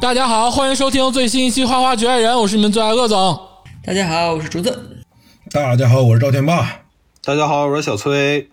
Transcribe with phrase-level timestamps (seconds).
[0.00, 3.38] 大家好，欢迎收听最新一期《花花局爱人》，我是你们最爱鄂总。
[3.84, 5.04] 大家好，我是竹子。
[5.50, 6.87] 大家好，我是赵天霸。
[7.28, 8.48] 大家好，我是小崔。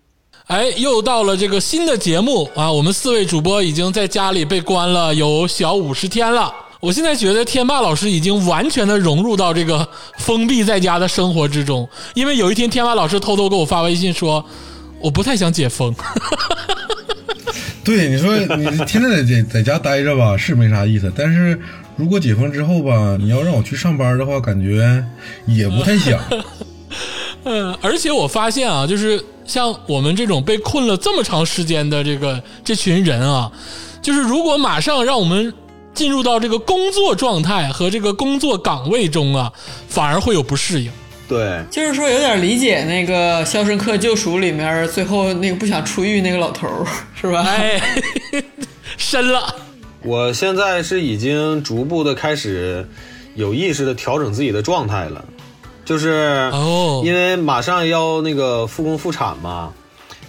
[0.47, 2.69] 哎，又到了这个新的节目啊！
[2.69, 6.53] 我们四位主播已经在家里被关了有小五十天了。
[6.81, 14.43] 我现在觉得天霸老师已经完全的融入到这个封闭在家的生活之中，因为有一天天霸老师偷偷给我发微信说，
[14.99, 15.95] 我不太想解封。
[17.81, 21.09] 对，你说你天天在在在家待着吧，是没啥意思。
[21.15, 21.57] 但是
[21.95, 25.01] 如果解封之后吧，你要让我去上班的话，感觉
[25.45, 26.19] 也不太想。
[27.45, 33.51] 嗯，而且我发现啊，就是像我们这种被困了这么长时间的这个这群人啊，
[34.01, 35.53] 就是如果马上让我们
[35.93, 39.53] 进入到这个工作状态和这个工作岗位中啊，
[39.87, 40.91] 反而会有不适应。
[41.27, 46.85] 对，就是说有点理解那个《肖申克救赎》里面最后那个不想出狱那个老头儿，
[47.19, 47.41] 是吧？
[47.43, 47.81] 哎，
[48.97, 49.55] 深了。
[50.03, 52.87] 我现在是已经逐步的开始
[53.33, 55.25] 有意识的调整自己的状态了，
[55.85, 59.71] 就是哦因为马上要那个复工复产嘛，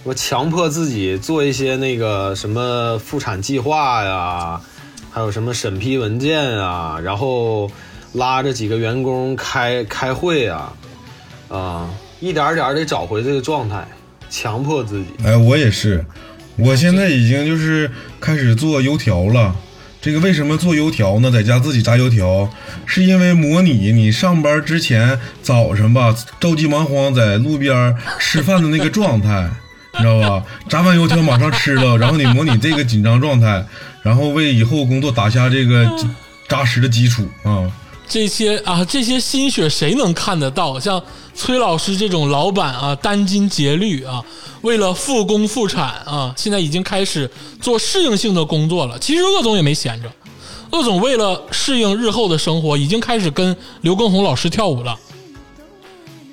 [0.03, 4.61] 我强迫自己做一些那个什么复产计划呀，
[5.09, 7.69] 还有什么审批文件啊，然后
[8.13, 10.73] 拉着几个员工开开会啊，
[11.49, 13.87] 啊，一点点得找回这个状态，
[14.29, 15.07] 强迫自己。
[15.25, 16.05] 哎，我也是，
[16.55, 17.89] 我现在已经就是
[18.21, 19.55] 开始做油条了。
[20.07, 21.29] 这个为什么做油条呢？
[21.29, 22.49] 在家自己炸油条，
[22.85, 29.49] 是因为模拟你上班之前早上吧，着急忙慌在路边吃饭的那个状态，
[29.95, 30.45] 你知道吧？
[30.69, 33.61] 炸完油条马上吃了，然后你模拟这个紧张状态，
[34.01, 35.85] 然后为以后工作打下这个
[36.47, 37.69] 扎实的基础啊。
[38.07, 40.79] 这些啊，这些心血谁能看得到？
[40.79, 41.03] 像
[41.37, 44.25] 崔老师这种老板啊，殚精竭虑啊，
[44.61, 47.29] 为了复工复产啊，现在已经开始
[47.61, 48.97] 做适应性的工作了。
[48.97, 50.11] 其实鄂总也没闲着，
[50.71, 54.97] 鄂总为了适应日后的生活，已经开始跟刘畊宏老师跳舞了。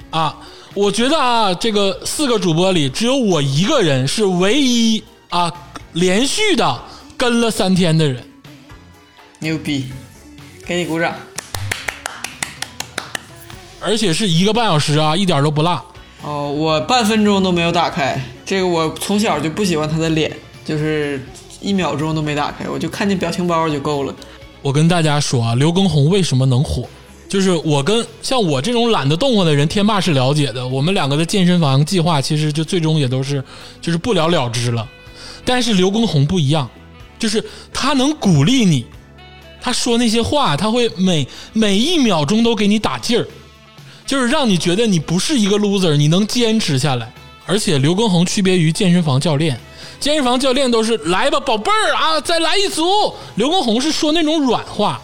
[0.08, 0.34] 啊，
[0.72, 5.52] 我觉得啊，这个四个主播里，只有我一个人是唯一啊
[5.92, 6.82] 连续的
[7.16, 8.26] 跟了三天的人。
[9.40, 9.84] 牛逼，
[10.66, 11.14] 给你鼓掌。
[13.84, 15.82] 而且是一个半小时啊，一点都不辣。
[16.22, 18.18] 哦，我半分钟都没有打开。
[18.46, 20.34] 这个我从小就不喜欢他的脸，
[20.64, 21.22] 就是
[21.60, 24.14] 一秒钟都没打开，我就看见表情包就够了。
[24.62, 26.88] 我跟大家说啊，刘畊宏为什么能火？
[27.28, 30.66] 就是我跟像我这种懒得动活的人，天霸是了解的。
[30.66, 33.42] 我们两个的健身房计划其实就最终也都是
[33.82, 34.88] 就是不了了之了。
[35.44, 36.70] 但是刘畊宏不一样，
[37.18, 38.86] 就是他能鼓励你，
[39.60, 43.26] 他说那些话，他会每每一秒钟都给你打劲儿。
[44.06, 47.12] 就是让你觉得你不是一个 loser，你能坚持下来。
[47.46, 49.58] 而且刘畊宏区别于健身房教练，
[50.00, 52.82] 健身房教练都是来吧，宝贝儿啊，再来一组。
[53.34, 55.00] 刘畊宏是说那种软话，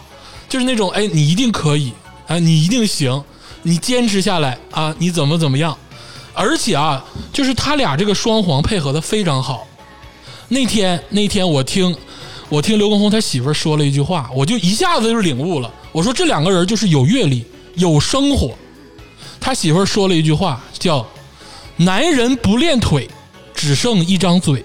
[0.49, 1.91] 就是那种哎，你一定可以，
[2.27, 3.23] 啊，你一定行，
[3.61, 5.77] 你坚持下来啊，你怎么怎么样。
[6.33, 9.67] 而且啊，就是他俩这个双簧配合的非常好。
[10.47, 11.95] 那天那天我听
[12.49, 15.71] 我听刘畊宏他媳妇儿说了一句话，我就一下子就领悟了。
[15.91, 17.45] 我说这两个人就是有阅历，
[17.75, 18.51] 有生活。
[19.41, 21.05] 他媳妇儿说了一句话，叫
[21.77, 23.09] “男人不练腿，
[23.55, 24.63] 只剩一张嘴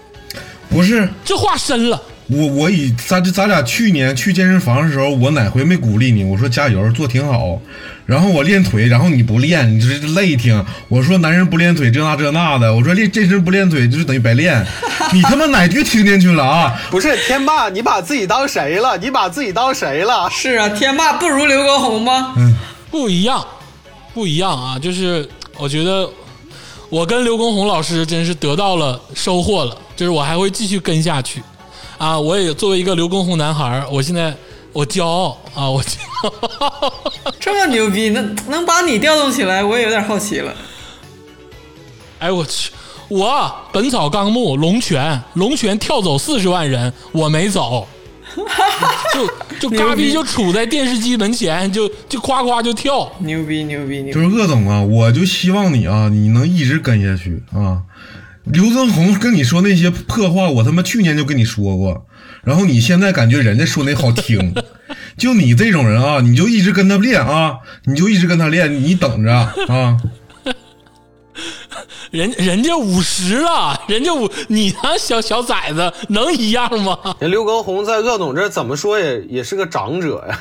[0.69, 2.01] 不是”，这话深了。
[2.29, 6.25] 我，我以咱这咱俩去年去健身房的时候，我哪回没鼓励你？
[6.25, 7.59] 我说加油，做挺好。
[8.05, 10.65] 然后我练腿，然后你不练，你这累挺。
[10.89, 12.75] 我说男人不练腿，这那这那的。
[12.75, 14.65] 我说练健身不练腿，就是等于白练。
[15.13, 16.79] 你他妈哪句听进去了啊？
[16.91, 18.99] 不是天霸，你把自己当谁了？
[18.99, 20.29] 你把自己当谁了？
[20.31, 22.35] 是啊，天霸不如刘畊宏吗？
[22.37, 22.55] 嗯
[22.89, 23.45] 不一样，
[24.17, 24.79] 不一样啊！
[24.79, 25.29] 就是
[25.59, 26.09] 我觉得
[26.89, 31.43] 我跟刘畊宏老师真是得到了收获了，就是我还会继续跟下去
[31.99, 32.19] 啊！
[32.19, 34.35] 我也作为一个刘畊宏男孩儿，我现在
[34.73, 35.69] 我骄傲啊！
[35.69, 35.99] 我骄
[36.61, 36.95] 傲。
[37.39, 40.51] 这么牛逼，能能把你调动起来，我也有点好奇了。
[42.19, 42.73] 哎我去，
[43.09, 43.29] 我
[43.71, 47.87] 《本草纲目》龙泉，龙泉跳走四十万人，我没走，
[49.59, 53.11] 就就嘎逼就杵在电视机门前，就就夸夸就跳。
[53.19, 54.21] 牛逼牛逼牛就！
[54.21, 57.83] 是鄂总啊，我就希望你啊，你能一直跟下去啊。
[58.45, 62.07] 刘增宏跟你说那些破话，我他妈去年就跟你说过，
[62.45, 64.55] 然后你现在感觉人家说那好听，
[65.19, 67.57] 就你这种人啊，你就一直跟他练啊，
[67.87, 69.97] 你就一直跟他练，你等着啊。
[72.17, 76.99] 人人家五十了，人家五，你那小小崽子能一样吗？
[77.21, 80.41] 人刘畊宏在鄂总这怎么说也也是个长者呀。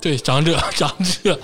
[0.00, 0.92] 对，长者， 长
[1.22, 1.38] 者。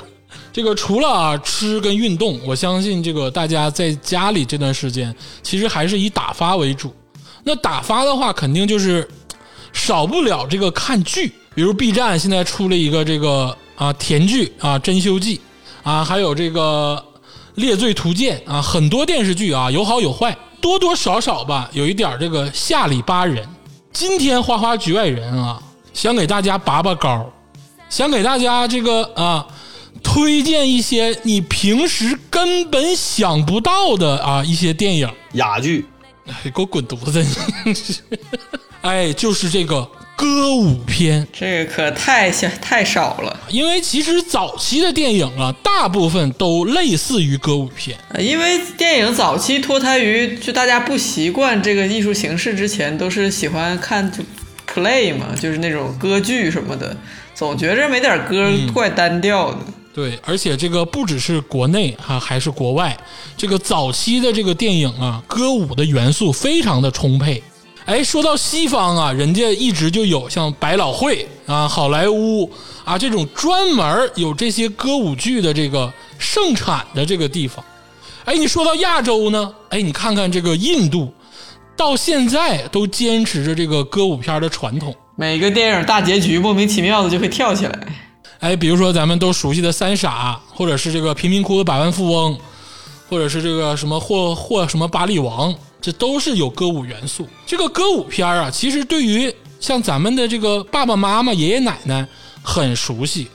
[0.52, 6.92] 这个除了啊吃跟运动，我相信这个大家在家里这段时间，其实还是以打发为主。
[7.44, 9.08] 那打发的话，肯定就是
[9.72, 15.40] 少不了这个看剧，比如 B 站现在出了一个这个啊甜剧啊《珍馐记》
[15.88, 17.04] 啊，还有这个
[17.54, 23.48] 《猎罪图鉴》啊，很多电视剧啊有好有坏，多多少少吧有一点这个下里巴人。
[23.92, 25.62] 今天花花局外人啊，
[25.92, 27.32] 想给大家拔拔高，
[27.88, 29.46] 想给大家这个啊。
[30.02, 35.86] 推荐一些你平时根本想不到的啊一些电影，哑剧，
[36.26, 37.24] 哎，给我滚犊子！
[38.82, 43.40] 哎，就是这个歌舞片，这个可太小太少了。
[43.48, 47.98] 因为其实早期的电影啊，大部分都类似于歌舞片。
[48.10, 54.22] 呃因为电影早期脱胎于就大家不习惯这个艺术形式之前，都是喜欢看就
[54.72, 56.96] play 嘛，就是那种歌剧什么的，
[57.34, 59.58] 总觉着没点歌怪单调的。
[59.92, 62.96] 对，而且这个不只是国内哈、还是国外，
[63.36, 67.42] 这个早期的这个电影啊，歌舞的元素非常的充沛。
[67.86, 72.50] 哎，说到西方啊，人家一直就有像百老汇啊、好莱坞
[72.82, 77.62] 啊这种专门有这些歌舞剧的这个盛产的这个地方。
[78.24, 81.12] 哎，你说到亚洲呢，哎，你看看这个印度，
[81.76, 84.94] 到现在都坚持着这个歌舞片的传统。
[85.16, 87.78] 每个电影大结局莫名其妙的就会跳起来。
[88.40, 92.38] 哎，比如说咱们都熟悉的《三傻》，或者是这个贫民窟的百万富翁，
[93.10, 95.54] 或者是这个什么霍霍什么巴利王，
[95.84, 97.28] 这都是有歌舞元素。
[97.44, 102.08] 这个歌舞片啊，其实对于像咱们的这个爸爸妈妈、爷爷奶奶
[102.42, 103.28] 很熟悉。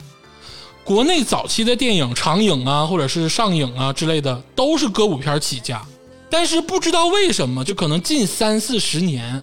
[0.82, 5.80] 国内早期的电影长影啊，或者是上影啊之类的，都是歌舞片起家。
[6.28, 9.40] 但是不知道为什么，就可能近三四十年，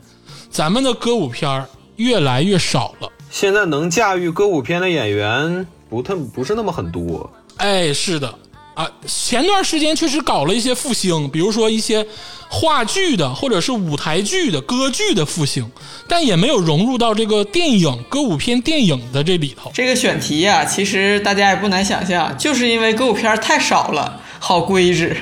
[0.50, 1.66] 咱们的歌舞片
[1.96, 3.10] 越来越少了。
[3.32, 7.30] 现在能驾驭歌舞片的演员不特不是那么很多。
[7.56, 8.38] 哎，是的
[8.78, 12.06] 啊，前段时间确实搞了一些复兴，比如说一些
[12.48, 15.68] 话剧的或者是舞台剧的歌剧的复兴，
[16.08, 19.72] 但也没有融入到这个电影歌舞片电影的这里头。
[19.74, 25.18] 这个选题呀、其实大家也不难想象，就是因为歌舞片太少了，好规制，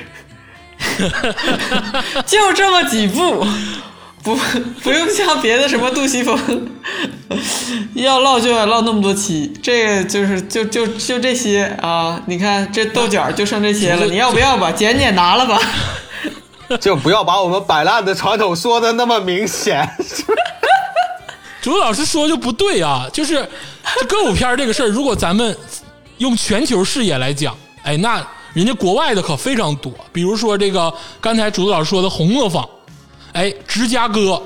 [2.26, 3.42] 就这么几部，
[4.26, 4.34] 不
[4.82, 6.36] 不用像别的什么杜西峰，
[7.94, 12.20] 要唠就要唠那么多期，这个就是就就就这些啊！
[12.26, 14.72] 你看这豆角就剩这些了，你要不要吧？
[14.72, 15.60] 捡捡拿了吧。
[16.80, 19.88] 就不要把我们摆烂的传统说的那么明显。
[21.62, 23.48] 朱老师说就不对啊，就是
[24.00, 25.56] 这歌舞片这个事儿，如果咱们
[26.18, 32.64] 用全球视野来讲，哎，那人家国外的可非常多，比如说这个刚才竹子老师说的《红磨坊》，
[33.36, 34.42] 哎，芝加哥，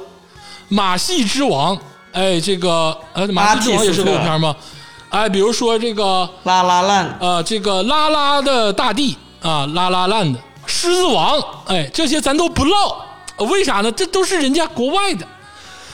[0.68, 1.78] 马戏之王，
[2.10, 4.56] 哎，这个呃，马戏之王也是歌舞片吗？
[5.10, 12.96] 哎，比如说这个拉拉烂，呃，这个拉拉的大地啊，拉拉烂的狮子王，哎，这些咱都不唠，
[13.36, 13.92] 呃为啥呢？
[13.92, 15.24] 这都是人家国外的。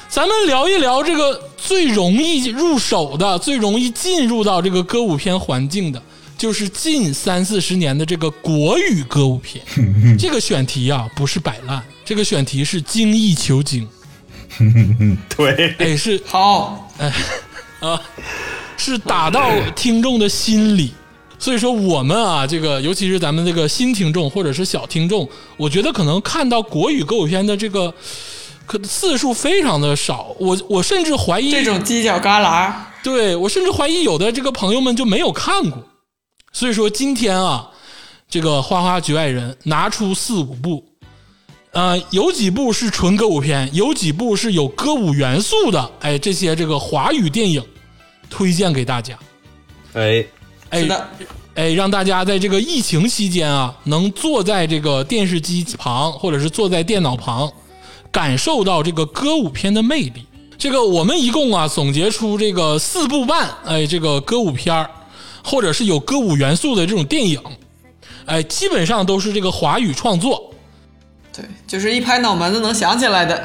[0.09, 6.01] 咱们聊一聊这个最容易入手的、最容易进入到这个歌舞片环境的，
[6.39, 9.63] 就是近三四十年的这个国语歌舞片。
[10.19, 13.87] 这个选题啊，不是摆烂，这个选题是精益求精，
[15.37, 17.13] 对，哎，是好，哎
[17.81, 18.01] 啊，
[18.77, 20.95] 是打到听众的心里。
[21.37, 27.93] 所以说，我们啊，这个尤其是咱们这个新听众或者是小听众，我觉得可能看到国语歌舞片的这个
[28.67, 30.35] 可次数非常的少。
[30.39, 35.85] 我我甚至怀疑这种犄角旮旯，对我甚至怀疑有的这个朋友们就没有看过。
[36.53, 37.69] 所以说今天啊，
[38.31, 40.83] 这个花花局外人拿出四五部，
[41.77, 47.63] 呃，有几部是纯歌舞片，有几部是有歌舞元素的，哎，这些这个华语电影
[48.31, 49.15] 推荐给大家。
[49.93, 50.25] 哎，
[50.71, 50.89] 哎
[51.55, 57.53] 哎，让大家在这个疫情期间啊，能坐在这个电视机旁或者是坐在电脑旁，
[58.11, 60.25] 感受到这个歌舞片的魅力。
[60.57, 64.91] 这个我们一共啊总结出这个四部半，哎，这个歌舞片儿
[65.45, 67.39] 或者是有歌舞元素的这种电影，
[68.25, 70.55] 哎，基本上都是这个华语创作。
[71.37, 73.45] 对，就是一拍脑门子能想起来的。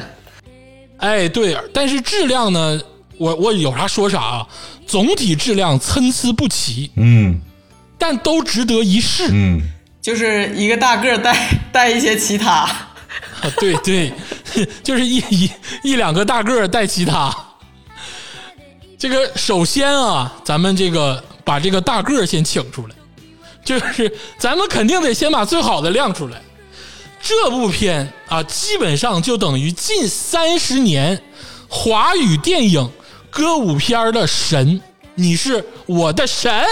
[0.97, 2.79] 哎，对，但是质量呢，
[3.17, 4.47] 我我有啥说啥啊，
[4.87, 7.41] 总体质量参差不齐，嗯
[7.97, 9.27] 但都值得一试。
[9.31, 9.59] 嗯，
[10.01, 12.61] 就是一个大个儿带带一些其他，
[13.41, 14.13] 啊，对对，
[14.81, 15.51] 就是一一
[15.83, 17.35] 一两个大个儿带其他。
[18.97, 22.95] 这个首先啊，咱们这个把这个大个儿先请出来，
[23.65, 26.39] 就是咱们肯定得先把最好的亮出来。
[27.21, 31.21] 这部片啊，基本上就等于近三十年
[31.69, 32.89] 华语电影
[33.29, 34.81] 歌舞片的神，
[35.15, 36.65] 你是我的神。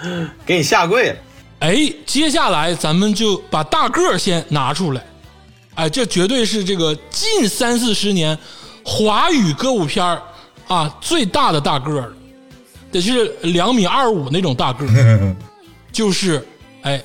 [0.46, 1.16] 给你下跪了。
[1.60, 5.04] 哎，接下来咱们就把大个儿先拿出来，
[5.74, 8.38] 哎，这绝对是这个近三四十年
[8.84, 10.22] 华语歌舞片儿
[10.68, 12.12] 啊最大的大个儿了，
[12.92, 15.36] 得是两米二五那种大个儿，
[15.92, 16.46] 就是
[16.82, 17.02] 哎，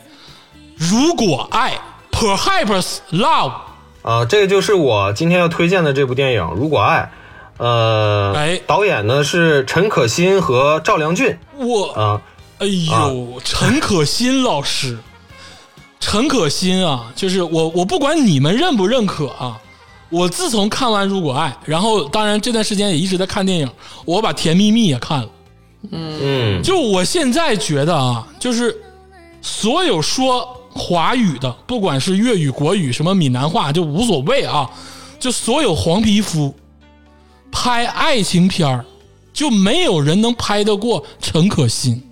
[0.90, 1.80] 如果爱
[2.12, 3.54] ，Perhaps Love，
[4.02, 7.10] 啊，这个就是我今天要推荐的这部电影《如果爱》，
[7.64, 8.60] 呃，哎。
[8.68, 11.38] 导演呢是陈可辛和赵良俊。
[11.58, 12.22] 我啊，
[12.60, 14.98] 哎呦，陈可辛老师，
[16.02, 19.58] 陈可辛啊，就是我，我不管你们认不认可啊，
[20.10, 23.70] 我自从看完《如果爱》，然后当然这段时间也一直在看电影，
[24.04, 25.30] 我把《甜蜜蜜》也看了。
[25.92, 28.76] 嗯，就我现在觉得啊，就是
[29.42, 34.70] 所有说华语的，不管是粤语、国语，什么闽南话，就无所谓啊。
[35.20, 36.54] 就所有黄皮肤
[37.52, 38.84] 拍爱情片儿，
[39.32, 42.04] 就没有人能拍得过陈可辛。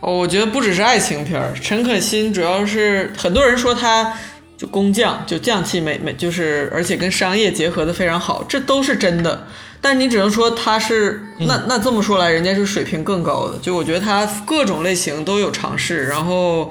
[0.00, 4.12] 哦，我觉得不只是爱情片儿，陈可辛主要是很多人说他
[4.56, 9.46] 就工匠，就匠气美美，就是而且跟商业结合的非常好，这都是真的。
[9.80, 13.56] 但你只能说他是那那这么说来，人家是水平更高的。
[13.58, 16.68] 就我觉得他各种类型都有尝试，然后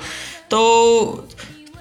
[0.50, 1.24] 都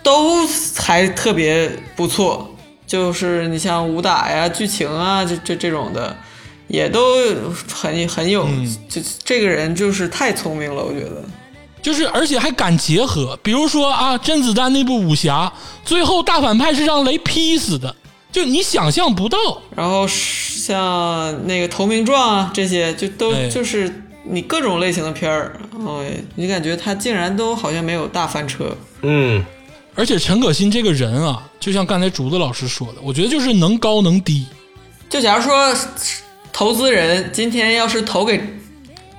[0.02, 0.46] 都
[0.76, 2.52] 还特别不错。
[2.86, 6.16] 就是你像武打呀、剧情啊，这这这种的，
[6.68, 7.16] 也都
[7.72, 8.46] 很很有。
[8.88, 11.24] 就这个人就是太聪明了，我觉得。
[11.82, 15.52] 就是而且还敢结合，比如说啊，甄子丹那部武侠，
[15.84, 17.94] 最后大反派是让雷劈死的，
[18.32, 19.38] 就你想象不到。
[19.74, 25.52] 然后像那个《投名状》啊，这些就都哎就是你各种类型的片儿，
[26.02, 28.76] 哎，你感觉他竟然都好像没有大翻车。
[29.02, 29.44] 嗯，
[29.94, 34.46] 而且陈可辛这个人啊，就像刚才竹子老师说的，我觉得就是能高能低。
[35.08, 35.74] 就假如说
[36.52, 38.40] 投资人今天要是投给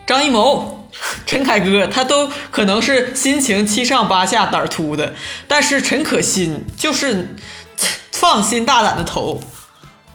[0.06, 0.90] 张艺谋、
[1.26, 5.14] 陈凯歌，他都可能是心情七上八下、胆儿突的，
[5.48, 7.36] 但是陈可辛就是
[8.12, 9.40] 放心大胆的投，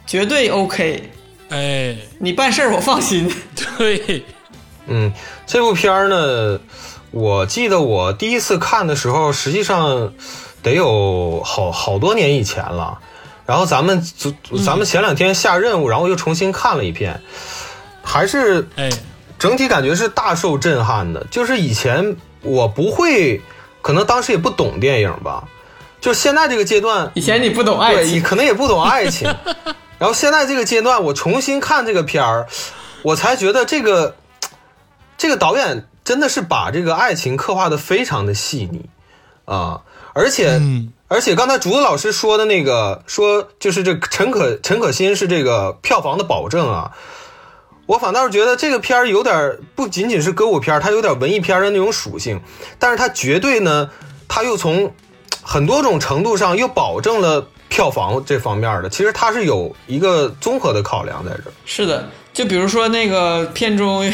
[0.07, 1.11] 绝对 OK。
[1.49, 3.31] 哎，你办事儿我放心。
[3.79, 4.25] 对，
[4.87, 5.13] 嗯，
[5.47, 6.61] 这部片儿呢，
[7.11, 10.13] 我记得我第一次看的时候，实际上
[10.63, 12.99] 得有好好多年以前了。
[13.45, 14.03] 然后咱们
[14.65, 17.21] 咱们前两天下任务，然后又重新看了一遍，
[18.03, 18.89] 还是哎，
[19.39, 21.27] 整体感觉是大受震撼的。
[21.31, 23.41] 就是以前我不会，
[23.83, 25.49] 可能当时也不懂电影吧，
[26.01, 29.29] 就现在这个阶段，以前你不懂爱对，情，可能也不懂爱情。
[29.99, 32.47] 然后现在这个阶段，我重新看这个片儿，
[33.03, 34.15] 我才觉得这个
[35.23, 38.91] 这个导演真的是把这个爱情刻画的非常的细腻
[39.45, 39.83] 啊，
[40.15, 46.91] 而且、嗯而且刚才竹子老师说的那个说就是这个陈可陈可辛是这个票房的保证啊。
[47.87, 52.41] 我反倒是觉得这个片儿有点儿不仅仅是歌舞片儿，它有点文艺片儿的那种属性，
[52.81, 53.91] 但是它绝对呢，
[54.27, 54.93] 它又从
[55.41, 61.53] 很多种程度上又保证了票房这方面的，其实它是有一个综合的考量在这儿。
[61.65, 64.11] 是的，就比如说那个片中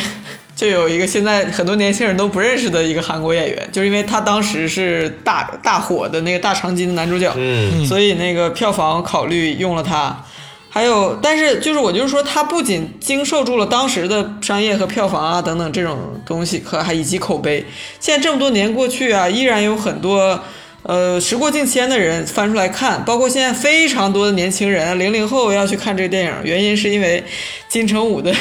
[0.58, 10.24] 就有一个现在很多年轻人都不认识的一个韩国演员，就是因为他当时是大大火的那个大长今的男主角，嗯所以那个票房考虑用了他。
[10.70, 15.96] 还有，但是就是我就是说，他不仅经受住了当时的商业和票房啊等等这种
[16.26, 17.64] 东西，和还以及口碑，
[17.98, 20.38] 现在这么多年过去啊，依然有很多
[20.82, 27.24] 呃时过境迁的人翻出来看，包括现在非常多的年轻人啊，零零后要去看这个电影，原因是因为
[27.68, 28.32] 金城武的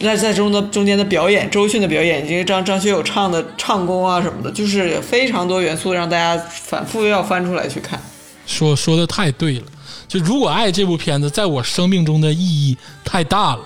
[0.00, 8.00] 那在中的中间的表演，周迅的表演，以及张张学友唱的唱功啊什么的，就是非常多元素让大家反复要翻出来去看。
[8.46, 9.64] 说说的太对了。
[10.08, 13.60] 就《如果爱》这部片子在我生命中的意义太大了，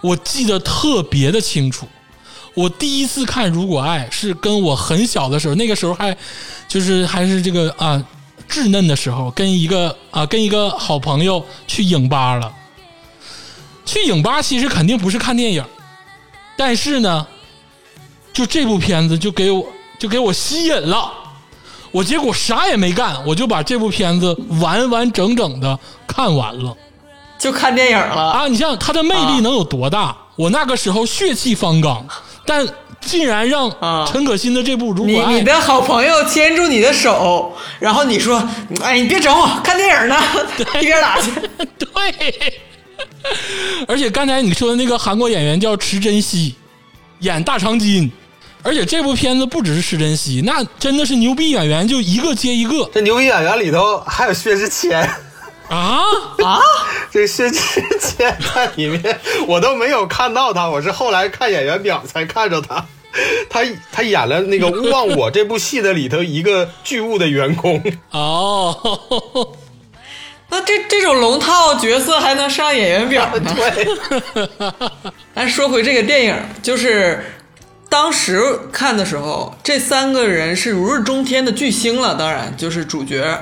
[0.00, 1.86] 我记得特别的清楚。
[2.54, 6.16] 我第一次看《如果爱》是跟我很小的时候，那个时候还
[6.66, 8.02] 就是还是这个啊
[8.48, 12.50] 稚嫩的时候，跟一个啊跟一个好朋友去影吧了。
[13.84, 15.64] 去影吧其实肯定不是看电影，
[16.56, 17.26] 但是呢，
[18.32, 19.66] 就这部片子就给我
[19.98, 21.12] 就给我吸引了。
[21.90, 26.76] 我结果啥也没干，我就把这部片子完完整整的看完了
[27.38, 28.48] 就看电影了，啊！
[28.48, 30.16] 你想想它的魅力能有多大？
[30.34, 32.04] 我那个时候血气方刚，
[32.44, 32.66] 但
[33.00, 38.42] 竟然让啊陈可辛的这部《如果爱你你》的好朋友牵住你的手，然后你说
[38.82, 40.16] ：“哎，你别整我，看电影呢，
[40.80, 41.30] 一边 打去。
[41.78, 42.60] 对，
[43.88, 46.54] 而且刚才你说的那个韩国演员叫池珍熙，
[47.20, 48.10] 演大长今，
[48.62, 55.02] 而且这部片子不只是池珍熙，那真的是牛逼演员就一个接一个这牛逼演员里头还有薛之谦，
[55.68, 56.02] 啊
[56.44, 56.60] 啊！
[57.10, 57.58] 这薛之
[58.00, 62.84] 谦在里面我都没有看到他，我是后来看演员表才看着他。
[63.48, 63.60] 他
[63.92, 67.80] 他演了那个《勿忘我》这部戏的里头一个剧务的员工，
[68.10, 69.56] 哦，
[70.54, 73.52] 那这这种龙套角色还能上演员表呢？
[73.56, 73.88] 对，
[75.34, 77.24] 但 说回这个电影，就是
[77.88, 82.14] 当时看的时候，这三个人是如日中天的巨星了。
[82.14, 83.36] 当然，就是主角，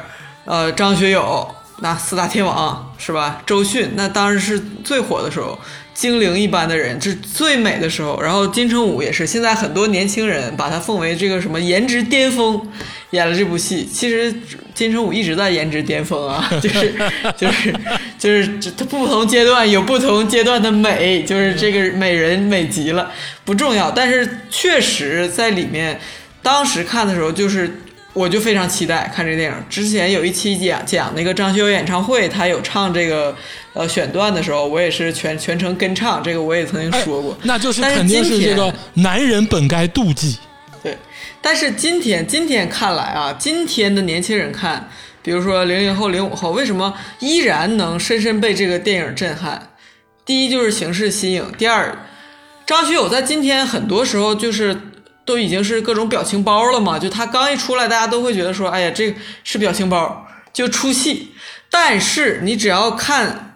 [0.46, 3.42] 呃，张学友，那四大天王是吧？
[3.44, 5.58] 周迅，那当然是最火的时候，
[5.92, 8.18] 精灵一般的人，这最美的时候。
[8.22, 12.66] 然后金城武也是，现在很多年轻人把他奉为这个什么颜值巅峰，
[13.12, 13.88] 演了这部戏。
[13.90, 14.34] 其实
[14.74, 16.92] 金城武一直在颜值巅峰啊，就是
[17.38, 17.74] 就是
[18.18, 23.10] 就是他不同阶段有不同阶段的美，就是这个美人美极了，
[23.44, 23.90] 不重要。
[23.90, 25.98] 但是确实在里面，
[26.42, 27.70] 当时看的时候就是。
[28.14, 29.56] 我就非常期待看这个电影。
[29.70, 33.34] 之前有一期讲讲那个张学友演唱会，他有唱这个
[33.72, 37.34] 呃选段的时候，我也是全全程跟唱，这个我也曾经说过。
[37.42, 40.36] 那就是肯定是这个男人本该妒忌。
[41.42, 44.88] 但是今天今天看来啊，今天的年轻人看，
[45.22, 49.70] 比如说零零后、零五后，为什么依然能深深被这个电影震撼？
[50.24, 52.06] 第一就是形式新颖，第二，
[52.64, 54.80] 张学友在今天很多时候就是
[55.24, 61.32] 都已经是各种表情包了嘛，就他刚一出来，大家都会觉得说，哎呀，这是表情包，就出戏。
[61.68, 63.54] 但是你只要看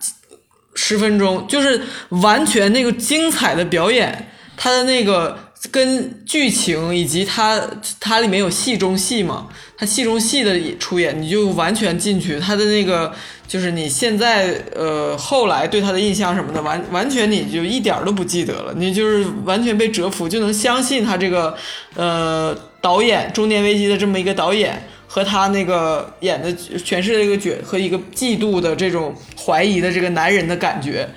[0.74, 7.60] 十分钟，就是完全那个精彩的表演，他的那个跟剧情以及他
[7.98, 13.12] 它里面有戏中戏嘛，他戏中戏的出演，你就完全进去，他的那个
[13.48, 21.56] 就是你现在呃后来对他的印象什么的，完完全你就一点都不记得了，你就是完全被折服，就能相信他这个
[21.94, 24.82] 呃导演中年危机的这么一个导演。
[25.08, 31.08] 和他那个演的诠释的这个角和一个嫉妒的这种怀疑的这个男人的感觉，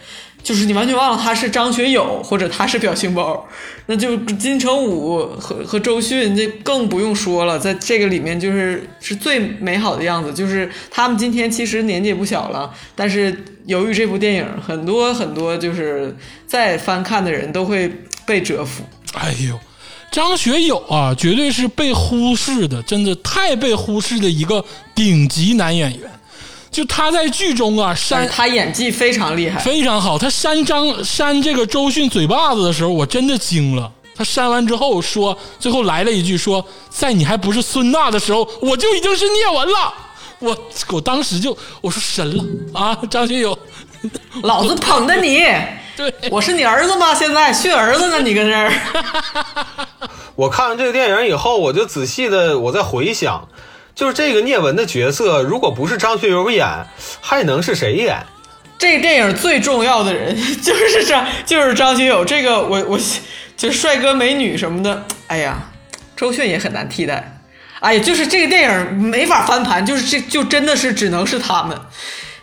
[0.42, 3.48] 就是你完全忘了他是张学友或者他是表情包，
[3.86, 16.16] 那就金城武和和周迅这更不用说了，在这个里面就是是最美好的样子，就是他们今天其实年纪也不小了，但是由于这部电影，很多很多就是
[16.48, 17.92] 再翻看的人都会
[18.26, 18.84] 被折服。
[19.14, 19.60] 哎呦，
[20.12, 24.64] 张学友啊，绝对是被忽视的，真的太被忽视的一个
[24.96, 26.10] 顶级男演员。
[26.72, 30.18] 就他在剧中啊，但扇是他演技非常厉害，非常好。
[30.18, 33.92] 他扇张扇这个周迅嘴巴子的时候，我真的惊了。
[34.16, 39.94] 他扇完之后说，最后来了一句说，在你还不是孙娜的时候，我就已经是聂文了。
[40.40, 40.58] 我
[40.92, 43.58] 我当时就我说神了啊，张学友，
[44.44, 45.44] 老子捧的你。
[45.98, 47.14] 对，我是你儿子吗？
[47.14, 48.22] 现在训儿子呢？
[48.22, 48.72] 你跟这儿，
[50.36, 53.46] 我看完这个电影以后，我就仔细的我在回想，
[54.00, 56.66] 就是这个聂文的角色，如果不是张学友演，
[57.20, 58.18] 还能是谁演？
[58.78, 60.34] 这个电影最重要的人
[60.64, 62.24] 就是张，就是张学友。
[62.24, 62.98] 这个我我
[63.58, 65.70] 就是帅哥美女什么的，哎呀，
[66.16, 67.42] 周迅也很难替代。
[67.82, 71.78] 哎呀，就是这个电影没法翻盘，就是这就真的是只能是他们。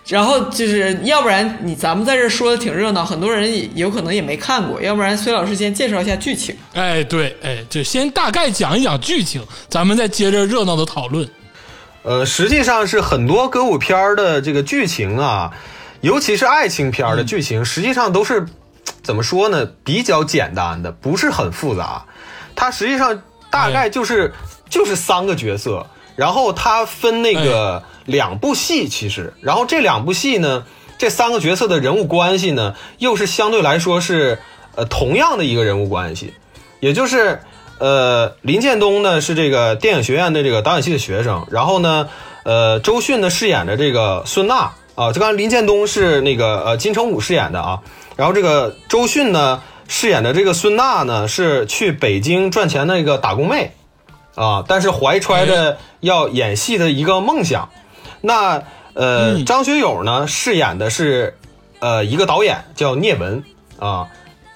[0.09, 4.79] 然后就是要不然你咱们在这说的挺热闹，很多人也有可能也没看过。
[4.83, 6.55] 要不然崔老师先介绍一下剧情。
[6.75, 11.27] 哎对，哎就先大概讲一讲剧情，咱们再接着热闹的讨论。
[12.07, 15.53] 呃，实际上是很多歌舞片儿的这个剧情啊，
[16.03, 18.47] 尤其是爱情片儿的剧情，实际上都是
[19.03, 19.69] 怎么说呢？
[19.83, 22.05] 比较简单的，不是很复杂。
[22.55, 24.33] 它实际上大概就是、
[24.71, 30.65] 就是三个角色，然后它分那个两部戏，其实，然后这两部戏呢，
[30.99, 34.39] 这三个角色的人物关系呢，又是相对来说是
[34.77, 36.35] 呃同样的一个人物关系，
[36.79, 37.41] 也就是
[37.79, 42.09] 呃林建东呢是这个电影学院的这个导演系的学生，然后呢
[42.45, 47.81] 呃周迅呢饰演的这个孙娜啊，就刚才林建东是那个呃金城武饰演的啊，
[48.17, 53.73] 然后这个周迅呢饰演的这个孙娜呢是去北京赚钱的一个打工妹
[54.35, 57.69] 啊，但是怀揣着要演戏的一个梦想。
[58.23, 58.63] 那
[58.95, 61.37] 呃，嗯张学友呢饰演的是
[61.81, 63.45] 呃一个导演叫聂文
[63.79, 64.09] 啊。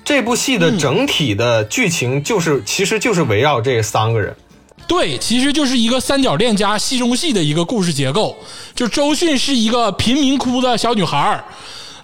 [0.04, 4.34] 这部戏的整体的剧情就是，其实就是围绕这三个人。
[4.88, 8.36] 对，其实就是一个三角恋加戏中戏的一个故事结构。
[8.74, 11.44] 就周迅是一个贫民窟的小女孩儿，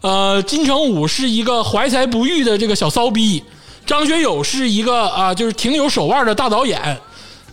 [0.03, 3.43] 呃，金城武是一个怀才不遇的这个小骚逼，
[3.85, 6.97] 张学友是一个啊、就是挺有手腕的大导演。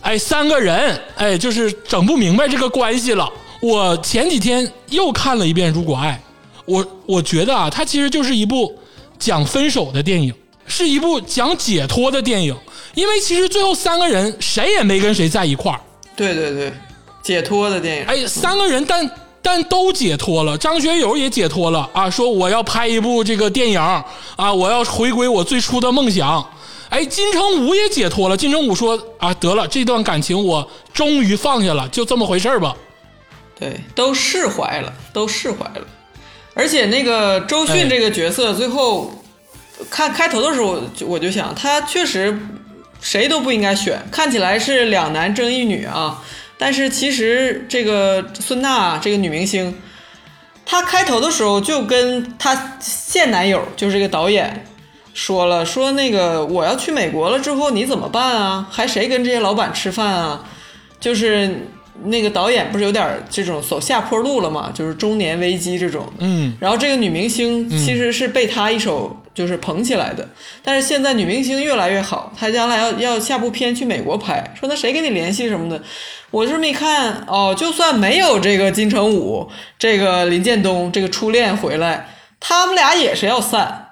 [0.02, 3.28] 哎，三个人，哎，就是整不明白这个关系了。
[3.60, 6.22] 我前几天又看了一遍《如果爱》，
[6.66, 8.72] 我我觉得啊，它其实就是一部
[9.18, 10.32] 讲分手的电影。
[10.66, 12.56] 是一部讲解脱的电影，
[12.94, 15.78] 因为其实最后三个人谁也没跟谁在一块儿，
[16.16, 16.72] 对对对，
[17.22, 18.04] 解脱的电影。
[18.06, 19.10] 哎，三个人但
[19.42, 24.02] 但都解脱了，张学友也解脱了啊，说我要拍一部这个电影啊，
[24.54, 26.42] 我要回归我最初的梦想。
[26.88, 32.74] 哎，金城武也解脱了，金城武说啊，得了，这段感情我终于放下了，就这么回事儿吧。
[33.60, 35.86] 对，都释怀了，都释怀了。
[36.54, 39.22] 而且那个周迅这个角色，最后
[39.90, 42.38] 看开头的时候，就我就想，他确实
[43.00, 46.22] 谁都不应该选，看起来是两男争一女啊。
[46.56, 49.76] 但是其实这个孙娜这个女明星，
[50.64, 54.64] 她开头的时候就跟她现男友，就是这个导演
[55.12, 58.66] 说了，说那个我要去美国了之后你怎么办啊？
[58.70, 60.44] 还谁跟这些老板吃饭啊？
[61.00, 61.66] 就是
[62.02, 64.70] 那个导演不是有点这种走下坡路了嘛？
[64.74, 66.12] 就是中年危机这种。
[66.18, 70.28] 嗯，然后这个女明星其实是被他一手就是捧起来的，
[70.62, 75.80] 但是现在女明星越来越好，她将来要要下部片去美国拍，说那谁跟你联系什么的？
[76.30, 82.08] 我这么一看，哦，就算没有这个金城武、这个林建东这个初恋回来，
[82.40, 83.90] 他们俩也是要散，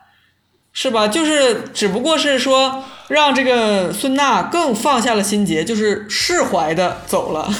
[0.73, 1.07] 是吧？
[1.07, 7.53] 就是只不过是说让这个孙娜更放下了心结，就是释怀的走了。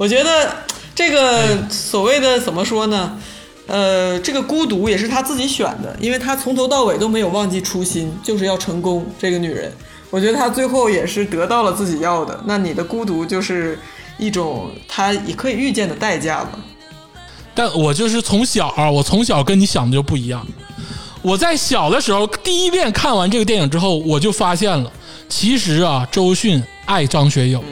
[0.00, 0.50] 我觉得
[0.94, 3.18] 这个所谓的怎么说呢？
[3.66, 9.04] 呃，这个孤独也是她自己选的，因为她从头到尾都没有忘记初心，就是要成功。
[9.18, 9.70] 这个女人，
[10.08, 12.40] 我觉得她最后也是得到了自己要的。
[12.46, 13.78] 那你的孤独就是
[14.16, 16.58] 一种她也可以预见的代价吧？
[17.54, 20.46] 但我就是从小啊，我从小跟你想的就不一样。
[21.20, 24.90] 我在小的时候第一遍看完这个电影之后，我就发现了，
[25.28, 27.62] 其实啊，周迅爱张学友。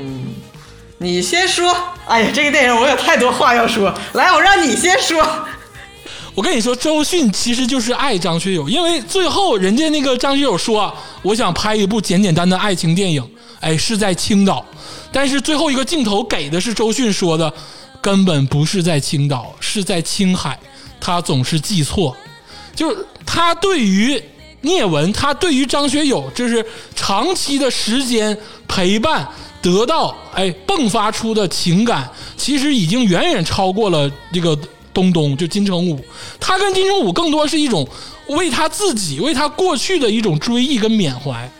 [0.99, 1.75] 你先说。
[2.07, 5.23] 哎呀，这个电影我有太多话要说，来，我让你先说。
[6.35, 13.23] 我跟你说，周迅其实就是爱张学友，因为最后人家那个张学友说，我想拍一部简简单的爱情电影，
[13.61, 14.65] 哎，是在青岛，
[15.13, 17.53] 但是最后一个镜头给的是周迅说的，
[18.01, 20.59] 根本不是在青岛，是在青海，
[20.99, 22.17] 他总是记错，
[22.75, 24.23] 就是他对于
[24.63, 29.29] 聂文，他对于张学友，这是长期的时间陪伴。
[29.69, 34.59] 得到哎迸发出的情感，其实已经远远超过了这个
[34.95, 36.03] 东东，就金城武。
[36.41, 37.87] 他跟金城武更多是一种
[38.29, 41.51] 为他自己、为他过去的一种追忆跟缅怀，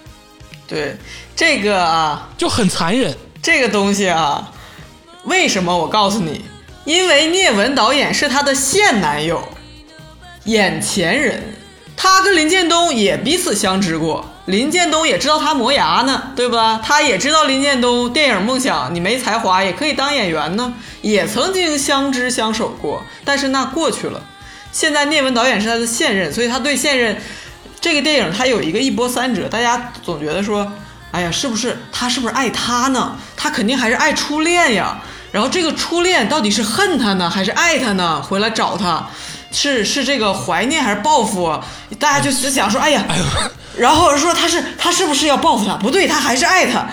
[0.67, 0.97] 对
[1.37, 3.15] 这个啊，就很残忍。
[3.43, 4.53] 这个东西啊，
[5.25, 6.41] 为什么我告诉你？
[6.85, 9.47] 因为聂文导演是他的现男友，
[10.45, 11.55] 眼前人，
[11.97, 14.25] 他跟林建东也彼此相知过。
[14.49, 16.81] 林建东也知道他磨牙呢，对吧？
[16.83, 23.05] 他也知道林建东电影梦想，你没才华也可以当演员呢，也曾经相知相守过。
[23.27, 24.23] 但是那过去了，
[24.73, 27.21] 现在聂文导演是他的现任，所以他对现任
[27.79, 29.47] 这个电影他有一个一波三折。
[29.47, 30.73] 大家总觉得说，
[31.11, 33.19] 哎呀，是不是他是不是爱他呢？
[33.37, 34.99] 他肯定还是爱初恋呀。
[35.31, 38.23] 然后这个初恋到底是恨他呢，还是爱他呢？
[38.23, 39.11] 回来找他，
[39.53, 41.61] 是是这个怀念还是报复？
[41.99, 43.05] 大家就只想说，哎呀。
[43.79, 45.75] 然后说他是他是不是要报复他？
[45.77, 46.87] 不对，他还是爱他。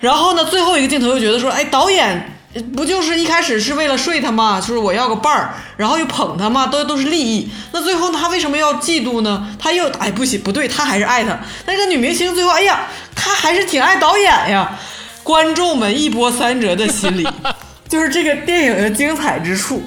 [0.00, 2.36] 然后呢，最后一个镜头又觉得说，哎，导演
[2.76, 4.60] 不就是一开始是为了睡他吗？
[4.60, 7.48] 就是我要个伴儿，然后又捧他嘛，都都是利益。
[7.72, 9.48] 那最后他为什么要嫉妒呢？
[9.58, 11.38] 他又哎不行，不对，他还是爱他。
[11.66, 12.80] 那个女明星最后，哎呀，
[13.14, 14.78] 他还是挺爱导演呀。
[15.22, 17.26] 观众们一波三折的心理，
[17.88, 19.82] 就是这个电影的精彩之处。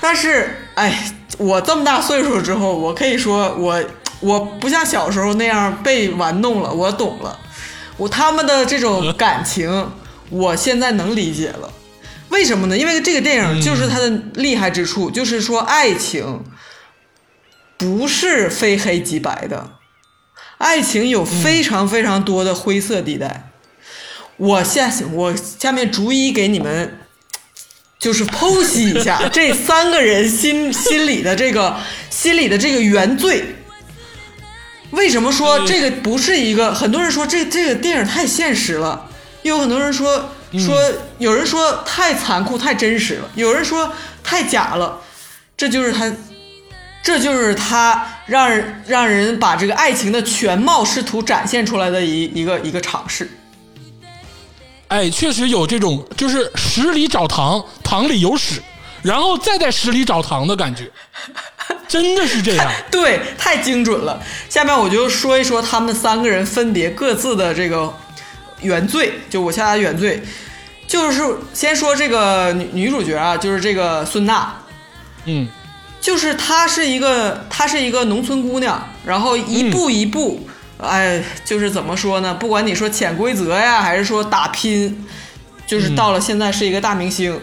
[0.00, 3.80] 但是，哎，我这么大岁数之后，我可以说我。
[4.20, 7.38] 我不像小时候那样被玩弄了，我懂了，
[7.96, 9.90] 我他们的这种感情，
[10.28, 11.72] 我现在能理解了。
[12.28, 12.78] 为什么呢？
[12.78, 16.44] 因为这个电影就是它的厉害之处，就是说爱情
[17.76, 19.72] 不是非黑即白的，
[20.58, 23.50] 爱情有非常非常多的灰色地带。
[24.36, 27.00] 我下我下面逐一给你们
[27.98, 31.76] 就是剖析一下这三个人心心里的这个
[32.08, 33.56] 心里的这个原罪。
[34.90, 36.74] 为什么说这个不是一个？
[36.74, 39.08] 很多人说这这个电影太现实了，
[39.42, 40.76] 又有很多人说说
[41.18, 45.00] 有人说太残酷、太真实了，有人说太假了。
[45.56, 46.10] 这就是他，
[47.02, 53.30] 这就是他让人让人把这个爱情的全貌试图展现出来的一一个一个尝试。
[54.88, 58.60] 哎，确实有这种，就是屎里找糖，糖里有屎，
[59.02, 60.90] 然后再在屎里找糖的感觉。
[61.90, 64.22] 真的是这样， 对，太精准了。
[64.48, 67.92] 下面我就说一说他们三个人分别各自的这个
[68.60, 70.22] 原罪，就我下达原罪，
[70.86, 71.20] 就是
[71.52, 74.54] 先说这个女女主角啊，就是这个孙娜，
[75.24, 75.48] 嗯，
[76.00, 80.48] 就是她是一个她是一个农村姑娘，然后一步一步
[80.78, 82.32] 哎，就是怎么说呢？
[82.34, 85.04] 不管你说潜规则呀，还是说打拼，
[85.66, 87.38] 就是到了现在是一个大明星。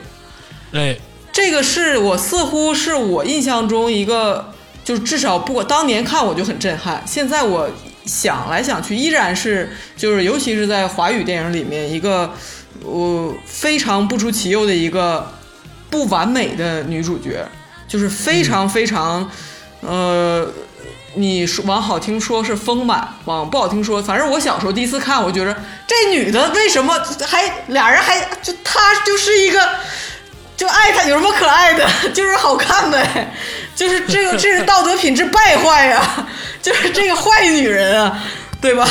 [0.71, 0.95] 哎，
[1.37, 4.51] 这个是我似乎是我印象中一个，
[4.83, 7.69] 就是至少不管当年看我就很震撼，现在我
[8.07, 12.33] 想来想去依然是，就是尤其是在华语电影里面一个
[12.83, 15.31] 我非常不出其右的一个
[15.91, 17.47] 不完美的女主角，
[17.87, 19.29] 就是非常非常，
[19.81, 20.51] 呃。
[21.13, 25.55] 你说往好听说是丰满，往不好听说，反正我小时候第一次看，我觉得
[25.87, 26.93] 这女的为什么
[27.25, 29.67] 还俩人还就她就是一个
[30.57, 33.31] 就爱她有什么可爱的， 就是好看呗，
[33.75, 36.27] 就是这个 这是道德品质败坏呀，
[36.61, 38.21] 就是这个坏女人啊，
[38.59, 38.85] 对吧？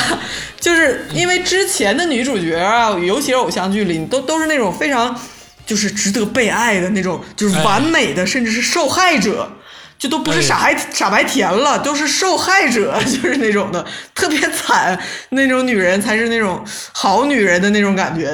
[0.61, 5.21] 就是因为之前的女主角啊，尤其是偶像剧里，都都是那种非常
[5.67, 9.53] 就是值得被爱的那种，就是完美的，甚至是受害者。
[9.99, 13.83] 就都不是傻孩傻白甜了，都是受害者，就是那种的
[14.15, 14.99] 特别惨
[15.31, 18.31] 那种女人才是那种好女人的那种感觉。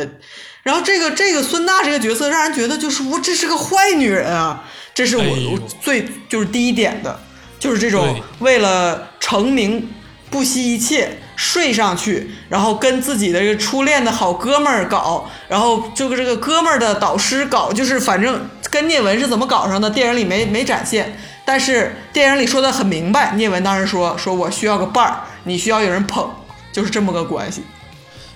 [0.62, 7.20] 然后这个这个孙娜这个角色让人觉得就是我这是个坏女人啊，这是我我最就是第一点的，
[7.59, 9.90] 就是这种为了成名
[10.31, 21.18] 不惜一切睡上去，然后跟自己的这个初恋的好哥们儿搞，然后就跟这个哥们儿的导师搞，就是反正跟聂文是怎么搞上的，电影里没没展现。
[21.44, 26.31] 但是电影里说的很明白，聂文当时说：“说我需要个伴儿，你需要有人捧，
[26.72, 27.64] 就是这么个关系。”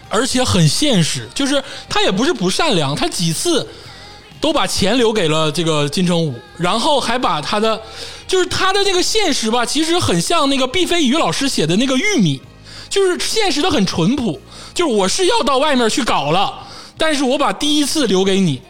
[0.09, 3.66] 而且很现实，就是他也不是不善良，他几次
[4.40, 7.81] 都把钱留给了这个金城武，然后还把他的，
[8.27, 12.40] 就是他的那个现实吧，其实很像那个毕飞宇老师写的那个玉米，
[12.88, 14.40] 就是现实的很淳朴，
[14.75, 16.66] 就是我是要到外面去搞了，
[16.97, 18.62] 但是我把第一次留给你。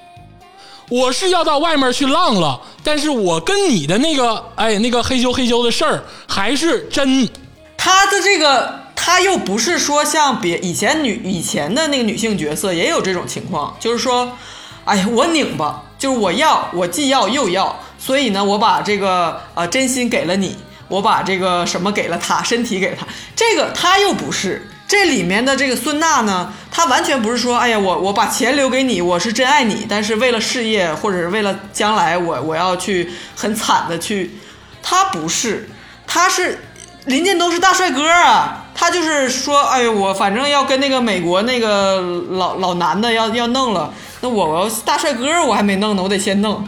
[0.89, 7.29] 我是要到外面去浪了，但是我跟你的那个，哎，那个嘿咻嘿咻的事儿还是真。
[7.77, 14.37] 他的这个，他又不是说像别以前女以前的那个女性角色也有这种情况，就是说，
[14.85, 20.57] 哎呀，我拧巴，就是我要，我既要又要，所以呢，我把这个呃真心给了你，
[20.89, 23.07] 我把这个什么给了他，身体给他，
[23.37, 24.69] 这个他又不是。
[24.89, 34.39] 这里面的这个孙娜呢，她完全不是说，哎呀，我我把钱留给你，我是真爱你，但是为了事业或者是为了将来，我我要去很惨的去，
[34.85, 35.69] 她不是，
[36.07, 36.61] 她是
[37.07, 46.63] 林建东是大帅哥啊，他就是说，哎呦，我反正要跟那个美国那个老老男的要要弄了，那我大帅哥我还没弄呢，我得先弄，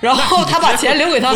[0.00, 1.34] 然后他把钱留给他。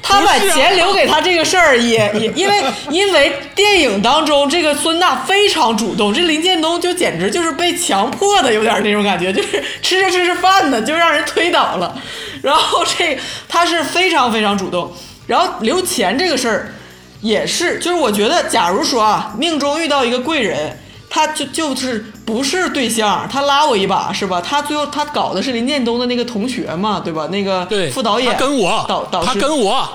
[0.00, 11.94] 他把钱留给他这个事儿，也也因为因为电影当中这个孙娜非常主动，这林建东就简直就是被强迫的，有点那种感觉，就是吃着吃着饭呢就让人推倒了。
[12.40, 14.90] 然后这他是非常非常主动，
[15.26, 16.72] 然后留钱这个事儿
[17.20, 20.78] 也是，就是我觉得，假如说啊，命中遇到一个贵人，
[21.10, 24.40] 他就就是不是对象，他拉我一把是吧？
[24.40, 27.28] 他最后他搞的是林建东的那个同学嘛，对吧？
[27.30, 29.88] 那个副导演跟我导导师跟我。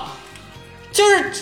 [0.92, 1.32] 就是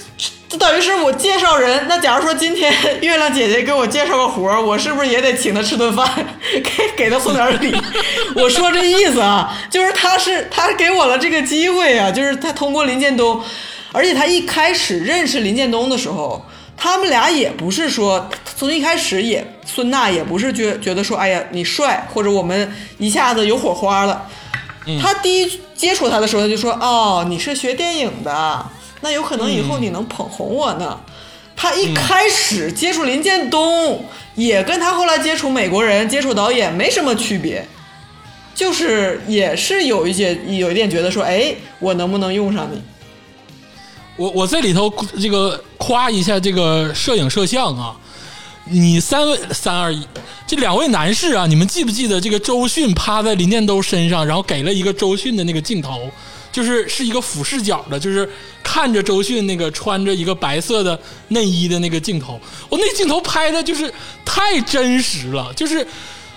[0.49, 6.09] 就等于是我介绍人，那假如说今天月亮姐姐给我介绍个活儿，我是不是也得请她吃顿饭，
[6.51, 7.77] 给给她送点礼？
[8.37, 13.43] 我说这意思啊，就是他是他给我了这个机会啊，就是他通过林建东，
[13.93, 16.43] 而且他一开始认识林建东的时候，
[16.77, 24.29] 他们俩也不是说从一开始也孙娜也不是觉觉得说哎呀你帅或者我们一下子有火花了，
[25.01, 28.67] 他第一接触他的时候他就说哦你是学电影的。
[29.05, 31.01] 那有可能以后你能捧红我呢？
[31.57, 34.05] 他一开始接触林建东，
[34.37, 37.67] 也跟他后来接触美国人、接触导演没什么区别，
[38.55, 42.81] 就是也是有一些有一点觉得说，哎，我能不能用上你？
[44.17, 47.97] 我我在里头这个夸一下这个摄影摄像啊，
[48.65, 50.07] 你三位三二一，
[50.47, 56.11] 这两位男士啊，你们记不记得这个周迅趴在林建东身上，然后给了一个周迅的那个镜头？
[56.53, 58.29] 就是是一个俯视角的，就是
[58.63, 63.91] 看着周迅那个穿着一个白色的内衣的那个镜头，我那镜头拍的就是
[64.23, 65.87] 太真实了，就是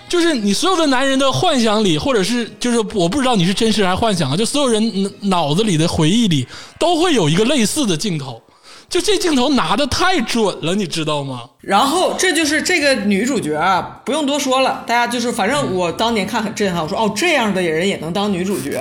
[0.08, 6.48] 就是你所有的男人的幻想里，或者是就是我不知道你是真实还是幻想啊，就所有人脑子里的回忆里
[6.80, 8.42] 都会有一个类似的镜头，
[8.88, 11.50] 就这镜头拿的太准了，你知道吗？
[11.62, 18.80] 然后这就是这个女主角啊，不用多说了，大家就是反正我当年看很震撼，我说哦这样的人也能当女主角。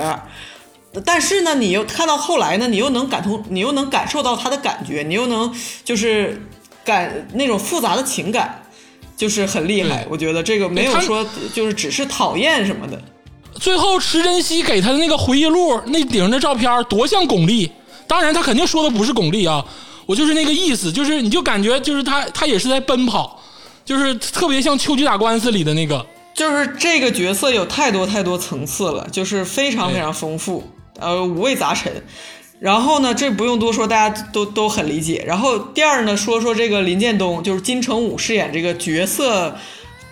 [1.03, 6.41] 但是呢，你又看到后来呢，你又能感同，你又能感受到她的感觉，你又能就是
[6.85, 8.63] 感那种复杂的情感，
[9.15, 10.05] 就是很厉害。
[10.09, 13.01] 我觉得这个没有说就是只是讨厌什么的。
[13.59, 17.69] 最后，池珍熙给他的那个回忆录那顶上的照片多像巩俐，
[18.05, 19.65] 当然他肯定说的不是巩俐啊。
[20.05, 23.41] 我就是那个意思，就是你就感觉就是他他也是在奔跑，
[23.83, 30.63] 就是特别像秋菊打官司里的那个，就是这个角色有太多太多层次了，就是非常非常丰富，
[30.99, 31.91] 呃，五味杂陈。
[32.59, 35.23] 然后呢，这不用多说，大家都都很理解。
[35.27, 39.55] 然后第二呢，说说这个林建东，就是金城武饰演这个角色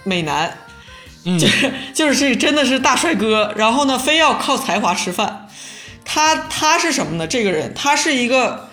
[0.04, 0.58] 美男，
[1.26, 3.54] 嗯 就是就是这真的是大帅哥。
[3.56, 5.48] 然后呢，非要靠才华吃饭。
[6.06, 7.26] 他他是什么呢？
[7.26, 8.68] 这个人他是一个，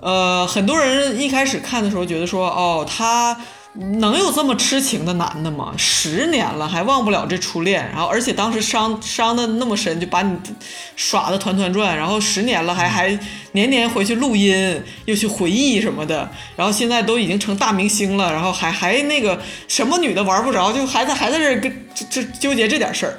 [0.00, 3.38] 呃，很多人一开始看的时候觉得说，哦，他
[3.76, 5.74] 能有这么痴情的男的吗？
[5.76, 10.36] 十年了还忘不了这初恋，然后而且当时伤伤的那么深，就把你
[10.94, 13.18] 耍的团团转，然后十年了还还
[13.50, 23.18] 年年回去录音，又去回忆什么的，然后现在都已经成大明星了，然后还还那个什么女的玩不着，就还在还在这儿跟这这纠结这点事儿，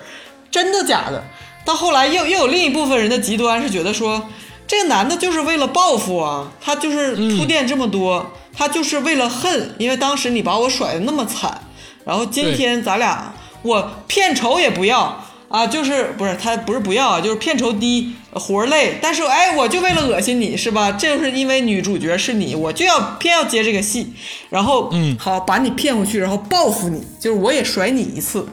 [0.50, 1.22] 真的假的？
[1.66, 4.30] 到后来又又有另一部分人的极端是觉得说，
[4.68, 11.62] 这个男的就是为了报复啊，他就是铺垫这么多，他就是为了恨，因为当时你把我甩的那么惨，
[12.04, 20.92] 然后今天咱俩我片酬也不要啊，就是不是他不是不要啊，就是片酬低，活儿累，但是哎，我就为了恶心你是吧？
[20.92, 24.14] 这就是因为女主角是你，我就要偏要接这个戏，
[24.50, 25.16] 然后嗯。
[25.20, 28.48] 好把你骗回去，然后报复你，就是我也甩你一次。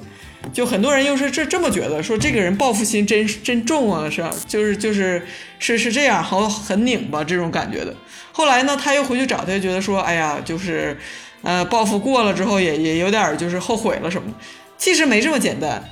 [0.53, 4.25] 就很多人又是这这么觉得，说这个人报复心真真重啊，是？
[4.47, 5.23] 就是就是
[5.59, 7.95] 是是这样，好很拧巴这种感觉的。
[8.33, 10.97] 后来呢，他又回去找他，觉得说，哎呀，就是，
[11.43, 14.33] 呃，报复过了之后也也有点就是后悔了什么。
[14.79, 15.83] 其实没这么简单。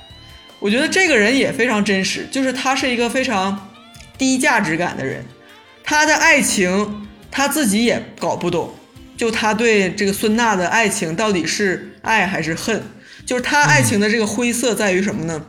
[0.59, 3.71] 我觉得这个人也非常真实，就是他是一个非常
[4.17, 5.23] 低价值感的人，
[5.83, 8.71] 他的爱情他自己也搞不懂，
[9.17, 12.83] 就他对这个孙娜的爱情到底是爱还是恨？
[13.25, 15.45] 就是他爱情的这个灰色在于什么呢？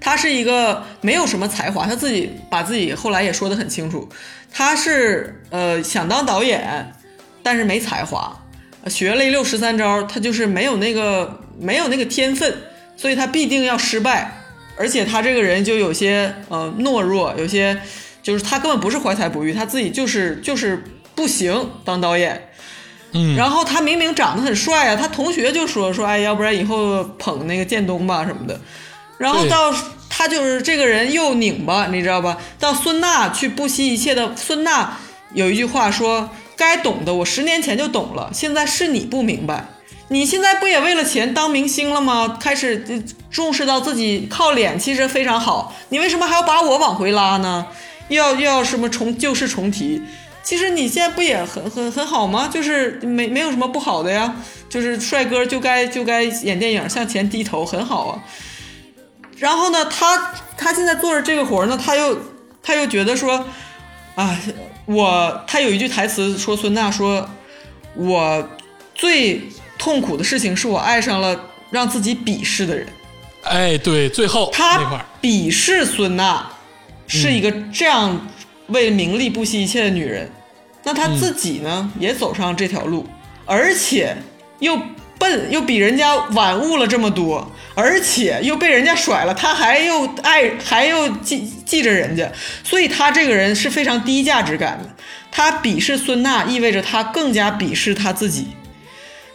[0.00, 4.08] 他是一个没有什么才华，他自己把自己后来也说得很清楚，
[4.50, 6.92] 他是呃想当导演，
[7.42, 8.42] 但是没才华，
[8.86, 12.56] 学了一溜十三招，他就是没有那个没有那个天分，
[12.96, 14.40] 所以他必定要失败，
[14.78, 17.78] 而且他这个人就有些呃懦弱，有些
[18.22, 20.82] 就是他根本不是怀才不遇，他自己就是就是
[21.14, 22.48] 不行当导演，
[23.12, 28.60] 嗯，然后他明明长得很帅啊，他同学就说说，哎，要不然以后捧那个建东吧什么的。
[29.18, 29.74] 然后到
[30.08, 32.38] 他就是这个人又拧巴，你知道吧？
[32.58, 34.96] 到孙娜去不惜一切的，孙娜
[35.34, 39.66] 有一句话说：“该懂的我十年前就懂了，现在是你不明白。
[40.08, 42.38] 你现在不也为了钱当明星了吗？
[42.40, 47.66] 开始呃重视到自己靠脸其实非常好，你为什么还要把我往回拉呢？
[48.08, 50.02] 又要又要什么重旧事重提？
[50.42, 52.48] 其实你现在不也很很很好吗？
[52.52, 54.34] 就是没没有什么不好的呀，
[54.68, 58.24] 就是帅哥就该就该演电影，向前低头，很好啊。
[59.36, 62.18] 然后呢，他他现在做着这个活儿呢，他又
[62.62, 63.46] 他又觉得说，
[64.14, 64.38] 啊，
[64.86, 67.28] 我他有一句台词说孙娜说，
[67.94, 68.48] 我
[68.94, 69.42] 最
[69.78, 71.38] 痛苦的事情是我爱上了
[71.70, 72.86] 让自己鄙视的人。
[73.42, 76.50] 哎，对，最后他，鄙视孙娜
[77.06, 78.28] 是一个这样
[78.70, 80.30] 为名利不惜一切的女人，
[80.84, 83.06] 那她自己呢、也走上这条路，
[83.46, 84.16] 而且
[84.58, 84.80] 又
[85.18, 92.30] 笨，又比人家晚悟了这么多，而且又被人家甩了，她还又爱，还又记记着人家，
[92.64, 94.88] 所以她这个人是非常低价值感的。
[95.30, 98.48] 她鄙视孙娜，意味着她更加鄙视她自己。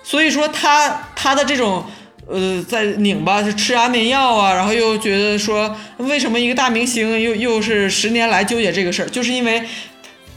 [0.03, 1.85] 所以说她她的这种
[2.27, 9.63] 呃在拧巴，是吃安眠药啊，然后又觉得说为什么一个大明星又又是十年来纠结这个事儿，就是因为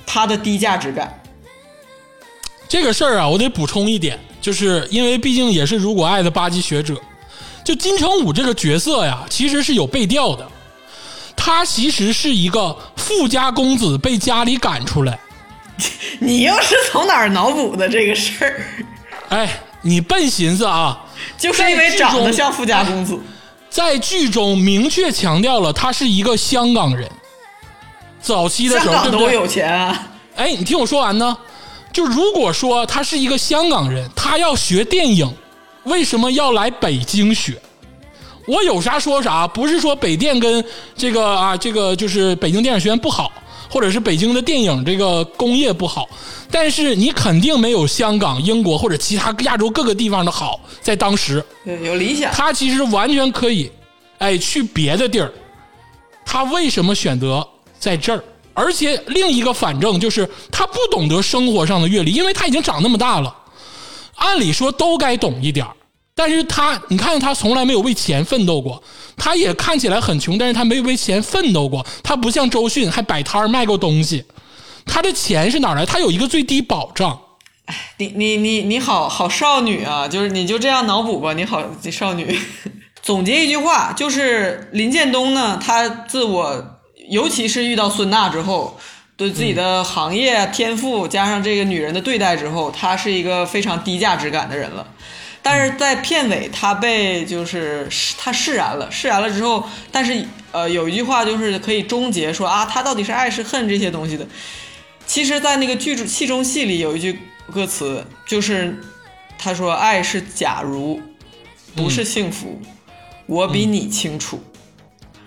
[0.06, 1.20] 他的低价值感。
[2.68, 6.94] 这个事儿啊，我得补充一点，就是因为毕竟也是如果爱的八级学者，
[7.64, 10.46] 就金城武这个角色呀，其实是有背调的，
[11.34, 15.18] 他其实是一个富家公子被家里赶出来。
[16.20, 18.60] 你又是从哪儿脑补的这个事儿？
[19.30, 19.48] 哎，
[19.80, 21.06] 你笨寻思啊，
[21.38, 23.18] 就是因为长得像富家公子。
[23.70, 27.08] 在剧中明确强调了他是一个香港人。
[28.20, 29.18] 早期的时候，对不对？
[29.18, 30.08] 港多有钱啊！
[30.36, 31.36] 哎，你听我说完呢。
[31.92, 35.32] 就如果说他是一个香港人，他要学电影，
[35.84, 37.60] 为什么要来北京学？
[38.46, 40.64] 我有啥说啥，不是说北电跟
[40.96, 43.30] 这个啊，这个就是北京电影学院不好，
[43.68, 46.08] 或者是北京的电影这个工业不好，
[46.50, 51.44] 但是你肯定没有香港、英国或者其他亚洲各个地方的好，在当时。
[51.64, 52.32] 对，有理想。
[52.32, 53.70] 他其实完全可以，
[54.18, 55.32] 哎，去别的地儿。
[56.24, 57.46] 他为什么选择
[57.78, 58.22] 在这儿？
[58.54, 63.34] 而且另一个反正就是他不懂得生活上的阅历，因为他已经长那么大了。
[64.16, 65.72] 按理说都该懂一点儿
[66.18, 68.82] 但是他，你看他从来没有为钱奋斗过，
[69.16, 71.86] 他也看起来很穷，但是他没有为钱奋斗过。
[72.02, 74.24] 他不像周迅还摆摊卖过东西，
[74.84, 75.86] 他的钱是哪儿来？
[75.86, 77.16] 他有一个最低保障。
[77.98, 81.62] 你你你你好好少女啊，就是你就这样脑补吧，你好
[81.92, 82.36] 少女。
[83.00, 88.76] 总结一句话，就是林建东呢，他自我，尤其是遇到孙娜之后，
[89.16, 94.84] 对自己的行业天赋加上这个女人的对待之后，他是一个非常低价值感的人了。
[95.50, 97.88] 但是在片尾，他被就是
[98.18, 100.22] 他释然了，释然了之后，但是
[100.52, 104.26] 呃，有一句话就是可以终结说啊，他到底是爱是恨这些东西的。
[105.06, 107.18] 其实，在那个剧中戏中戏里有一句
[107.50, 108.78] 歌词，就是
[109.38, 111.00] 他说：“爱是假如，
[111.74, 112.60] 不是幸福，
[113.24, 114.38] 我比你清楚。”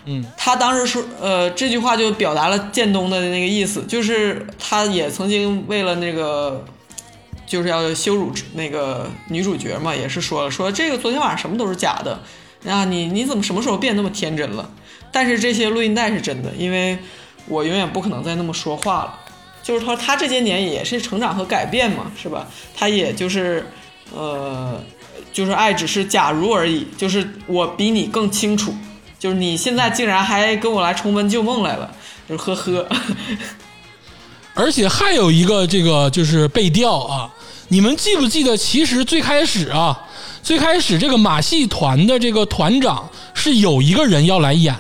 [0.06, 6.64] 嗯，他当时说，呃，这句话就表达了建东的那个意思，就是他也曾经为了那个，
[7.52, 12.18] 就是要羞辱那个女主角嘛，也是说了，说这个昨天晚上什么都是假的，
[12.66, 14.72] 啊，你你怎么什么时候变那么天真了？
[15.12, 16.98] 但是这些录音带是真的，因为
[17.48, 19.20] 我永远不可能再那么说话了。
[19.62, 22.48] 就是说，他这些年也是成长和改变嘛，是吧？
[22.74, 23.68] 他也就是，
[24.16, 24.82] 呃，
[25.34, 28.74] 就是爱只是假如而已，就是我比你更清楚，
[29.20, 31.94] 就是你现在竟然还跟我来重温旧梦来了，
[32.30, 32.88] 就是呵呵。
[34.56, 37.34] 而且还有一个这个就是背调啊，
[37.72, 38.58] 你们记不记得？
[38.58, 39.98] 其实最开始啊，
[40.44, 44.76] 最开始这个马戏团的这个团长是有一个人要来演，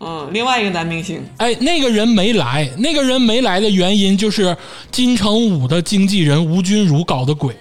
[0.00, 4.56] 嗯，另外一个男明星，哎，那个人没来，那个人没来的原因就是
[4.90, 7.56] 金城武的经纪人吴君如搞的鬼。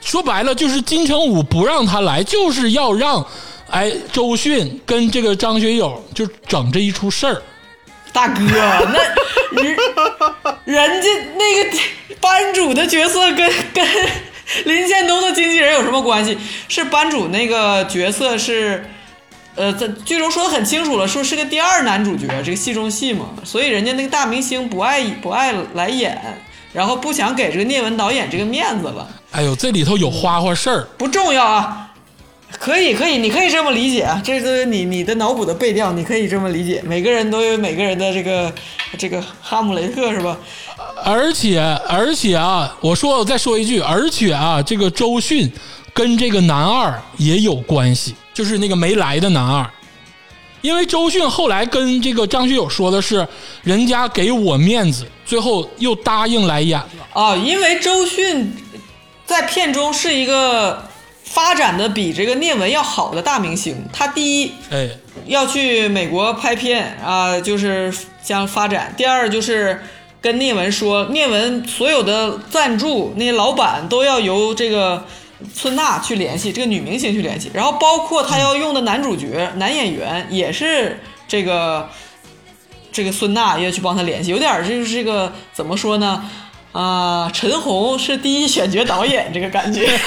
[0.00, 3.24] 说白了就是金城武不让他来，就是要让，
[3.70, 7.40] 哎，周迅跟这个张学友就整这一出事儿。
[8.10, 9.76] 大哥，那人
[10.64, 11.78] 人家那个
[12.20, 13.86] 班主的角色跟跟
[14.64, 16.36] 林建东的经纪人有什么关系？
[16.68, 18.84] 是班主那个角色是，
[19.54, 26.40] 呃，在剧中说的很清楚了，说是个第二男主角，这个戏中戏嘛，所以人家那个大明星不爱不爱来演，
[26.72, 30.88] 然后不想给这个聂文导演这个面子了，哎呦，这里头有花花事儿。
[30.96, 31.87] 不重要啊。
[32.58, 36.82] 可以，可以，你可以这么理解啊，这是你你的脑补的背调，你可以这么理解。
[36.84, 38.52] 每个人都有每个人的这个
[38.98, 40.36] 这个哈姆雷特是吧？
[41.04, 45.50] 而且而且啊，我说我再说一句，而且啊，这个周迅
[45.92, 49.70] 跟这个男二也有关系，就是那个没来的男二，
[50.62, 53.26] 因为周迅后来跟这个张学友说的是，
[53.62, 56.88] 人家给我面子，最后又答应来演了。
[57.12, 58.52] 啊，因为周迅
[59.26, 60.82] 在片中是一个
[61.30, 64.88] 发展的比这个聂文要好的大明星，他第一哎，
[65.26, 68.92] 要去美国拍片啊，就是将发展。
[68.96, 69.80] 第二就是
[70.20, 75.04] 跟聂文说，聂文所有的赞助那些老板都要由这个
[75.54, 80.98] 孙娜去联系，这个女明星去联系，然后包括他要用的男主角、男演员也是
[81.28, 81.88] 这个
[82.90, 86.24] 这个孙娜要去帮他联系，有点就是这个怎么说呢？
[86.78, 89.98] 啊、陈红是第一选角导演这个感觉。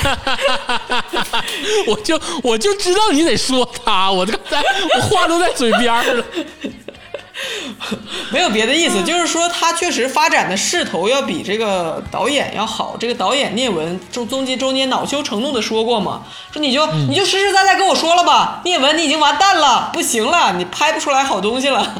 [1.85, 4.63] 我就我就知道你得说他，我刚才
[4.95, 6.23] 我话都在嘴边儿了。
[8.31, 12.95] 没有别的意思，就是说他确实发展的势头要比这个导演要好。
[12.97, 21.95] 这个导演聂文中中间中间恼羞成怒的说过嘛，说你就、你就实实在在跟我说了吧，聂文你已经完蛋了，不行了，你拍不出来好东西了。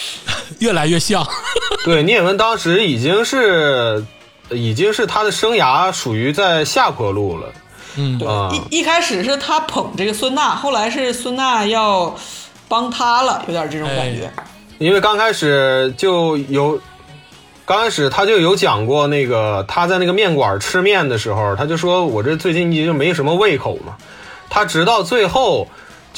[0.60, 1.26] 越来越像，
[1.84, 4.04] 对，聂文当时已经是，
[4.50, 7.52] 已经是他的生涯属于在下坡路了。
[7.96, 8.28] 嗯，对，
[8.70, 12.14] 一一开始是他捧这个孙娜，后来是孙娜要
[12.68, 14.30] 帮他了，有点这种感觉。
[14.78, 16.80] 因为刚开始就有，
[17.64, 23.96] 刚开始他就有讲过那个他在那个面馆吃面的时候，他就说我这最近就没什么胃口嘛。
[24.48, 25.68] 他直到最后，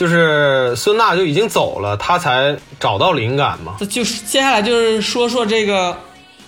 [0.01, 3.77] 就是孙娜就已经走了，他才找到灵感嘛。
[3.79, 5.95] 这就是接下来就是说说这个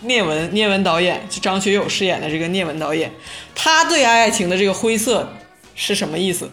[0.00, 3.12] 聂文，聂文导演，就张学友饰演的这个聂文导演，
[3.54, 5.30] 他对爱情的这个灰色
[5.74, 6.50] 是什么意思？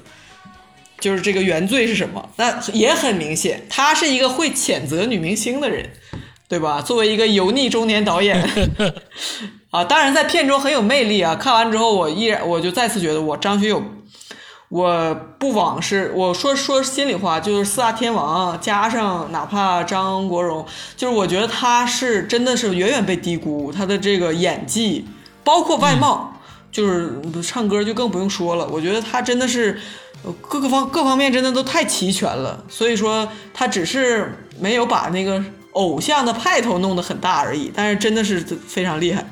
[0.99, 2.31] 就是这个原罪是什么？
[2.35, 5.89] 那也很明显，他是一个会谴责女明星的人，
[6.49, 6.81] 对吧？
[6.81, 8.45] 作为一个油腻中年导演，
[9.71, 11.33] 啊，当然在片中很有魅力啊。
[11.33, 13.81] 看完之后，我依然我就再次觉得我张学友，
[14.69, 20.63] 我不枉是我说说心里话，就是四大天王加上哪怕张国荣，
[20.95, 25.07] 就是我觉得他是真的是远远被低估，他的这个演技，
[25.43, 26.39] 包括外貌，
[26.71, 28.67] 就是唱歌就更不用说了。
[28.67, 29.79] 我觉得他真的是
[30.23, 39.25] 呃各个方各方面真的都太齐全了，所以说他只是没有把那个偶像的派头弄得很大而已，但是真的是非常厉害。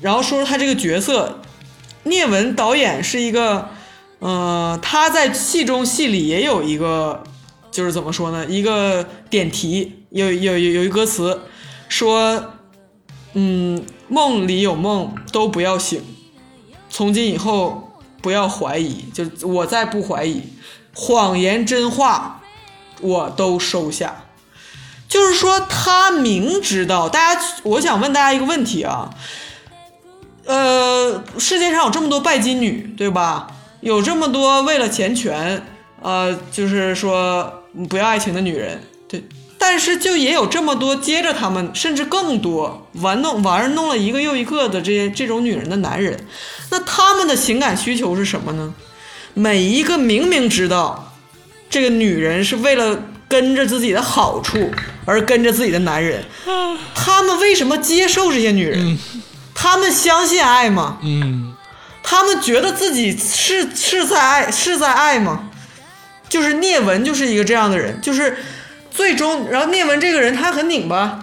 [0.00, 1.42] 然后说说他这个角色，
[2.04, 3.68] 聂文导演是一个，
[4.22, 7.24] 呃，他在戏中戏里也有一个，
[7.72, 11.40] 就是怎么说呢，一个点题，有有有有一歌词
[11.88, 12.52] 说，
[13.32, 16.00] 嗯，梦里有梦都不要醒，
[16.88, 20.40] 从今以后不要怀疑，就我再不怀疑，
[20.94, 22.42] 谎言真话
[23.00, 24.26] 我都收下。
[25.08, 29.10] 就是说，他明知道大家，我想问大家一个问题啊，
[30.46, 33.48] 呃，世界上有这么多拜金女，对吧？
[33.82, 35.62] 有这么多为了钱权，
[36.00, 39.22] 呃，就是说不要爱情的女人，对。
[39.58, 46.18] 但是就也有这么多接着他们，甚至更多玩弄玩儿弄了一个又一个的这些这种女人的男人，
[46.70, 48.74] 那他们的情感需求是什么呢？
[49.34, 51.12] 每一个明明知道
[51.70, 54.70] 这个女人是为了跟着自己的好处
[55.04, 56.24] 而跟着自己的男人，
[56.94, 58.98] 他们为什么接受这些女人？
[59.54, 60.98] 他们相信爱吗？
[61.02, 61.51] 嗯，
[62.12, 65.48] 他们觉得自己是是在爱是在爱吗？
[66.28, 68.36] 就是聂文就是一个这样的人，就是
[68.90, 71.18] 最终，然后聂文这个人他很拧巴，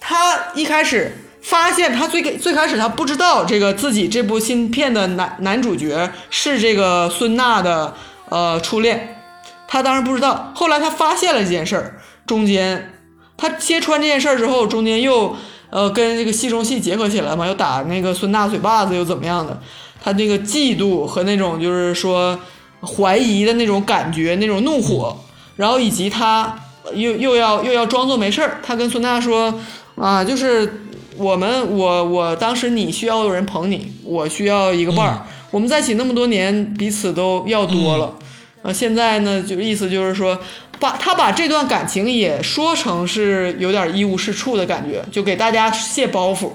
[0.00, 7.94] 他一开始发现他最最开始他不知道这个自己这部新片的男男主角是这个孙娜的
[8.30, 9.22] 呃初恋，
[9.68, 12.92] 他当时不知道，后来他发现了这件事儿，中间
[13.36, 15.36] 他揭穿这件事儿之后，中间又
[15.72, 19.58] 呃跟这个戏中戏结合起来嘛，又打那个孙大嘴巴子又怎么样的，
[20.04, 22.38] 他那个嫉妒和那种就是说
[22.82, 25.16] 怀疑的那种感觉，那种怒火，
[25.56, 26.54] 然后以及他
[26.94, 29.54] 又又要又要装作没事儿，他跟孙大说
[29.96, 30.84] 啊，就是
[31.16, 38.14] 我们我我当时你需要有人捧你，我需要一个伴儿，我们在一起那么多年，彼此都要多了。
[38.62, 40.38] 啊，现在呢，就意思就是说，
[40.82, 46.50] 把他把这段感情也说成是有点一无是处的感觉，就给大家卸包袱。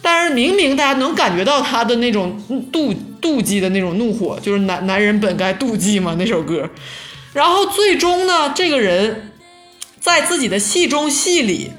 [0.00, 2.40] 但是明明大家能感觉到他的那种
[2.72, 6.70] 妒妒忌的那种怒火，就是男男人本该妒忌嘛那首歌。
[7.32, 9.32] 然后最终呢，这个人
[9.98, 11.72] 在自己的戏中戏里，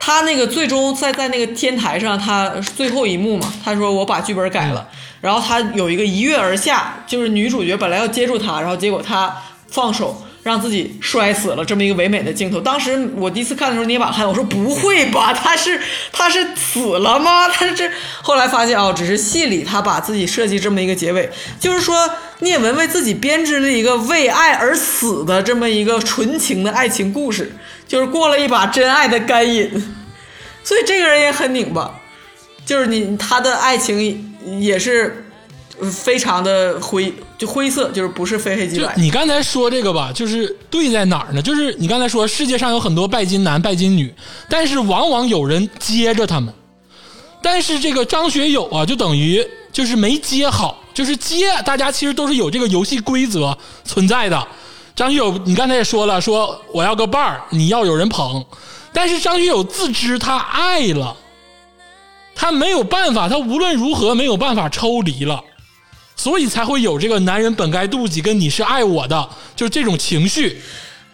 [0.00, 4.88] 他那个最终在在那个天台上，他最后一幕嘛，他说我把剧本改了，
[5.20, 9.32] 然后他有一个一跃而下，就是女主角本来要接住他，然后结果他
[9.68, 10.24] 放手。
[10.42, 12.60] 让自己摔死了，这么一个唯美的镜头。
[12.60, 15.80] 当时我第一次看的时候捏把汗，我说不会吧，他是
[16.12, 17.48] 他是死了吗？
[17.48, 17.90] 他是
[18.22, 27.52] 后来发现哦，只是戏里他把自己设计这么一个结尾，就是说聂文为自己编织了一个为爱而死的这么一个纯情的爱情故事，
[27.86, 29.70] 就是过了一把真爱的干瘾。
[30.64, 32.00] 所以这个人也很拧巴，
[32.64, 35.29] 就是你他的爱情也是
[35.82, 38.94] 非常的灰，就灰色，就是不是非黑即白。
[38.96, 41.40] 你刚才说这个吧，就是对在哪儿呢？
[41.40, 44.12] 就是你刚才说世界上有很多拜金男、拜金女，
[44.48, 46.52] 但是往往有人接着他们。
[47.42, 54.46] 但是这个张学友啊，就等于就是没接好，就是接大家其实都是有这个游戏规则存在的。
[54.94, 58.44] 张学友，你刚才也说了，说我要个伴儿，你要有人捧，
[58.92, 61.16] 但是张学友自知他爱了，
[62.34, 65.42] 他没有办法，他无论如何没有办法抽离了。
[66.20, 70.60] 所以才会有这个男人本该妒忌，跟你是爱我的，就是这种情绪。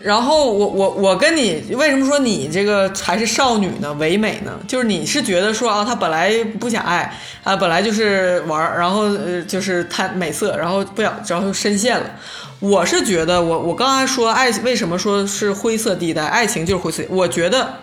[0.01, 3.95] 然后我我我跟你为什么说你这个才是少女呢？
[4.01, 4.59] 唯美呢？
[4.67, 12.11] 就是你是觉得说啊，他本来不想爱啊，本来就是玩儿，然后呃就是贪美色，然后不想，然后深陷了。
[12.59, 17.05] 我是觉得我我刚才说爱为什么说是灰色地带，爱情就是灰色。
[17.09, 17.75] 我觉得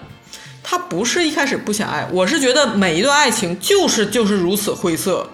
[0.61, 5.26] 他不是一开始不想爱，我是觉得每一段爱情就是就是如此灰色。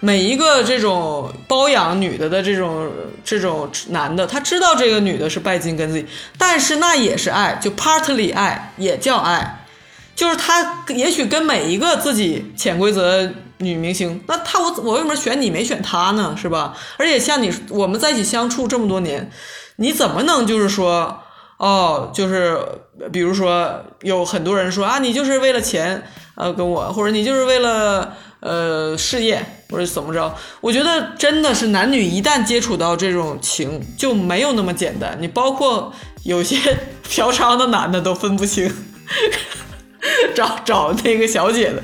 [0.00, 2.88] 每一个这种包养女的的这种
[3.24, 6.06] 这种男的，他知道这个女的是拜金跟自己，
[6.38, 9.66] 但是那也是爱，就 partly 爱也叫爱，
[10.14, 13.28] 就是他也许跟每一个自己潜规则
[13.58, 16.36] 女明星，那他我我为什么选你没选他呢？
[16.40, 16.76] 是吧？
[16.96, 19.28] 而且像你我们在一起相处这么多年，
[19.76, 21.22] 你怎么能就是说
[21.56, 22.56] 哦，就是
[23.12, 26.04] 比如说有很多人说啊，你就是为了钱
[26.36, 28.14] 呃跟我，或者你就是为了。
[28.40, 30.34] 呃，事业或者怎么着？
[30.60, 35.16] 我觉得真的是男女一旦接触到这种情，就没有那么简单。
[35.20, 36.56] 你包括有些
[37.08, 38.72] 嫖娼的男的都分不清，
[40.34, 41.82] 找找那个小姐的，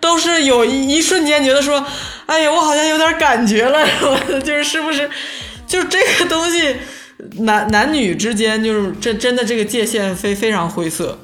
[0.00, 1.84] 都是有一一瞬间觉得说，
[2.26, 3.86] 哎呀，我好像有点感觉了，
[4.40, 5.10] 就是是不是？
[5.66, 6.76] 就这个东西，
[7.42, 11.18] 男男女之间就是这真的这个界限非非常灰色。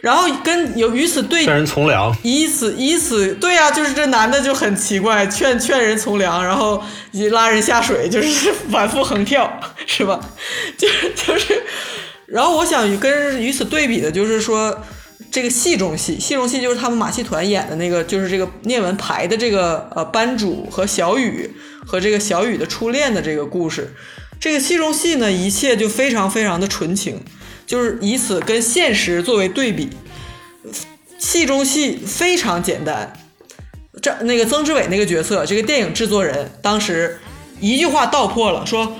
[0.00, 6.82] 然后跟有与此对，劝人从良，以此以此对呀、就是这男的就很奇怪，劝劝人从良，然后
[7.32, 10.20] 拉人下水，就是反复横跳，是吧？
[10.76, 11.62] 就是就是，
[12.26, 14.84] 然后我想跟与此对比的就是说，
[15.32, 21.50] 这个戏中戏，戏中戏就是他们马戏团演的那个，就是这个聂文排的这个呃班主和小雨
[21.84, 23.92] 和这个小雨的初恋的这个故事。
[24.40, 27.20] 这个戏中戏呢，一切就非常非常的纯情。
[27.68, 29.90] 就是以此跟现实作为对比，
[31.18, 33.12] 戏中戏非常简单。
[34.00, 37.20] 这那个曾志伟那个角色，这个电影制作人当时
[37.60, 38.96] 一句话道破了，说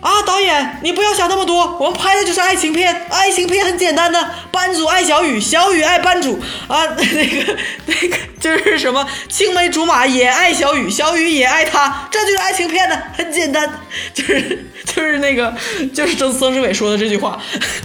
[0.00, 6.40] 啊，导演你不要想那么多，我们拍的就是爱情片，爱情片很简单的，班主爱小雨，小雨爱班主。
[6.68, 13.70] 啊， 那个那个就是什么青梅竹马也爱小雨，小雨也爱他，这就是爱情片的，很简单，
[14.14, 15.54] 就是就是那个
[15.92, 17.38] 就是曾曾志伟说的这句话，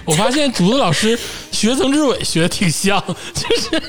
[0.05, 1.20] 我发现竹子老师
[1.51, 3.03] 学曾志伟学的挺像，
[3.34, 3.82] 就是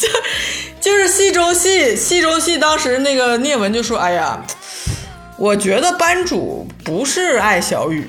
[0.80, 4.44] 就是戏中戏，戏中戏，当时那个聂文就说：“哎呀，
[5.38, 8.08] 我觉得班主不是爱小雨，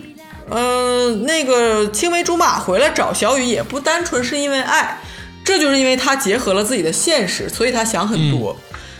[0.49, 4.99] 嗯、那个青梅竹马回来找小雨也不单纯是因为爱，
[5.43, 8.55] 这就是因为他结合了自己的现实，所以他想很多。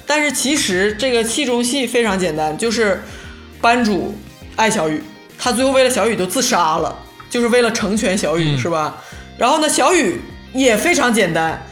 [0.06, 3.02] 但是其实这个戏中戏非常简单，就是
[3.62, 4.14] 班主
[4.56, 5.02] 爱小雨，
[5.38, 6.94] 他最后为了小雨都自杀了，
[7.30, 8.98] 就是为了成全小雨，是吧？
[9.38, 10.20] 然后呢，小雨
[10.54, 11.66] 也非常简单，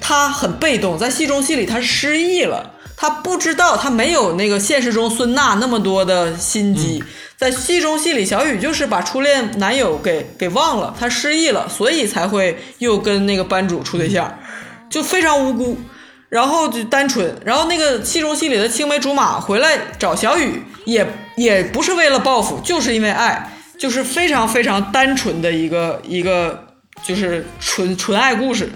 [0.00, 7.02] 他很被动，在戏中戏里他失忆了，他不知道他没有那个现实中孙娜那么多的心机，
[7.36, 14.32] 在戏中戏里，小雨就是把初恋男友给给忘了，他失忆了，所以才会又跟那个班主处对象，
[14.88, 15.76] 就非常无辜。
[16.28, 21.04] 然后就单纯，然后那个戏中戏里的青梅竹马回来找小雨，也
[21.36, 26.68] 也不是为了报复，就是因为爱，就是非常非常单纯的一个一个
[27.02, 28.70] 就是纯纯爱故事。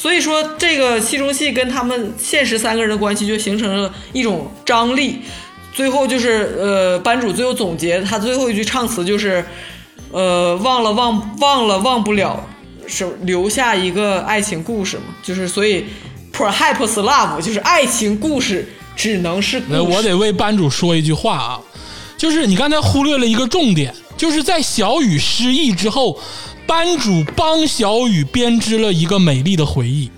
[0.00, 5.18] 所以说，这个戏中戏跟他们现实三个人的关系就形成了一种张力。
[5.74, 9.44] 最后就是呃，班主最后总结，他最后一句唱词就是，
[10.12, 12.48] 呃，忘了忘忘了忘不了，
[12.86, 15.84] 是留下一个爱情故事嘛，就是所以
[16.32, 19.60] perhaps love 就是爱情故事只能是。
[19.68, 21.60] 我得为班主说一句话啊，
[22.16, 26.18] 就是你刚才忽略了一个重点，就是在小雨失忆之后，
[26.68, 30.10] 班主帮小雨编织了一个美丽的回忆。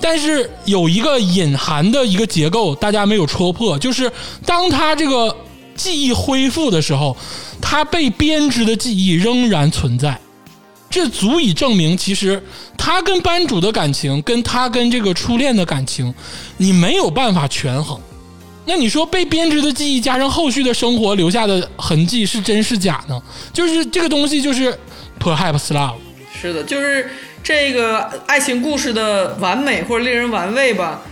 [0.00, 4.10] 但是有一个隐含的一个结构，大家没有戳破，就是
[4.46, 5.36] 当他这个
[5.74, 7.16] 记忆恢复的时候，
[7.60, 10.16] 他被编织的记忆仍然存在。
[10.88, 12.40] 这足以证明，其实
[12.76, 16.14] 他跟班主的感情，跟他跟这个初恋的感情，
[16.58, 17.98] 你没有办法权衡。
[18.64, 23.20] 那你说被编织的记忆加上后续的生活留下的痕迹是真是假呢？
[23.52, 24.78] 就是这个东西就是
[25.18, 25.96] perhaps love。
[26.40, 27.10] 是的，就是
[27.42, 31.02] 这个爱情故事的完美或者令人玩味吧，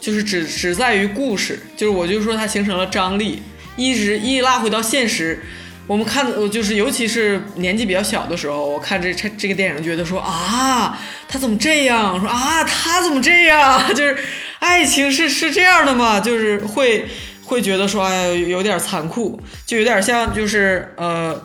[0.00, 3.42] 就是只只在于故事，就是我就说它形成了张力，
[3.76, 5.42] 一直一拉回到现实。
[5.88, 10.98] 我们看，我就是尤其是年纪比较小的时候，我看这这这个电影，觉得说啊，
[11.28, 12.18] 他怎么这样？
[12.18, 13.80] 说啊，他怎么这样？
[13.94, 14.16] 就是
[14.58, 16.18] 爱情是是这样的吗？
[16.18, 17.06] 就是会
[17.44, 21.40] 会觉得说，哎，有点残酷，就有点像就是呃，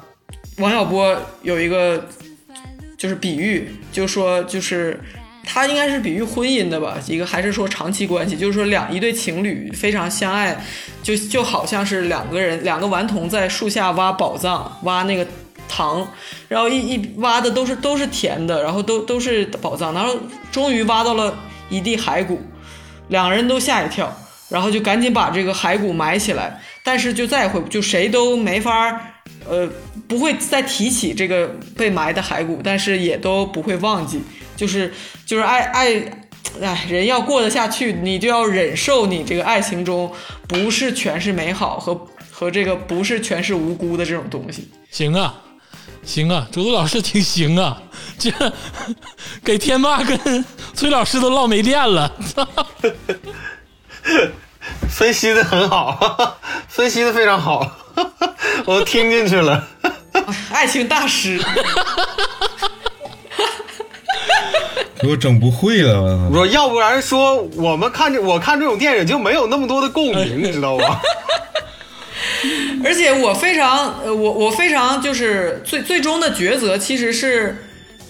[0.62, 2.08] 王小波有一个
[2.98, 5.00] 就是比喻，就说就是
[5.44, 10.64] 他应该是比喻婚姻的吧，一个还是说长期关系，就是说两一对情侣非常相爱，
[11.02, 15.26] 就就好像是两个人两个顽童在树下挖宝藏，挖那个
[15.68, 16.08] 糖，
[16.48, 20.16] 然后一一挖的都是都是甜的，然后都都是宝藏，然后
[20.52, 21.36] 终于挖到了
[21.70, 22.40] 一地骸骨，
[23.08, 24.16] 两个人都吓一跳，
[24.50, 29.11] 然后就赶紧把这个骸骨埋起来，但是就再也回就谁都没法
[29.50, 29.68] 呃，
[30.08, 34.22] 不会再提起这个被埋的骸骨，但是也都不会忘记，
[34.56, 34.94] 就是
[35.26, 35.96] 就是爱爱，
[36.62, 40.12] 哎，人要过得下去，你就要忍受你这个爱情中
[40.48, 44.70] 不是全是美好和和这个不是全是无辜的这种东西。
[44.90, 45.42] 行啊，
[46.04, 47.82] 行啊，竹子老师挺行啊，
[48.18, 48.32] 这
[49.44, 52.16] 给天霸跟崔老师都唠没电了。
[54.90, 57.78] 分析的很好， 分析的非常好，
[58.66, 59.68] 我听进去了。
[60.52, 61.40] 爱情大师，
[65.00, 71.02] 给我整不会了，我要不然说我们看这，我看这种电影就没有那么多的共鸣，你知道吧？
[72.84, 77.66] 而且我非常，呃，我我非常就是最最终的抉择其实是，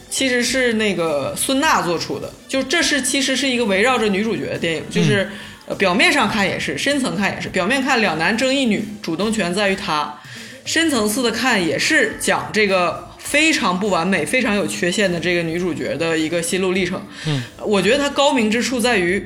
[0.09, 5.29] 其实是那个孙娜做出的，就这是其实是一个围绕着女主角的电影，就是、
[5.71, 10.19] 呃表面上看也是，深层看也是，表面看两男争一女，主动权在于他，
[10.65, 17.01] 深层次的看也是讲这个非常不完美、非常有缺陷的这个女主角的一个心路历程。
[17.25, 19.25] 嗯，我觉得它高明之处在于，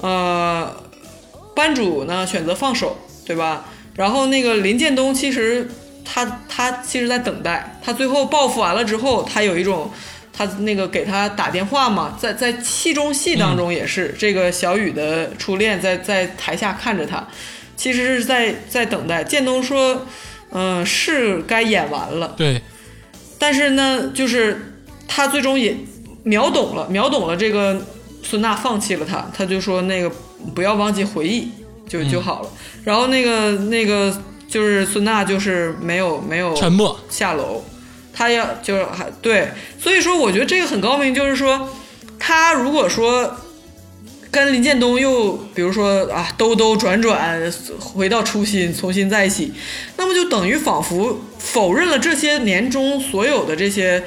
[0.00, 0.74] 呃，
[1.54, 3.66] 班主呢选择放手，对吧？
[3.94, 5.68] 然后那个林建东其实
[6.02, 9.90] 他他其实在等待，他最后报复完了之后，他有一种
[10.32, 17.26] 他那个给他打电话嘛，在在戏中戏当中也是、这个小雨的初恋在在台下看着他，
[17.76, 19.22] 其实是在在等待。
[19.22, 20.06] 建东说，
[20.50, 22.60] 嗯、是该演完了，对，
[23.38, 24.74] 但是呢，就是
[25.06, 25.76] 他最终也
[26.22, 27.80] 秒懂了，秒懂了这个
[28.22, 30.10] 孙娜放弃了他，他就说那个
[30.54, 31.50] 不要忘记回忆
[31.88, 32.48] 就就好了。
[32.84, 34.14] 然后那个那个
[34.48, 36.98] 就是孙娜就是没有没有沉默。
[37.08, 37.64] 下楼，
[38.12, 39.48] 他要就是还对，
[39.78, 41.68] 所以说我觉得这个很高明，就是说
[42.18, 43.36] 他如果说
[44.30, 47.40] 跟林建东又比如说啊兜兜转转
[47.78, 49.52] 回到初心，重新在一起，
[49.96, 54.02] 那么就等于仿佛否认了这些年中所有的这些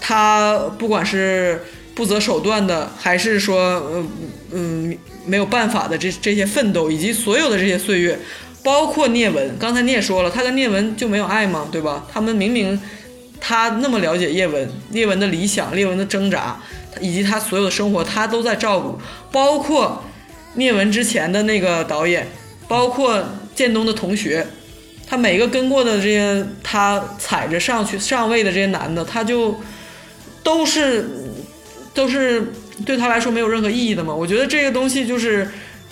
[0.00, 4.08] 他不管是不择手段的，还是说嗯
[4.52, 8.18] 嗯没有办法的这这些奋斗，以及所有的这些岁月。
[8.62, 11.68] 包括聂文，刚才你也说了，他跟聂文就没有爱吗？
[11.70, 12.04] 对吧？
[12.12, 12.80] 他们明明
[13.40, 16.60] 他那么了解叶文，叶文的理想，叶文的挣扎，
[17.00, 18.98] 以及他所有的生活，他都在照顾。
[19.30, 20.02] 包括
[20.54, 22.26] 聂文之前的那个导演，
[22.66, 23.22] 包括
[23.54, 24.46] 建东的同学，
[25.06, 29.60] 他每个跟过的这些，他踩着上去上位的这些男的，他就
[30.42, 31.08] 都是
[31.92, 32.52] 都是
[32.84, 34.14] 对他来说没有任何意义的嘛。
[34.14, 35.48] 我觉得这个东西就是，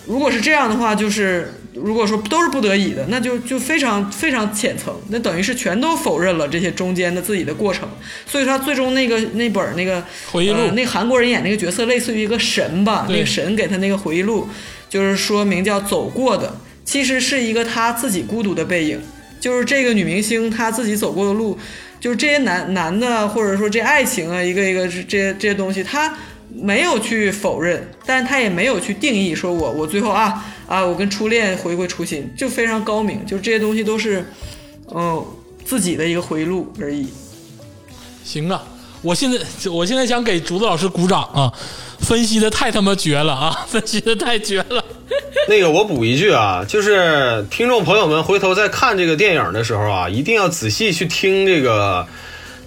[0.07, 7.89] 如果是这样的话，就是如果说都是不得已的，那就就非常非常浅层，那等于是全都否认了这些中间的自己的过程。
[8.27, 10.57] 所以说，他最终那个那本那个回忆录。
[10.59, 14.49] 呃那韩国人演那个角色类似于一个神吧，那个神给他那个回忆录，
[14.89, 19.01] 就是说明叫走过的，其实是一个他自己孤独的背影，
[19.41, 21.59] 就是这个女明星她自己走过的路，
[22.01, 26.16] 就是这些男男的或者说这爱情啊，一个一个这这些这些东西，他
[26.55, 34.24] 没有去否认，但是他也没有去定义，说我我最后啊啊，我跟初恋回归初心，就非常高明，就这些东西都是
[34.94, 35.24] 嗯
[35.64, 37.09] 自己的一个回忆录而已。
[38.24, 38.62] 行啊，
[39.02, 39.38] 我现在
[39.70, 41.52] 我现在想给竹子老师鼓掌啊，
[41.98, 44.84] 分析的太他妈绝了啊，分析的太绝了。
[45.48, 52.07] 那个我补一句啊，就是听众朋友们回头在看这个电影的时候啊，一定要仔细去听这个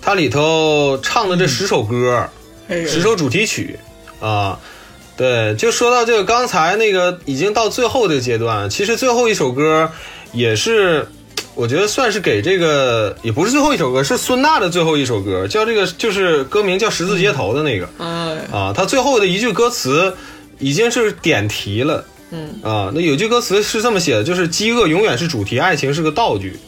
[0.02, 2.30] 它里头唱的这十首歌，哎
[2.70, 3.80] 十首主题曲
[4.20, 4.60] 啊。
[5.16, 9.90] 对，就说到这个刚才那个已经到最后的阶段，其实最后一首歌
[10.32, 11.08] 也是，
[11.56, 17.90] 我觉得算是给这个也不是最后一首歌，是孙娜的最后一首歌，叫这个就是歌名叫《十字街头》的那个。
[17.98, 20.14] 嗯，啊，他最后的一句歌词
[20.60, 22.06] 已经是点题了。
[22.30, 26.60] 嗯啊，那有句歌词是这么写的，就是饥饿永远是主题，爱情是个道具。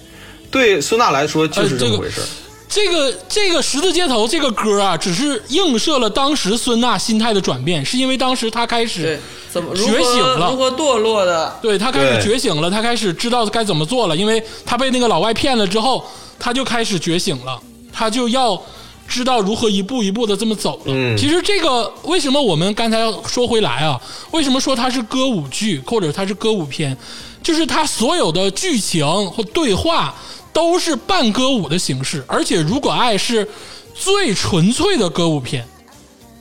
[0.49, 2.23] 对孙娜来说就是这么回事儿。
[2.23, 9.19] 这个这个这个十字街头这个歌啊，只是映射了当时孙娜心态的转变，是因为当时她开始，
[9.51, 11.57] 怎么如觉醒了如何堕落的？
[11.63, 16.05] 对她开始觉醒了，她开始知道该怎么做了，因为她被那个老外骗了之后，
[16.37, 17.59] 她就开始觉醒了，
[17.91, 18.61] 她就要
[19.07, 20.93] 知道如何一步一步的这么走了。
[20.93, 23.99] 嗯其实这个为什么我们刚才要说回来啊？
[24.29, 26.95] 为什么说它是歌舞剧或者它是歌舞片？
[27.41, 30.13] 就是它所有的剧情或对话
[30.59, 33.47] 都是半歌舞的形式，而且如果爱是
[33.95, 35.65] 最纯粹的歌舞片。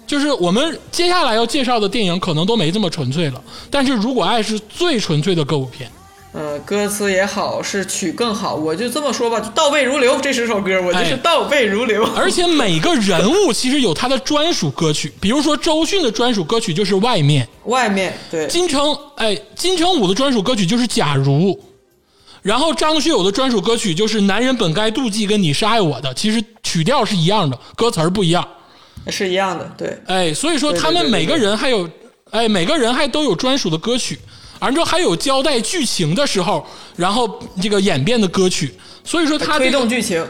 [0.09, 3.41] 就是我们接下来要介绍的电影可能都没这么纯粹了，
[3.71, 5.89] 但是如果爱是最纯粹的歌舞片，
[6.33, 10.19] 嗯，歌词也好，是曲更好，我就这么说吧，就倒背如流。
[10.21, 12.03] 这十首歌，我就是哎倒背如流。
[12.17, 21.51] 而且每个人物其实有他的专属歌曲，比如说周迅的专属歌曲就是《外面》，外面对，金城哎金城武的专属歌曲就是《假如》，
[22.43, 28.47] 然后张学友的专属歌曲就是《男人本该妒忌》跟《你是爱我的》，其实曲调是一样的，歌词儿不一样。
[29.09, 31.89] 是一样的，对，哎，所以说他们每个人还有，
[32.31, 34.19] 哎，每个人还都有专属的歌曲，
[34.61, 36.67] 完之后还有交代剧情的时候，
[36.97, 38.75] 然后这个演变的歌曲，
[39.05, 40.23] 所以说他推这个动剧情，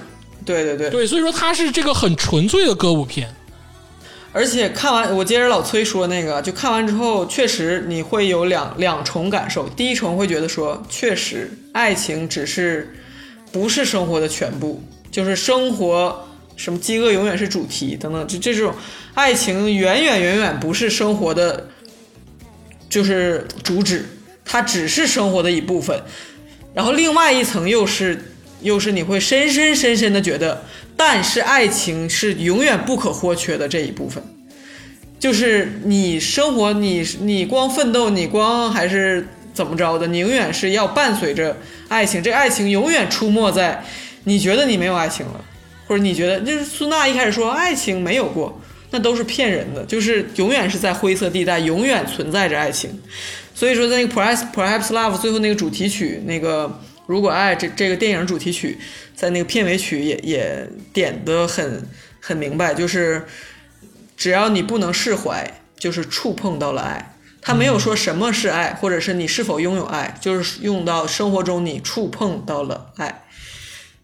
[0.45, 0.91] 对对对。
[0.91, 3.35] 对，所以说它是这个很纯粹的歌舞片。
[4.33, 9.69] 而且看完，我接着老崔说那个，就看完之后，确实你会有两两重感受。
[9.71, 12.95] 第一重会觉得说，确实爱情只是
[13.51, 18.75] 不是生活的全部，就是生活什么饥饿永远是主题等等，这这种
[19.15, 21.69] 爱情远远远远不是生活的，
[22.91, 24.05] 就是主旨，
[24.45, 26.03] 它只是生活的一部分。
[26.75, 30.63] 然后另外一层又是又是你会深深深深的觉得，
[30.99, 34.23] 但是爱情是永远不可或缺的这一部分。
[35.19, 41.57] 就是你生活，你你光奋斗，你光还是怎么着的，你永远是要伴随着
[41.89, 42.23] 爱情。
[42.23, 43.83] 这爱情永远出没在
[44.25, 45.45] 你觉得你没有爱情了，
[45.87, 52.91] 或者你觉得就是苏娜一开始说爱情没有过，那都是骗人的，就是永远是在灰色地带，永远存在着爱情。
[53.55, 58.79] 所以说，在那个 Perhaps Perhaps Love 最后那个主题曲，那个如果爱这这个电影主题曲，
[59.17, 61.89] 在那个片尾曲也也点的很
[62.21, 63.27] 很明白，就是
[64.15, 67.15] 只要你不能释怀，就是触碰到了爱。
[67.41, 73.23] 他没有说什么是爱，或者是你是否拥有爱，就是用到生活中你触碰到了爱，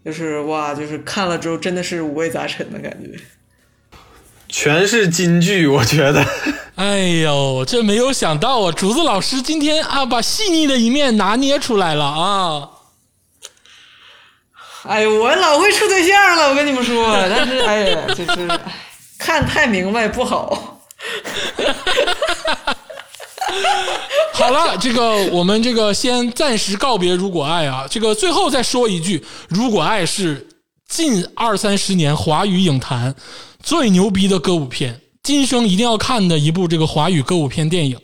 [0.02, 3.20] 就是哇，就是看了之后真的是五味杂陈的感觉。
[4.48, 6.24] 全是金句，我觉得。
[6.76, 12.70] 哎呦，这没有想到啊，竹子老师今天啊，把细腻的一面拿捏出来了啊。
[14.86, 18.58] 哎呦，我老会处对象了，我跟你们说， 但是哎呀，就是哎
[19.18, 20.78] 看太明白不好。
[24.32, 29.18] 好了，这个我们这个先暂时告别《如果爱》啊，这个最后再说一句，
[29.48, 30.46] 《如果爱》是
[30.88, 33.14] 近二三十年华语影坛
[33.62, 37.98] 最牛逼的歌舞片，今生一定要看的一部这个华语歌舞片电影。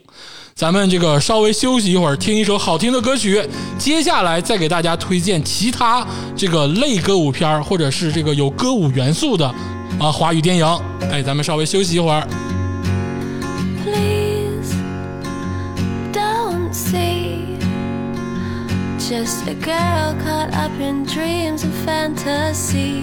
[0.61, 3.43] 咱们这个稍微休息一会儿，听一首好听的歌曲，
[3.79, 6.07] 接下来再给大家推荐其他
[6.37, 9.47] 这个类歌舞片或者是这个有歌舞元素的
[9.99, 10.67] 啊华语电影。
[11.11, 12.29] 哎，咱们稍微休息一会儿。
[13.83, 14.75] Please
[16.13, 17.57] don't see
[18.99, 23.01] just a girl caught up in dreams and fantasies.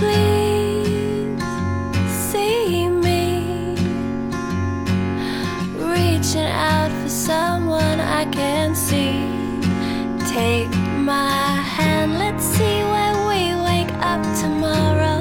[0.00, 0.45] Please
[7.26, 9.18] someone I can see.
[10.32, 10.70] Take
[11.12, 15.20] my hand, let's see where we wake up tomorrow.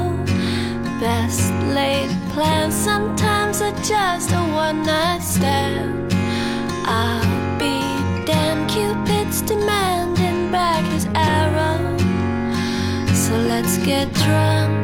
[0.99, 6.13] Best laid plans sometimes are just a one night stand.
[6.85, 7.75] I'll be
[8.29, 11.97] damned, Cupid's demanding back his arrow.
[13.23, 14.74] So let's get drunk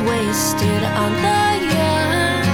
[0.00, 1.42] wasted on the
[1.74, 2.44] young.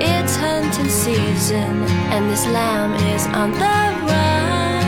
[0.00, 4.84] It's hunting season, and this lamb is on the run.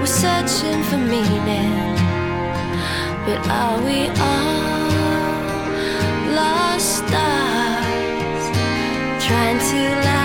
[0.00, 1.96] We're searching for meaning,
[3.26, 4.90] but are we all
[6.34, 8.44] lost stars
[9.26, 10.23] trying to light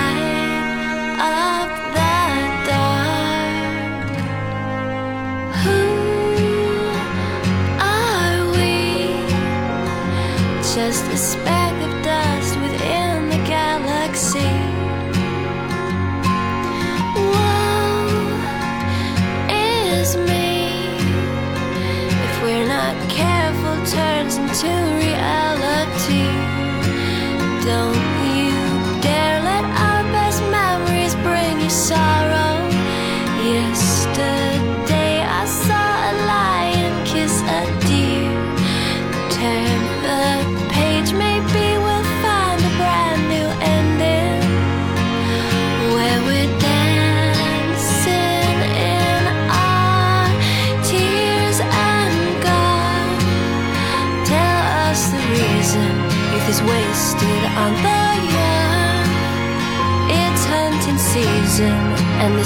[10.86, 14.54] just a speck of dust within the galaxy.
[17.32, 18.08] Woe
[19.52, 20.56] is me
[22.28, 24.89] if we're not careful, turns into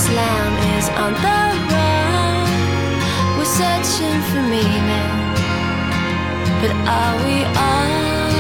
[0.04, 1.40] this lamb is on the
[1.72, 2.48] run.
[3.38, 5.10] We're searching for meaning.
[6.62, 8.32] But are we all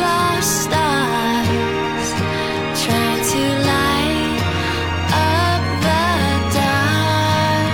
[0.00, 2.08] lost stars
[2.82, 4.40] trying to light
[5.12, 6.04] up the
[6.54, 7.70] dark?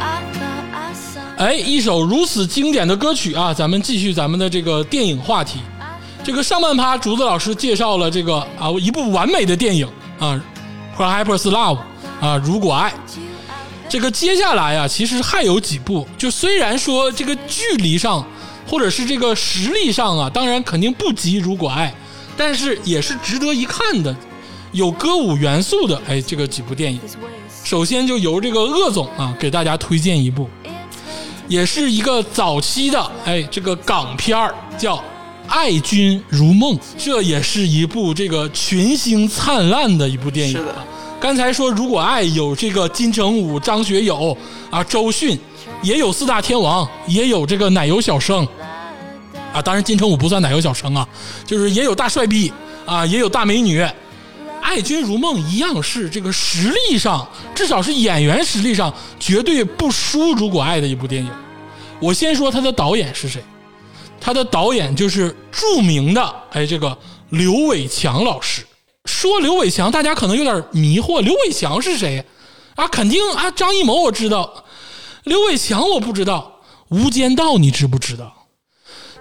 [0.00, 1.36] I thought I saw.
[1.38, 5.60] 哎，一首如此经典的歌曲啊，咱们继续咱们的这个电影话题。
[6.24, 9.88] 这个上半趴，竹子老师介绍了这个啊一部完美的电影
[10.18, 10.40] 啊，
[10.98, 11.78] 《，per hyper's Love》
[12.26, 12.92] 啊，如果爱。
[13.88, 18.26] 这个接下来啊，其实还有几部，就虽然说这个距离上
[18.68, 21.88] 或者是这个实力上啊，当然肯定不及《如果爱》，
[22.36, 24.14] 但是也是值得一看的，
[24.72, 27.00] 有歌舞元素的哎，这个几部电影。
[27.62, 30.50] 首先就由这个鄂总啊给大家推荐一部，
[31.46, 34.96] 也是一个早期的哎这个港片儿，叫
[35.48, 40.56] 《爱君如梦》，这也是一部这个群星灿烂的一部电影。
[40.56, 40.74] 是的
[41.18, 44.36] 刚才说如果爱有这个金城武、张学友
[44.70, 45.38] 啊、周迅，
[45.82, 48.46] 也有四大天王，也有这个奶油小生
[49.52, 51.08] 啊，当然金城武不算奶油小生啊，
[51.46, 52.52] 就是也有大帅逼
[52.84, 53.84] 啊，也有大美女。
[54.60, 61.30] 爱君如梦一样是这个实力上，至少是演员实力上绝对不输如果爱的一部电影。
[61.98, 63.42] 我先说他的导演是谁，
[64.20, 66.96] 他的导演就是著名的哎这个
[67.30, 68.66] 刘伟强老师。
[69.04, 72.24] 说刘伟强，大家可能有点迷惑，刘伟强是谁
[72.74, 72.88] 啊？
[72.88, 74.64] 肯定啊，张艺谋我知道，
[75.22, 76.60] 刘伟强我不知道，
[76.96, 78.32] 《无间道》你知不知道？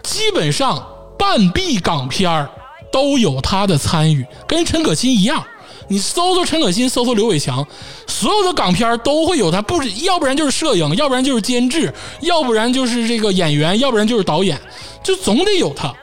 [0.02, 0.88] 基本上
[1.20, 2.50] 半壁港片儿
[2.92, 5.46] 都有他的参与，跟陈可辛一样。
[5.88, 7.66] 你搜搜陈可辛，搜搜刘伟强，
[8.08, 14.60] 所有的港片都会有他，不是，要不然就是摄影，要不然就是监制，要不然就是这个演员，要不然就是导演，
[15.04, 15.94] 就总得有他。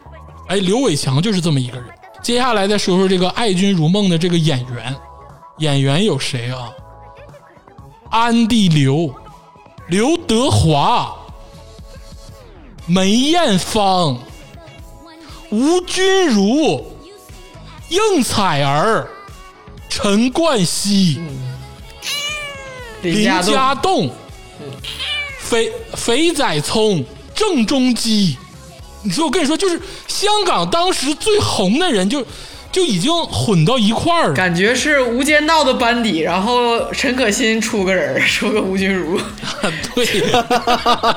[0.48, 1.86] 哎，刘伟强就是这么一个人。
[2.22, 4.94] 接下来再说说这个《爱君如梦》的这个演员，
[5.58, 6.70] 演员有谁啊？
[8.10, 9.12] 安帝刘、
[9.88, 11.16] 刘德华、
[12.86, 14.18] 梅艳芳、
[15.50, 16.84] 吴君如、
[17.88, 19.08] 应采儿、
[19.94, 21.20] 陈冠希、
[23.02, 24.10] 林林家栋家栋、
[25.38, 28.38] 肥肥仔聪、郑中基。
[29.02, 29.78] 你说我跟你说，就是
[30.08, 32.24] 香港当时最红的人就，
[32.72, 34.34] 就已经混到一块儿了。
[34.34, 39.20] 感觉是《无间道》的班底，然后陈可辛出个人，出个吴君如。
[39.94, 40.06] 对，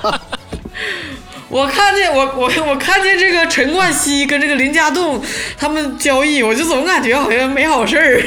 [1.47, 5.23] 我看见我我我看见这个陈冠希跟这个林家栋
[5.57, 8.21] 他们交易，我就总感觉好像没好事儿。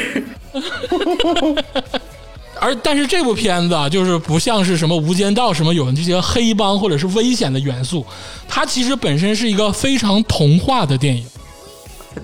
[2.61, 8.05] 而但是这部片子啊，就是不像是什么《无间道》什么有这些黑帮或者是危险的元素，
[8.49, 11.25] 它其实本身是一个非常童话的电影，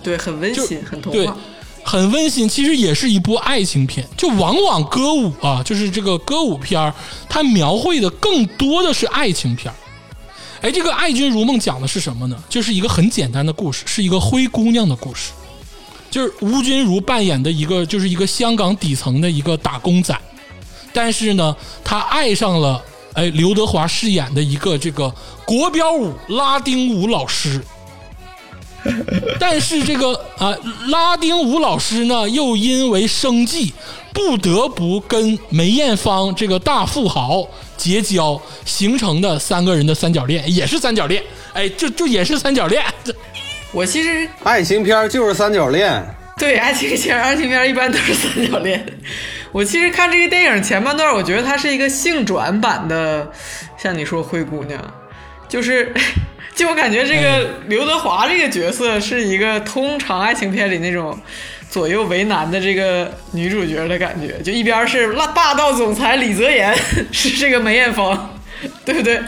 [0.04, 1.38] 对，很温馨，很童对话。，
[1.86, 2.50] 很温馨。
[2.50, 6.94] 其实也是一部爱情片，就往往歌舞啊，就是这个歌舞片儿
[7.30, 9.76] 它描绘的更多的是爱情片儿
[10.62, 12.44] 哎，这个《爱君如梦》讲的是什么呢？
[12.50, 15.32] 就是一个很简单的故事，是一个灰姑娘的故事。
[16.16, 20.18] 就是吴君如扮演的一个，就是一个香港底层的一个打工仔，
[20.94, 21.54] 但是呢，
[21.84, 25.14] 他爱上了哎刘德华饰演的一个这个
[25.46, 27.62] 国标舞拉丁舞老师。
[29.38, 30.56] 但是这个啊、
[30.88, 33.74] 拉丁舞老师呢，又因为生计，
[34.14, 37.46] 不得不跟梅艳芳这个大富豪
[37.76, 41.22] 结交，形成的三个人的三角恋，也是三角恋。
[41.52, 42.82] 哎，就就也是三角恋。
[43.76, 46.02] 这我其实爱情片儿就是三角恋，
[46.38, 48.86] 对爱情片，爱情片一般都是三角恋。
[49.52, 53.30] 我其实看这个电影前半段，我觉得它是一个性转版的，
[53.78, 54.80] 像你说灰姑娘，
[55.50, 55.94] 就是。
[56.56, 61.20] 就我感觉这个刘德华这个角色是一个通常爱情片里那种
[61.70, 66.74] 左右为难的这个女主角的感觉，就一边是霸霸道总裁李泽言
[67.12, 68.40] 是这个梅艳芳，
[68.86, 69.20] 对不对？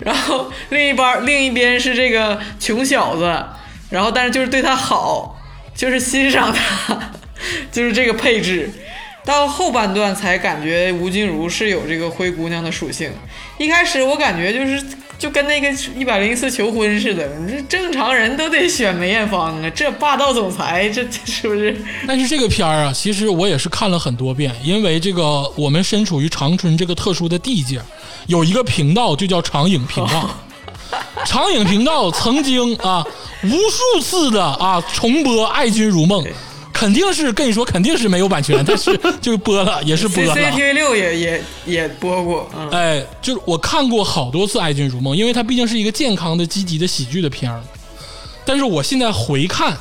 [0.00, 3.42] 然后另一边另一边是这个穷小子，
[3.90, 5.38] 然后但是就是对他好，
[5.74, 7.12] 就是欣赏他，
[7.72, 8.70] 就是这个配置。
[9.24, 13.10] 到后半段才感觉吴君如是有这个灰姑娘的属性。
[13.58, 14.82] 一开始我感觉就是
[15.18, 21.76] 就跟那个一百零一次求婚似的，你这正常人都得选梅艳芳啊，这霸道总裁，这这是不是？
[22.06, 27.78] 但是这个片儿啊，其实我也是看了很多遍，因为这个我们身处于长春这个特殊的地界，
[28.28, 30.30] 有一个频道就叫长影频道。
[31.26, 33.04] 长影频道曾经啊
[33.44, 36.24] 无数次的啊重播《爱君如梦》，
[36.72, 40.34] 肯定是跟你说肯定是没有版权， 但是就播了， 也是播了。
[40.34, 47.62] C T V 六也也也播过，嗯，哎，就是我看过好多次《爱君如梦》，因为它毕竟是一个健康的、积极的喜剧的片儿。
[48.44, 49.76] 但是我现在回看，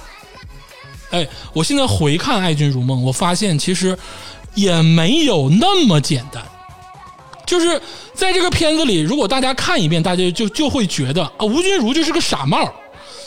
[1.11, 3.97] 哎，我现在回看《爱君如梦》，我发现其实
[4.55, 6.43] 也没有那么简单。
[7.47, 7.81] 就是
[8.13, 12.71] 在这个片子里，如果大家看一遍，大家就就会觉得啊，吴君如就是个傻帽，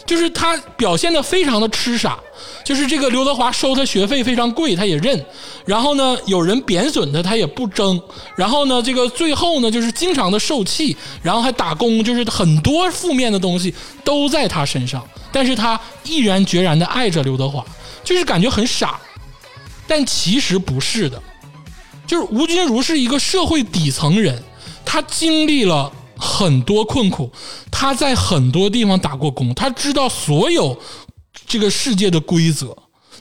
[0.07, 2.19] 就是他表现的非常的痴傻，
[2.63, 5.25] 就是这个刘德华收他学费非常贵，他也认，
[5.65, 8.01] 然后呢，有人贬损他，他也不争，
[8.37, 15.03] 然后呢，这个最后呢，就是经常的受气，然后还打工，就是很多负面的东西都在他身上，
[15.33, 17.65] 但是他毅然决然的爱着刘德华，
[18.05, 19.01] 就是感觉很傻，
[19.87, 21.23] 但其实不是的。
[22.11, 24.43] 就是吴君如是一个社会底层人，
[24.85, 27.31] 他经历了很多困苦，
[27.71, 30.77] 他在很多地方打过工，他知道所有
[31.47, 32.77] 这个世界的规则，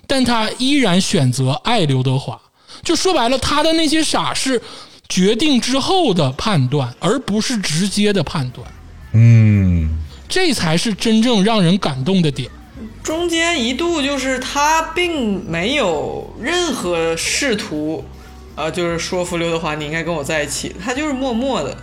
[0.08, 2.42] 但他依然选择爱刘德华。
[2.82, 4.60] 就说白了，他的那些傻是
[5.08, 8.68] 决定之后的判断，而不是直接的判断，
[9.14, 12.50] 嗯，这才是真正让人感动的点。
[13.04, 18.04] 中间一度就是他并没有任何试图，
[18.60, 21.78] 呃，就是说服刘德华你应该跟我在一起，他就是默默的，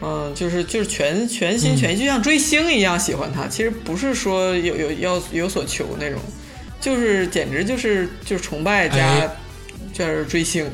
[0.00, 3.46] 嗯，就是就是全全心全意，就像追星一样喜欢他。
[3.46, 6.18] 其实不是说有有要有所求那种，
[6.80, 9.28] 就是简直就是就是崇拜加哎
[9.92, 10.70] 就是追星，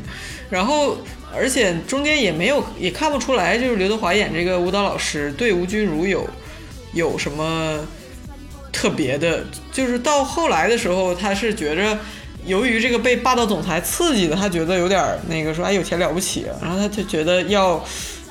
[0.49, 0.99] 然后
[1.35, 6.25] 而且中间也没有也看不出来，就是刘德华演这个舞蹈老师对吴君如有
[6.93, 7.81] 有什么
[8.73, 11.99] 特别的，就是到后来的时候，他是觉着。
[12.47, 17.85] 由于这个被霸道总裁刺激的，他觉得有点那个说，哎，有钱了不起啊，然后他就觉得要，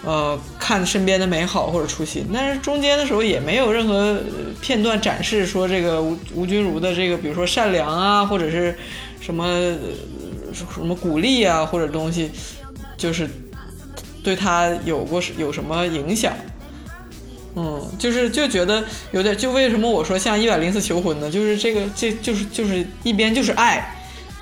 [0.04, 2.26] 呃，看身边的美好或者初心。
[2.34, 4.22] 但是中间的时候也没有任何呃
[4.62, 8.76] 片段展示说这个吴吴君如的这个，比如说善良啊，或者是
[9.20, 9.78] 什么呃
[10.54, 12.32] 什么鼓励啊，或者东西，
[12.98, 13.30] 就是
[14.24, 16.34] 对他有过有什么影响。
[17.58, 21.32] 嗯，就是就觉得有点，就为什么我说像一百零四求婚呢？
[21.32, 23.96] 就是这个，这就是就是一边就是爱，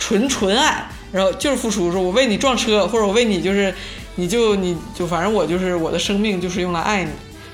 [0.03, 3.73] 纯纯爱，然后就是付出，说我为你撞车，或者我为你就是
[4.15, 7.11] 你就你就反正我就是我的生命就是用来爱你，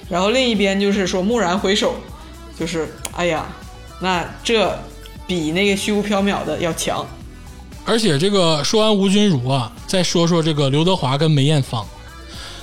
[0.10, 1.94] 然后另一边就是说蓦然回首，
[2.60, 3.46] 就是哎呀，
[4.02, 4.76] 那这
[5.28, 7.06] 比那个虚无缥缈的要强。
[7.86, 11.86] 而且这个说完吴君如啊，再说说这个刘德华跟梅艳芳。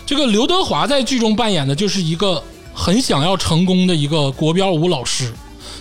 [0.05, 2.43] 这个刘德华在剧中扮演的就是一个
[2.75, 5.33] 很想要成功的一个国标舞老师，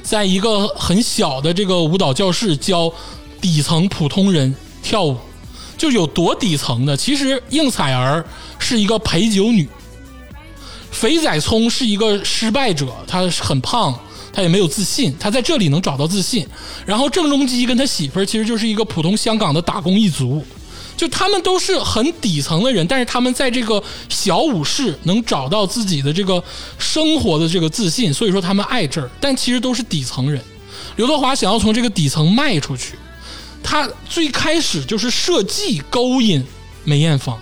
[0.03, 2.91] 在一个很小的这个舞蹈教室教
[3.45, 5.15] 底层普通人跳舞，
[5.77, 6.97] 就有多底层的。
[6.97, 8.25] 其实应采儿
[8.57, 9.69] 是一个陪酒女，
[10.89, 13.93] 肥仔聪是一个失败者，他很胖，
[14.33, 16.43] 他也没有自信，他在这里能找到自信。
[16.87, 20.43] 然后郑中基跟他媳妇儿其实就是一个普通香港的打工一族，
[20.97, 26.43] 就他们都是很底层的人，但是他们在这个小舞室能找到自己的这个
[26.79, 30.41] 生活的这个自信，所以说他们爱这儿，但其实都是底层人。
[30.95, 32.95] 刘德华想要从这个底层迈出去，
[33.65, 36.45] 他最开始就是设计勾引
[36.83, 37.37] 梅艳芳。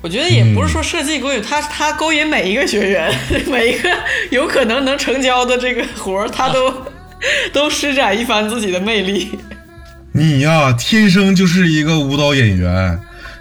[0.00, 3.12] 我觉得也不是说设计勾引他，他勾引每一个学员，
[3.46, 3.90] 每一个
[4.30, 6.72] 有可能能成交的这个活儿，他都、
[7.52, 9.28] 都施展一番自己的魅力。
[10.12, 12.98] 你呀，天生就是一个舞蹈演员，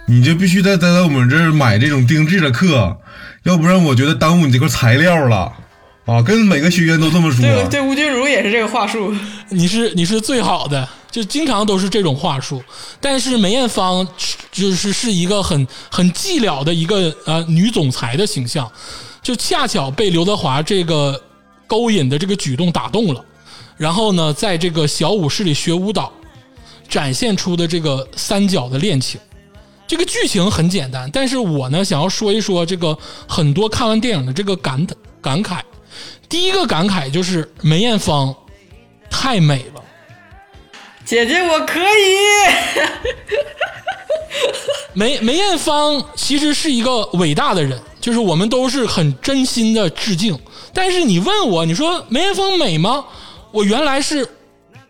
[0.08, 2.98] 你就必须得待在我们这儿买这种定制的课，
[3.44, 5.54] 要不然我觉得耽误你这块材料了
[6.06, 6.22] 啊！
[6.22, 7.42] 跟每个学员都这么说。
[7.42, 9.16] 对对，吴君如也是这个话术。
[9.50, 12.62] 你是你是最好的，就经常都是这种话术。
[13.00, 14.08] 但是梅艳芳
[14.52, 18.70] 就是是一个很很寂寥的一个呃女总裁的形象，
[19.22, 21.22] 就恰巧被刘德华这个
[21.66, 23.24] 勾引的这个举动打动了，
[23.78, 26.12] 然后呢，在这个小舞室里学舞蹈，
[26.88, 29.20] 展现出的这个三角的恋情。
[29.88, 34.86] 这个剧情很简单，但是我呢想要说一说这个很多看完电影的这个感
[35.22, 35.62] 感慨。
[36.28, 38.36] 第一个感慨就是梅艳芳
[39.10, 39.82] 太美了。
[41.08, 41.86] 姐姐，我可以。
[44.92, 50.38] 梅梅艳芳其实是一个伟大的人，就是我们都是很真心的致敬。
[50.74, 53.06] 但是你问我，你说梅艳芳美吗？
[53.52, 54.28] 我原来是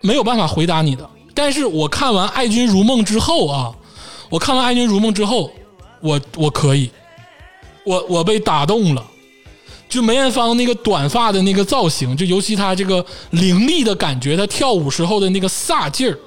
[0.01, 1.07] 没有办法回答你的。
[1.35, 3.71] 但是我看完《爱君如梦》之后啊，
[4.31, 5.51] 我看完《爱君如梦》之后，
[6.01, 6.89] 我我可以，
[7.83, 9.05] 我我被打动了。
[9.89, 16.17] 就梅艳芳那个短发的那个造型，就尤其她这个凌厉的感觉，她跳舞时候的那个飒劲儿，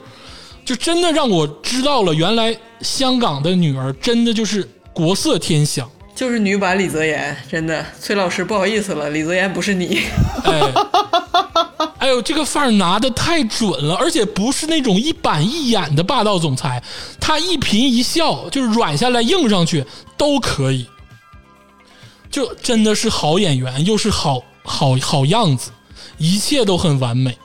[0.64, 5.88] 就真的让我知道了，原来香港的女儿真的就是国色天香。
[6.12, 10.02] 就是女版李泽言，真的，崔老师不好意思了，李泽言不是你。
[10.44, 10.60] 哎，
[11.96, 16.82] 哎呦，这个范儿拿的太准了，而且不是那种一板一眼的霸道总裁，
[17.18, 19.82] 他一颦一笑就是软下来硬上去
[20.18, 20.86] 都可以，
[22.30, 25.70] 就真的是好演员，又是好好好样子，
[26.18, 27.36] 一切都很完美。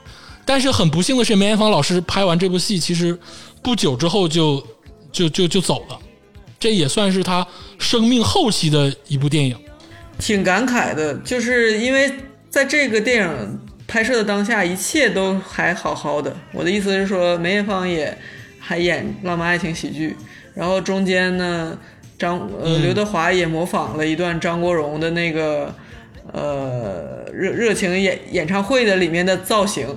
[0.45, 3.17] 但是很不幸的是，梅艳芳老师拍完这部戏，其实
[3.63, 4.63] 不久之后就
[5.11, 5.99] 就就就走了，
[6.59, 7.45] 这也算是他
[7.79, 9.57] 生命后期的一部电影。
[10.19, 12.13] 挺感慨的，就是因为
[12.47, 16.35] 在这个电影拍摄的当下，一切都还好好的。
[16.53, 18.15] 我的意思是说，梅艳芳也
[18.59, 20.15] 还演浪漫爱情喜剧，
[20.53, 21.75] 然后中间呢，
[22.17, 25.73] 张呃刘德华也模仿了一段张国荣的那个
[26.31, 29.87] 呃热热情演演唱会的里面的造型，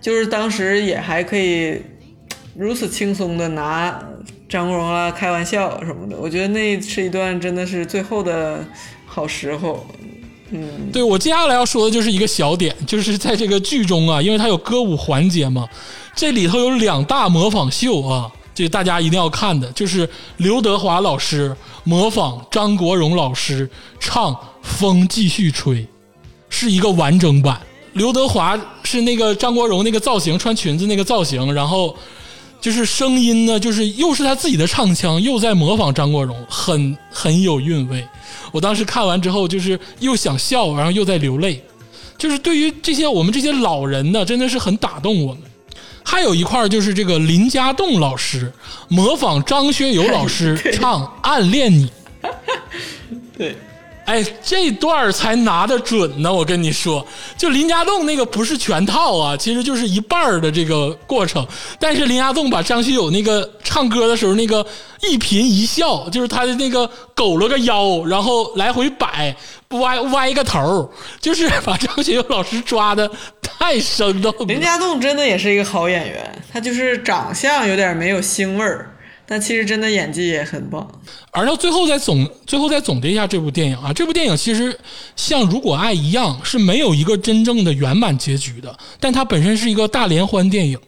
[0.00, 1.82] 就是当时也还可以
[2.56, 4.00] 如此轻松的拿
[4.48, 6.16] 张国荣啊开玩笑什么的。
[6.16, 8.64] 我觉得那是一段真的是最后的
[9.06, 9.86] 好时候。
[10.50, 15.68] 嗯，对我接下来要说的就是一个小点，就是在这个剧中啊，因为它有歌舞环节嘛，
[16.14, 20.08] 这里头有两大模仿秀啊，这大家一定要看的，就是
[20.38, 23.70] 刘德华老师模仿张国荣老师
[24.00, 25.76] 唱《风继续吹》，
[26.50, 27.60] 是一个完整版。
[27.92, 31.94] 刘德华是那个张国荣那个造型，穿裙子那个造型，然后
[32.60, 38.04] 就是声音呢，就是又是他自己的唱腔，又在模仿张国荣，很很有韵味。
[38.50, 41.62] 我当时看完之后，就是又想笑，然后又在流泪。
[42.16, 45.42] 就是对于这些我们这些老人呢，真的是很打动我们。
[46.10, 48.50] 还有一块儿就是这个林家栋老师
[48.88, 51.92] 模仿张学友老师 唱《暗恋你》，
[53.36, 53.54] 对，
[54.08, 56.32] 哎，这段才拿得准呢。
[56.32, 57.06] 我跟你说，
[57.36, 61.46] 就林家栋那个不是全套啊，其实就是一半儿的这个过程。
[61.78, 64.66] 但是林家栋把张学友那个唱歌的时候那个
[65.02, 69.36] 一颦一笑，就是他的那个勾了个腰，然后来回摆，
[69.72, 70.90] 歪歪个头，
[71.20, 73.10] 就是 把张学友老师抓的
[73.42, 74.34] 太生动。
[74.46, 78.90] 林家栋真的也是一个好演员，他就是长相有点没有腥味儿，
[79.30, 80.90] 但其实真的演技也很棒。
[81.32, 84.76] 而到最后再总最后再总结一下这部电影啊，这部电影其实
[85.16, 90.78] 像《如果爱》一样是没有一个真正的圆满结局的，但它本身是一个大联欢电影。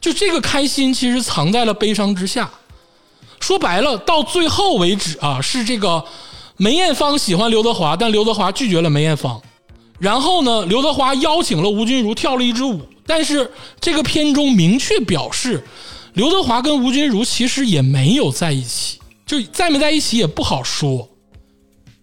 [0.00, 2.48] 就这个开心其实藏在了悲伤之下。
[3.40, 6.04] 说白了，到最后为止啊，是这个
[6.56, 9.42] 梅艳芳喜欢刘德华，但刘德华拒绝了梅艳芳。
[9.98, 13.50] 然后呢，刘德华邀请了吴君如跳了一支舞，但是
[13.80, 15.62] 这个片中明确表示，
[16.14, 21.08] 刘德华跟吴君如其实也没有在一起，就在没在一起也不好说。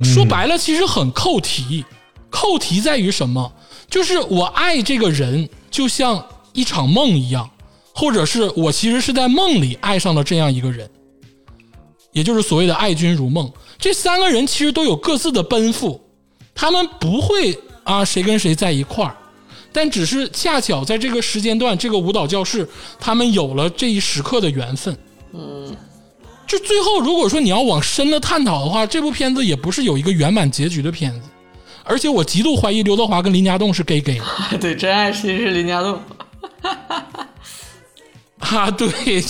[0.03, 1.85] 说白了，其实很扣题。
[2.29, 3.51] 扣题在于什么？
[3.89, 7.49] 就是我爱这个人，就像一场梦一样，
[7.93, 10.89] 或者是我其实是在梦里爱上了这样一个人，
[12.11, 13.51] 也就是所谓的爱君如梦。
[13.77, 16.01] 这三个人其实都有各自的奔赴，
[16.55, 19.17] 他们不会啊谁跟谁在一块儿，
[19.73, 22.67] 但只是恰巧在这个时间段，这个舞蹈教室，
[22.99, 24.97] 他们有了这一时刻的缘分。
[25.33, 25.75] 嗯，
[26.45, 31.21] 就最后如果说你要往深了探讨的话，这部片子也不是有一个圆满结局的片子。
[31.83, 34.21] 而且我极度怀疑刘德华跟林家栋是 gay gay
[34.51, 35.99] 的 对，真爱其实是林家栋。
[38.39, 39.23] 啊，对，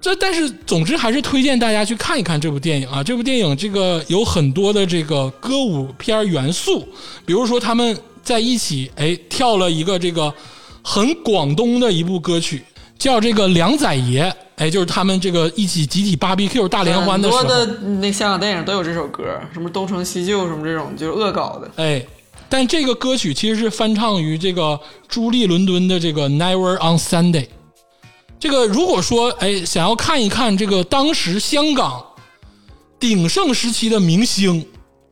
[0.00, 3.02] 这但是总之还是推荐大家去看一看这部电影啊。
[3.02, 6.86] 这部电影这个有很多的这个歌舞片元素，
[7.24, 7.96] 比如说他们
[8.26, 10.34] 在一起哎跳了一个这个
[10.82, 12.64] 很广东的一部歌曲，
[12.98, 17.66] 叫这个梁仔爷，哎，就是他们这个一起集体 BBQ 大联欢的时候，很多的
[18.00, 21.70] 那香港电影都有这首歌，什么东成西就什么这种，就是恶搞的。
[21.76, 22.04] 哎，
[22.48, 27.46] 但这个歌曲其实是翻唱于这个朱莉伦敦的这个 Never on Sunday。
[28.40, 32.04] 这个如果说哎想要看一看这个当时香港
[32.98, 34.66] 鼎盛时期的明星，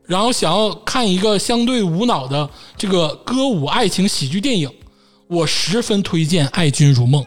[0.07, 4.69] 然后想要看一个相对无脑的这个歌舞爱情喜剧电影，
[5.27, 7.23] 我十分推荐《爱君如梦》。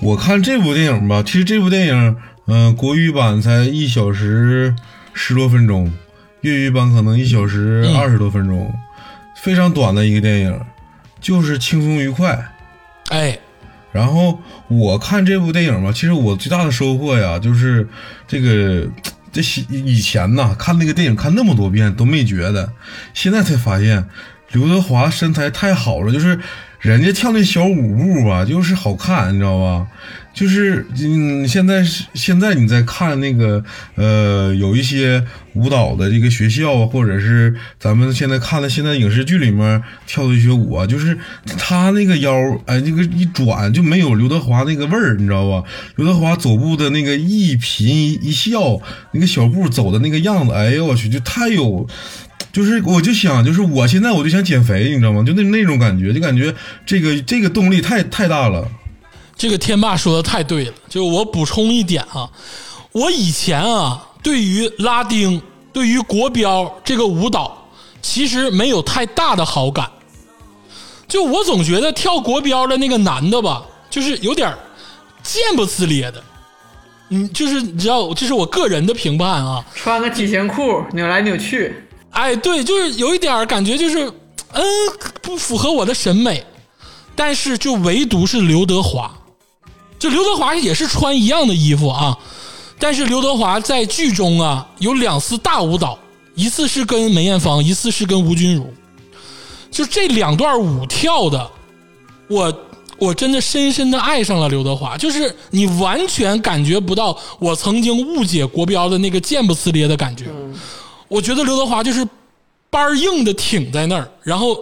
[0.00, 2.16] 我看这部电影吧，其实这部电影，
[2.46, 4.74] 嗯、国语版才一小时
[5.12, 5.92] 十多分钟，
[6.42, 8.72] 粤语版可能一小时嗯二十多分钟，
[9.36, 10.60] 非常短的一个电影，
[11.20, 12.42] 就是轻松愉快。
[13.08, 13.38] 哎，
[13.92, 14.38] 然后
[14.68, 17.86] 我看这部电影吧，其实我最大的收获呀，就是
[18.26, 18.86] 这个
[19.32, 22.72] 这些以前呐，看那个电影看那么多遍都没觉得，
[23.14, 24.08] 现在才发现
[24.52, 26.40] 刘德华身材太好了，就是
[26.80, 29.86] 人家跳那小舞步吧，就是好看，你知道吧？
[30.32, 33.62] 就是嗯，现在是现在你在看那个
[33.96, 35.22] 呃，有一些
[35.54, 41.18] 舞蹈的这个学校啊，或者是咱们现在看的现在影视剧里面跳的一些舞啊，就是
[41.58, 42.32] 他那个腰
[42.66, 45.68] 哎，那个一转就没有刘德华那个味儿，你知道吧？
[45.96, 48.80] 刘德华走步的那个一颦一笑，
[49.12, 51.86] 那个小步走的那个样子，哎呦我去，就太有。
[52.52, 55.22] 就是我就想，就是我现在我就想减肥，你知道吗？
[55.22, 56.52] 就那那种感觉，就感觉
[56.84, 58.68] 这个这个动力太太大了。
[59.40, 62.28] 这个天霸说的太对了，就我补充一点啊，
[62.92, 65.40] 我以前啊对于拉丁、
[65.72, 67.66] 对于国标这个舞蹈，
[68.02, 69.90] 其实没有太大的好感。
[71.08, 74.58] 就我总觉得跳国标的那个男的吧，就是有点儿
[75.22, 76.22] 贱不呲咧的，
[77.08, 79.64] 嗯，就是你知道，这是我个人的评判啊。
[79.74, 81.74] 穿个体型裤扭来扭去，
[82.10, 84.06] 哎，对，就是有一点儿感觉，就是
[84.52, 84.62] 嗯，
[85.22, 86.44] 不符合我的审美。
[87.16, 89.10] 但是就唯独是刘德华，
[90.00, 92.18] 就刘德华也是穿一样的衣服啊，
[92.78, 95.98] 但是刘德华在剧中啊有两次大舞蹈，
[96.34, 98.72] 一次是跟梅艳芳，一次是跟吴君如，
[99.70, 101.50] 就这两段舞跳的，
[102.28, 102.52] 我
[102.98, 110.24] 我真的深深的爱上了刘德华，就是你完全感觉不到我曾经误解国标的那个贱不呲咧的感觉。
[111.08, 112.06] 我觉得刘德华就是
[112.70, 114.56] 班硬的挺在那儿，然后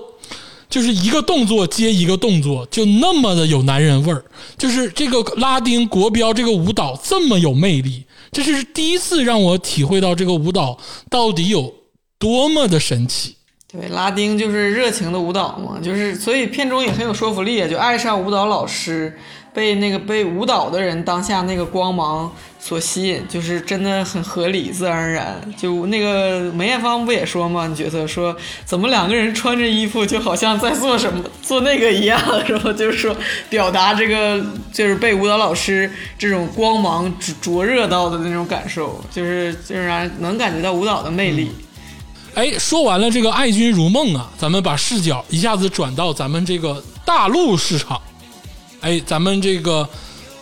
[0.68, 4.24] 就是一个动作接一个动作，就那么的有男人味儿。
[4.56, 10.78] 就是这个拉丁国标这个舞蹈这么有魅力，这是第一次让我体会到这个舞蹈
[11.10, 11.74] 到底有
[12.18, 13.34] 多么的神奇。
[13.70, 19.18] 对，拉丁就是热情的舞蹈嘛，就是所以片中也很有说服力，就爱上舞蹈老师，
[19.58, 25.52] 被那个被舞蹈的人当下那个光芒所吸引，就是真的很合理，自然而然。
[25.56, 33.16] 就那个梅艳芳不也说嘛，你角色说怎么两个人穿着衣服就好像在做什么做那个一样， 然后就是说
[33.50, 34.40] 表达这个
[34.72, 41.50] 就是被舞蹈老师这种光芒灼灼热到的那种感受，就是竟然能感觉到舞蹈的魅力。
[42.34, 48.00] 哎，说完了这个爱君如梦啊，咱们把视角一下子转到咱们这个大陆市场。
[48.80, 49.88] 哎，咱们这个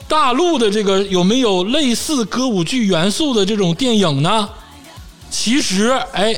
[0.07, 4.49] 大陆的这个有没有类似歌舞剧元素的这种电影呢？
[5.31, 6.35] 其实，哎，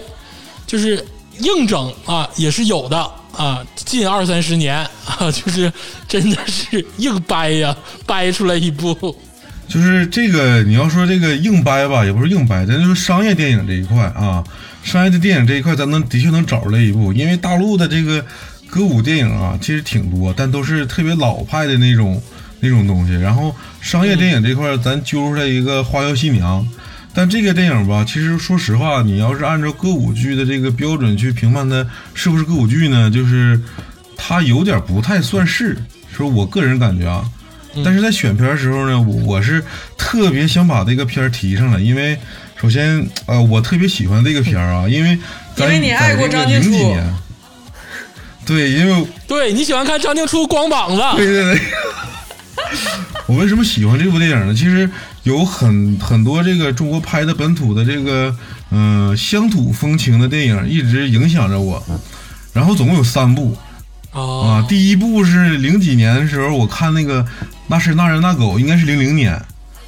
[0.67, 1.05] 就是
[1.41, 2.99] 硬整啊，也是有的
[3.37, 3.65] 啊。
[3.75, 5.73] 近二三十年啊，就是
[6.09, 7.77] 真的是硬掰呀，
[8.07, 9.17] 掰出来一部。
[9.69, 14.43] 就是这个，你要说这个硬掰吧，也不是硬掰，咱就说商业电影这一块啊，
[14.83, 18.25] 商业的电影这一块，咱能的确能找出来一部，因为大陆的这个
[18.69, 22.23] 歌舞电影啊，其实挺多，但都是特别老派的那种
[22.61, 23.15] 那种东西。
[23.15, 26.63] 然后商业电影这块儿，咱揪出来一个《花妖新娘》，
[27.15, 31.85] 但这个电影吧，其实说实话，你要是按照歌舞剧的这个标准去评判它
[32.15, 33.61] 是不是歌舞剧呢，就是
[34.17, 35.77] 它有点不太算是，
[36.15, 37.25] 说我个人感觉啊。
[37.85, 39.63] 但是在选片的时候呢，我我是
[39.97, 42.19] 特别想把这个片儿提上来，因为
[42.61, 45.17] 首先呃，我特别喜欢这个片儿啊，因为
[45.55, 47.15] 咱因为你爱过在这个零几年，
[48.49, 51.61] 对，因为对你喜欢看张静初光膀子，对对对。
[53.27, 54.55] 我为什么喜欢这部电影呢？
[54.55, 54.89] 其实
[55.23, 58.35] 有很很多这个中国拍的本土的这个
[58.71, 61.83] 嗯、呃乡土风情的电影一直影响着我，
[62.53, 63.55] 然后总共有三部
[64.13, 64.19] 啊。
[64.21, 67.25] 哦，第一部是零几年的时候，我看那个
[67.69, 69.41] 那是那人那狗，应该是零零年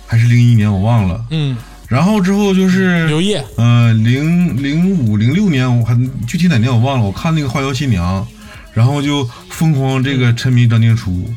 [0.06, 1.24] 还是零一年，我忘了。
[1.30, 1.56] 嗯，
[1.88, 7.04] 然后之后就是刘烨，呃，零零五零六年，我还具体哪年我忘了。
[7.04, 8.22] 我看那个《花妖新娘》，
[8.72, 11.28] 然后就疯狂这个沉迷张静初，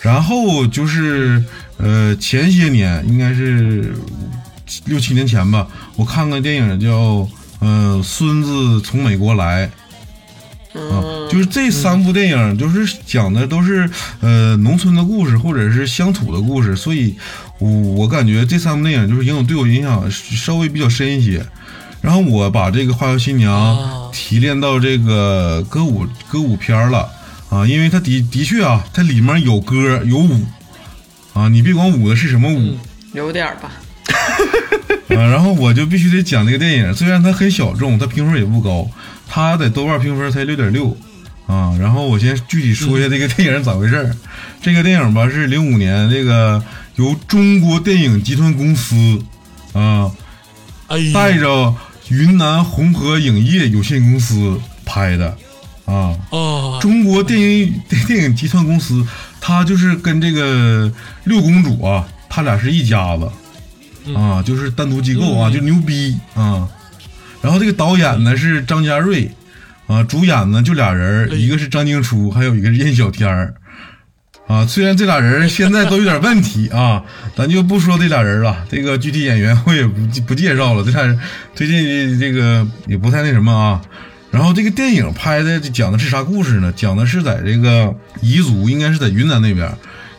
[0.00, 1.44] 然后就是
[1.78, 3.94] 呃前些年应该是
[4.86, 5.66] 六七年前吧，
[5.96, 7.28] 我看个电影叫
[7.60, 9.66] 呃《孙子从美国来》。
[10.72, 13.90] 啊，就是这三部电影，就是讲的都是
[14.20, 17.16] 呃农村的故事或者是乡土的故事，所以
[17.58, 21.44] 我感觉这三部电影就是影响对我影响稍微比较深一些。
[22.00, 27.08] 然后我把这个《花妖新娘哦》提炼到这个歌舞歌舞片儿了
[27.50, 30.40] 啊，因为它的的确啊，它里面有歌有舞
[31.34, 32.78] 啊，你别管舞的是什么舞，
[33.12, 33.70] 有点吧。
[35.10, 38.88] 啊，然后我就必须得讲这个电影，虽然它很小众，它评分也不高，
[39.28, 40.96] 它在豆瓣评分才六点六
[41.46, 41.76] 啊。
[41.78, 44.16] 然后我先具体说一下这个电影咋回事儿。
[44.62, 46.62] 这个电影吧是零五年这个
[46.96, 49.20] 由中国电影集团公司
[49.72, 50.10] 啊
[50.88, 51.74] 哎，带着
[52.10, 55.36] 云南红河影业有限公司拍的
[55.86, 56.14] 啊。
[56.30, 59.06] 哦，中国电影电影集团公司，
[59.40, 60.92] 它就是跟这个
[61.24, 63.30] 六公主啊，他俩是一家子
[64.14, 66.68] 啊，就是单独机构啊，嗯就牛逼啊。
[67.40, 69.30] 然后这个导演呢是张家瑞
[69.86, 73.54] 啊，主演呢就俩人一个是张静初，还有一个是任小天儿。
[74.50, 77.04] 啊，虽然这俩人现在都有点问题啊，
[77.36, 78.66] 咱就不说这俩人了。
[78.68, 81.16] 这个具体演员我也不不介绍了，这俩人
[81.54, 83.80] 最近这个也不太那什么啊。
[84.32, 86.72] 然后这个电影拍的讲的是啥故事呢？
[86.74, 89.72] 讲的是在这个彝族，应该是在云南那边，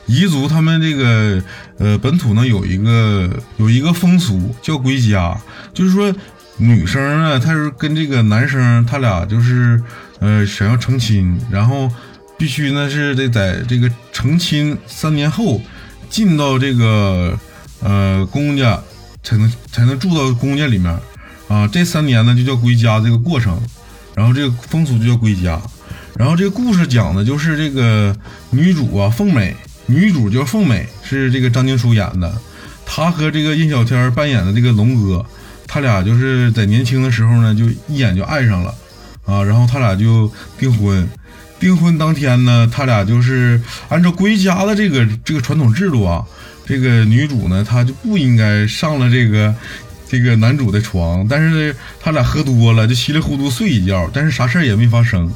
[0.08, 1.44] 彝族他们这个
[1.78, 5.38] 呃本土呢有一个有一个风俗叫归家，
[5.74, 6.10] 就是说
[6.56, 9.84] 女生呢，她是跟这个男生他俩就是
[10.20, 11.92] 呃想要成亲，然后
[12.42, 15.62] 必须呢是得在这个成亲三年后
[16.10, 17.40] 进到这个
[17.82, 18.82] 呃公家
[19.22, 20.92] 才能才能住到公家里面
[21.48, 23.62] 啊，这三年呢就叫归家这个过程。
[24.16, 25.62] 然后这个风俗就叫归家。
[26.18, 28.18] 然后这个故事讲的就是这个
[28.50, 29.56] 女主啊，凤美，
[29.86, 32.42] 女主叫凤美，是这个张静初演的。
[32.88, 35.24] 她和这个印小天扮演的这个龙哥，
[35.68, 38.74] 他俩就是在年轻的时候呢，就一眼就爱上了
[39.28, 39.44] 啊。
[39.44, 41.08] 然后他俩就订婚。
[41.62, 46.26] 订婚当天呢，他俩就是按照归家的这个这个传统制度啊，
[46.66, 49.54] 这个女主呢，她就不应该上了这个
[50.10, 55.32] 这个男主的床，但是呢，他俩喝多了，就稀里糊涂睡一觉，但是啥事儿也没发生。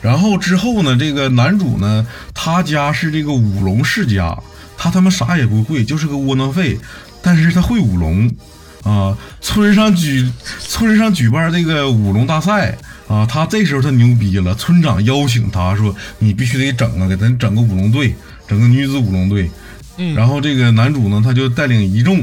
[0.00, 4.34] 然后之后呢，这个男主呢，他家是这个舞龙世家，
[4.78, 6.78] 他他妈啥也不会，就是个窝囊废，
[7.20, 8.34] 但是他会舞龙
[8.82, 9.14] 啊。
[9.42, 12.78] 村上举村上举办这个舞龙大赛
[13.08, 18.14] 啊，他这时候他牛逼了，村长邀请他说：“你必须得整啊，给咱整个舞龙队，
[18.48, 19.50] 整个女子舞龙队。”
[19.98, 22.22] 嗯然后这个男主呢，他就带领一众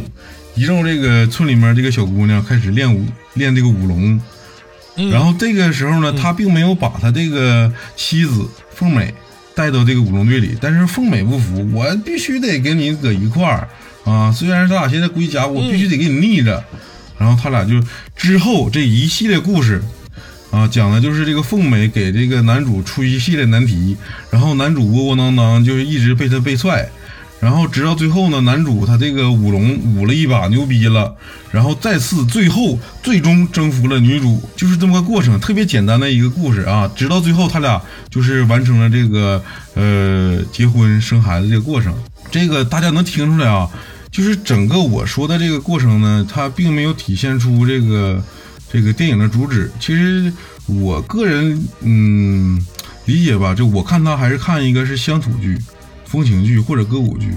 [0.56, 4.22] 一众这个村里面这个小姑娘开始练舞，练这个舞龙。
[4.96, 9.12] 嗯然后这个时候呢，他并没有把他这个妻子凤美
[9.56, 13.68] 带到这个舞龙队里，但是凤美不服，我必须得跟你搁一块儿
[14.04, 14.32] 啊！
[14.32, 16.64] 虽然咱俩现在归家，我必须得给你逆着。
[17.18, 17.82] 然后他俩就
[18.16, 19.82] 之后这一系列故事
[20.54, 23.98] 啊，讲的就是这个凤美给这个男主出一系列难题，
[24.30, 26.88] 然后男主窝窝囊囊，就是一直被他被踹。
[27.40, 31.14] 然后直到最后呢，男主他这个舞龙舞了一把牛逼了，
[31.52, 36.90] 然后再次最后最终征服了女主，就是这么个过程，特别简单的一个故事啊。
[36.96, 37.82] 直到最后他俩
[38.12, 39.44] 就是完成了这个
[39.74, 41.94] 呃结婚生孩子这个过程，
[42.32, 43.68] 这个大家能听出来啊，
[44.12, 48.24] 就是整个我说的这个过程呢，它并没有体现出这个
[48.74, 49.72] 这个电影的主旨。
[49.80, 50.34] 其实
[50.66, 52.60] 我个人嗯
[53.06, 55.58] 理解吧，就我看它还是看一个是乡土剧。
[56.06, 57.28] 风情剧或者歌舞剧，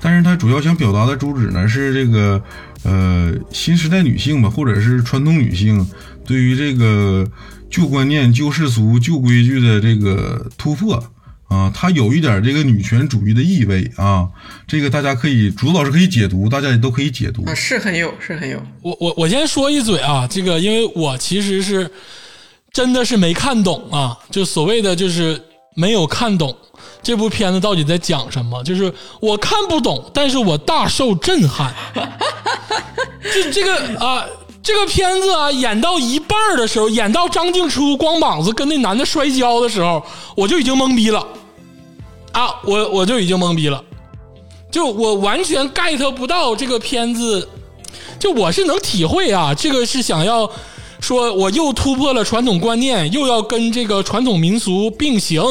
[0.00, 2.42] 但是它主要想表达的主旨呢是这个
[2.82, 5.86] 呃新时代女性吧，或者是传统女性
[6.24, 7.30] 对于这个
[7.68, 11.04] 旧观念、旧世俗、旧规矩的这个突破
[11.52, 14.26] 啊，它有一点这个女权主义的意味啊，
[14.66, 17.54] 这个大家可以主导师可以解读，大家也都可以解读啊，。
[17.54, 18.58] 是很有，是很有。
[18.80, 21.90] 我我我先说一嘴啊，这个因为我其实是
[22.72, 25.38] 真的是没看懂啊，就所谓的就是
[25.74, 26.56] 没有看懂
[27.02, 31.74] 这部片子到底在讲什么，就是我看不懂，但是我大受震撼。
[33.34, 34.24] 就这个啊，
[34.62, 40.02] 这个片子啊，演到一半儿的时候，演到张静初光膀子跟那男的摔跤的时候，
[40.34, 41.26] 我就已经懵逼了
[42.32, 43.82] 啊，我我就已经懵逼了，
[44.70, 47.48] 就我完全 get 不到这个片子。
[48.18, 50.48] 就我是能体会啊，这个是想要
[51.00, 55.42] 说我又突破了传统观念，又要跟这个传统民俗并行，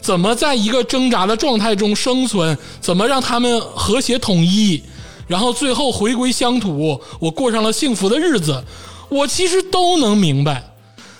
[0.00, 4.82] 怎么在一个挣扎的状态中生存，怎么让他们和谐统一，
[5.26, 8.64] 然后最后回归乡土，我过上了幸福的日子，
[9.08, 10.70] 我其实都能明白。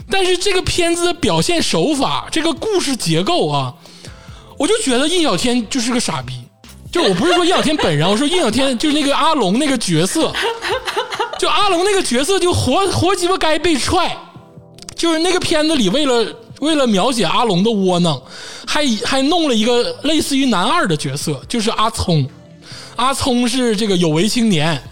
[0.08, 3.74] 但是这个片子的表现手法，这个故事结构啊，
[4.64, 6.32] 我就觉得印小天就是个傻逼。
[6.90, 10.32] 就我不是说印小天本人，我说印小天就是那个阿龙那个角色，
[11.38, 14.16] 就阿龙那个角色就活活鸡巴该被踹，
[14.96, 18.18] 就是那个片子里为了为了描写阿龙的窝囊，
[18.66, 22.26] 还还弄了一个类似于男二的角色，就是阿聪。
[22.96, 24.82] 阿聪是这个有为青年，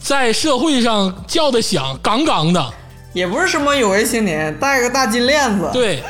[0.00, 2.72] 在社会上叫的响，杠杠的。
[3.14, 6.02] 也不是什么有为青年，戴个大金链子，，对，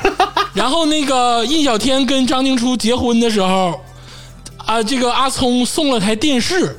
[0.55, 3.79] 然后那个印小天跟张静初结婚的时候，
[4.57, 6.77] 啊，这个阿聪送了台电视，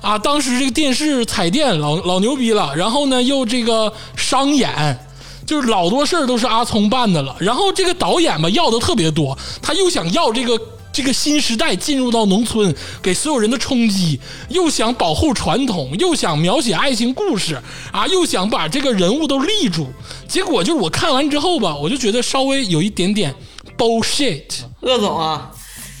[0.00, 4.98] 啊，当时这个电视彩电老老牛逼了，然后呢又这个商演，
[5.44, 7.36] 就是老多事儿都是阿聪办的了。
[7.38, 10.58] 然后这个导演吧要的特别多，他又想要这个
[11.00, 14.20] 这个新时代进入到农村给所有人的冲击，
[14.50, 17.58] 又想保护传统，又想描写爱情故事
[17.90, 19.86] 啊，又想把这个人物都立住。
[20.28, 23.34] 结果就是我看完之后吧，我就觉得稍微有一点点
[23.78, 24.44] bullshit。
[24.82, 25.50] 鄂总啊，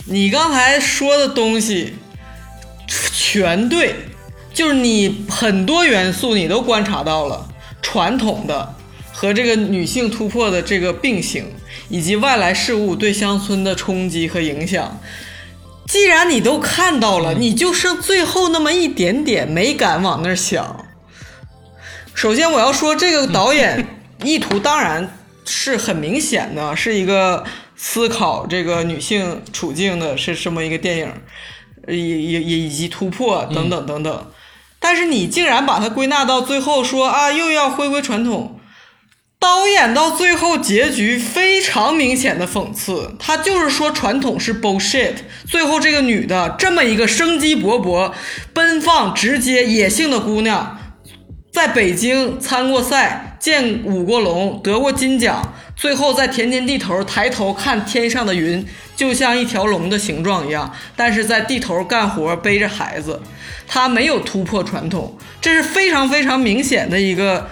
[0.04, 1.94] 你刚才说的东西
[3.14, 3.94] 全对，
[4.52, 7.48] 就是你很多元素你都观察到了，
[7.80, 8.74] 传统的
[9.14, 11.46] 和这个女性突破的这个并行，
[11.90, 14.98] 以及外来事物对乡村的冲击和影响。
[15.86, 20.86] 既然你都看到了，你就剩最后那么一点点没敢往那儿想。
[22.14, 23.86] 首先，我要说这个导演
[24.22, 27.44] 意图当然是很明显的，是一个
[27.74, 31.12] 思考这个女性处境的，是这么一个电影，
[31.88, 34.30] 也也也以及突破等等等等。
[34.78, 38.59] 但是你竟然把它归纳到最后说啊，又要回归传统。
[39.40, 45.14] 导演到最后结局非常明显的讽刺，他就是说传统是 bullshit。
[45.48, 48.12] 最后这个女的这么一个生机勃勃、
[48.52, 50.78] 奔放、直接、野性的姑娘，
[51.50, 60.70] 在北京参过赛，见舞过龙，得过金奖，最后在田间地头抬头看天上的云，就像一条龙的形状一样。
[60.94, 63.22] 但是在地头干活，背着孩子，
[63.66, 67.48] 她没有突破传统，这是非常非常明显的一个，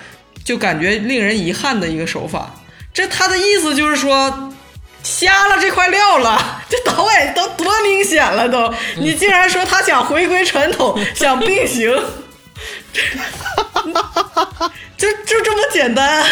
[0.49, 2.55] 就感觉令人遗憾的一个手法。
[2.95, 4.53] 这他的意思就是说。
[5.01, 6.37] 瞎了这块料了，
[6.69, 8.75] 这导演都多明显了都！
[8.97, 11.89] 你竟然说他想回归传统， 想并行，
[14.99, 16.27] 就就这么简单、啊。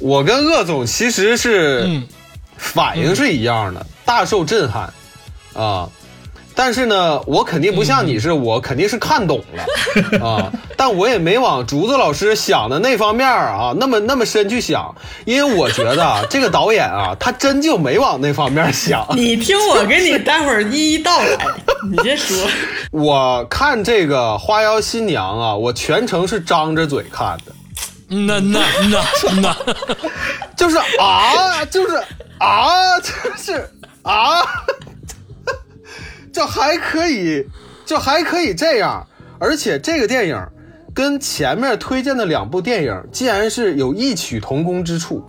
[0.00, 2.06] 我跟鄂总其实是嗯
[2.58, 4.92] 反应是一样的，大受震撼
[5.54, 5.88] 啊。
[6.54, 14.94] 但是呢，我肯定不像你是，我肯定是看懂了 啊，但我也没往竹子老师想的那方面啊，那么那么深去想，
[15.26, 19.06] 因为我觉得啊这个导演啊，他真就没往那方面想。
[19.16, 21.38] 你听我给你待会儿一一道来，
[21.90, 22.36] 你先说。
[22.92, 27.52] 我看这个《花妖新娘》啊，我全程是张着嘴看的，
[28.10, 29.56] 嗯呐嗯呐嗯呐嗯呐，
[30.56, 31.96] 就是啊，就是
[32.38, 33.68] 啊，就是
[34.02, 34.40] 啊，
[36.34, 37.46] 就还可以，
[37.86, 39.06] 就还可以这样。
[39.38, 40.38] 而且这个电影
[40.92, 45.24] 跟前面推荐的两部电影竟然是有异曲同工之处，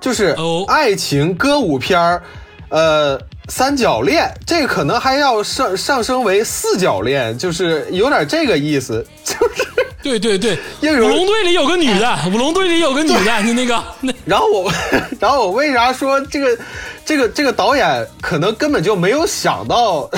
[0.00, 2.22] 就是哦爱情歌舞片儿，
[2.68, 9.64] 呃，三角恋，这个可能还要上上升为四角恋，就是有点这个意思， 就是。
[10.02, 14.70] 对对对，舞龙队里有个女的， 舞龙队里有个女的， 就那个那然后我，
[15.18, 16.58] 然后我为啥说这个，
[17.06, 20.10] 这个这个导演可能根本就没有想到，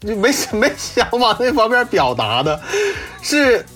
[0.00, 2.60] 就没没想往那方面表达的，
[3.20, 3.66] 是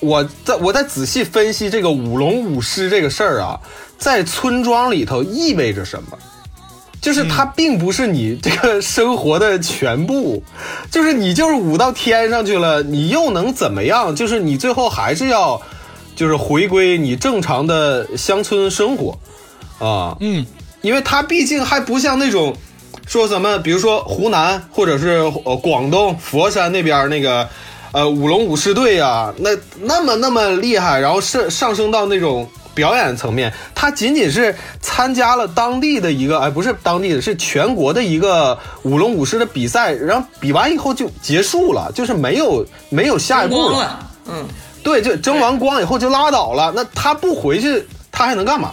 [0.00, 3.60] 我在我在仔细分析这个舞龙舞狮这个事儿啊，
[3.98, 6.18] 在村庄里头意味着什么。
[7.02, 10.42] 就是它并不是你这个生活的全部，
[10.88, 14.14] 就是你就是舞到天上去了，你又能怎么样？
[14.14, 15.60] 就是你最后还是要，
[16.14, 19.18] 就是回归你正常的乡村生活，
[19.80, 20.46] 啊，嗯
[20.80, 22.56] 因为它毕竟还不像那种
[23.04, 27.48] 说什么，比如说湖南或者是呃广东佛山那边那个，
[27.90, 29.50] 呃舞龙舞狮队啊，那
[29.80, 44.46] 那么那么厉害，然后上上升到那种表演层面，他仅仅是参加了当地的一个，哎，不是当地的，是全国的一个舞龙舞狮的比赛，然后比完以后就结束了，就是没有没有下一步光了，嗯，
[44.82, 46.72] 对，就争完光以后就拉倒了。
[46.74, 48.72] 那他不回去，他还能干嘛？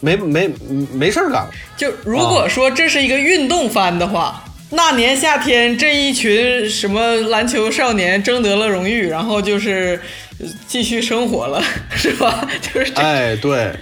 [0.00, 0.50] 没没
[0.92, 1.46] 没事儿干。
[1.76, 10.00] 就如果说这是一个运动番的话，那年夏天这一群什么篮球少年争得了荣誉，然后就是
[10.31, 10.31] 呃
[10.66, 11.62] 继续生活了，
[11.94, 12.46] 是吧？
[12.60, 13.02] 就是这。
[13.02, 13.72] 哎，对，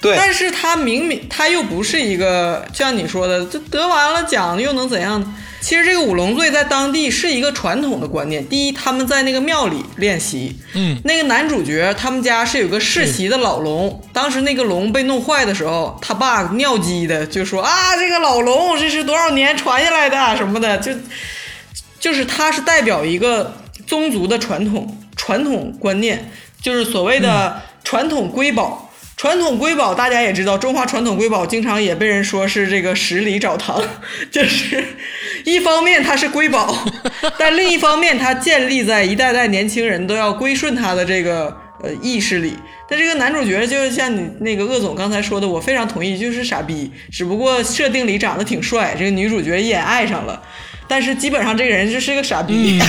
[0.00, 5.34] 对，但是他明明他又不是一个，就像你说的，这得完了奖又能怎样？
[5.58, 8.46] 其实这个舞龙队在当地是一个传统的观念。
[8.46, 20.92] 第一，他们在那个庙里练习，嗯，那个男主角他们家是有个世袭的老龙，当时那个龙被弄坏的时候，他爸尿急的就说啊，这个老龙这是多少年传下来的什么的，就
[21.98, 23.56] 就是他是代表一个
[23.88, 26.30] 宗族的传统传统观念，
[26.62, 28.84] 就是所谓的传统瑰宝。
[29.16, 33.82] 传统瑰宝大家也知道，中华传统瑰宝经常也被人说是这个十里找糖，
[34.30, 34.84] 就是
[35.44, 36.86] 一方面它是瑰宝，
[37.38, 41.46] 但另一方面它建立在一代代年轻人都要归顺它的这个
[41.82, 42.58] 呃意识里。
[42.86, 50.42] 但这个男主角就像你那个鄂总刚才说的，我非常同意，就是傻逼，只不过设定里长得挺帅，这个女主角一眼爱上了，
[50.86, 52.78] 但是基本上这个人就是个傻逼。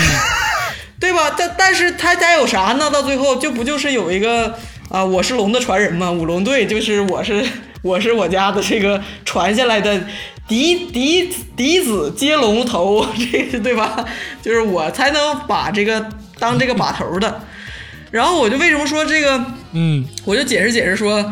[1.00, 1.36] 对吧？
[1.38, 2.90] 但但是他家有啥呢？
[2.90, 4.58] 到最后就不就是有一个
[4.90, 7.46] 啊，我是龙的传人嘛，五龙队就是我是
[7.84, 10.02] 我是我家的这个传下来的
[10.48, 14.06] 嫡嫡嫡子接龙头， 这个对吧？
[14.42, 16.10] 就是我才能把这个
[16.40, 17.42] 当这个把头的。
[18.10, 19.44] 然后我就为什么说这个？
[19.74, 21.32] 嗯，我就解释解释说，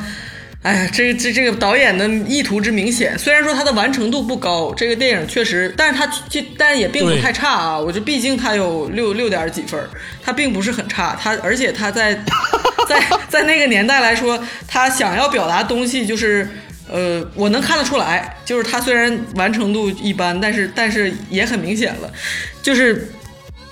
[0.66, 7.78] 哎呀，这这这个导演的意图之明显，虽然说它的完成度不高，这个电影确实，但是它这但也并不太差啊。
[7.78, 9.88] 我就毕竟它有六六点几分儿，
[10.24, 12.16] 它并不是很差，它而且它在
[12.90, 16.50] 在在那个年代来说，他想要表达东西就是。
[16.88, 22.14] 呃，我能看得出来，就是它虽然完成度一般，但是但是也很明显了，
[22.62, 23.10] 就是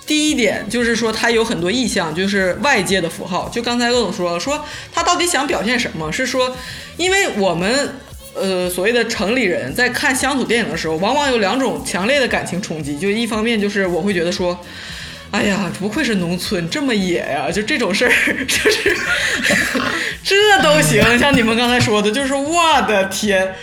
[0.05, 3.49] 第一点就是说，它有很多意象，就是外界的符号。
[3.49, 4.63] 就刚才鄂总说了，说
[4.93, 6.11] 他到底想表现什么？
[6.11, 6.55] 是说，
[6.97, 7.95] 因为我们
[8.33, 12.97] 呃所谓的城里人在看乡土电影的时候，往往有两种强烈的感情冲击。
[12.97, 14.59] 就一方面就是我会觉得说。
[15.31, 17.49] 哎呀，不愧是农村，这么野呀！
[17.49, 18.11] 就这种事儿，
[18.45, 18.95] 就是
[20.23, 21.01] 这都行。
[21.17, 23.55] 像你们刚才说的，就是我的天，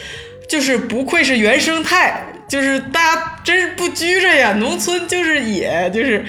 [0.48, 4.52] 就是不愧是原生态，就是大家真是不拘着呀。
[4.55, 6.24] 农村就是野，就是，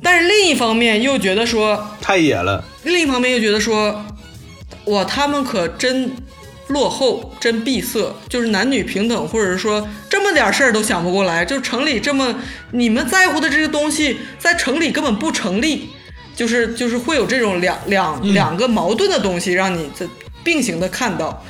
[0.00, 2.64] 但是另一方面又觉得说，太野了。
[2.84, 4.06] 另一方面又觉得说，
[4.84, 6.12] 哇，他们可真
[6.68, 12.32] 落后，真闭塞，就是男女平等，或者是说这么点事儿都想不过来，就城里这么
[12.70, 15.90] 你们在乎的这些东西，在城里根本不成立，
[16.36, 20.08] 就是就是会有这种两两两个矛盾的东西让你这
[20.44, 21.44] 并行的看到。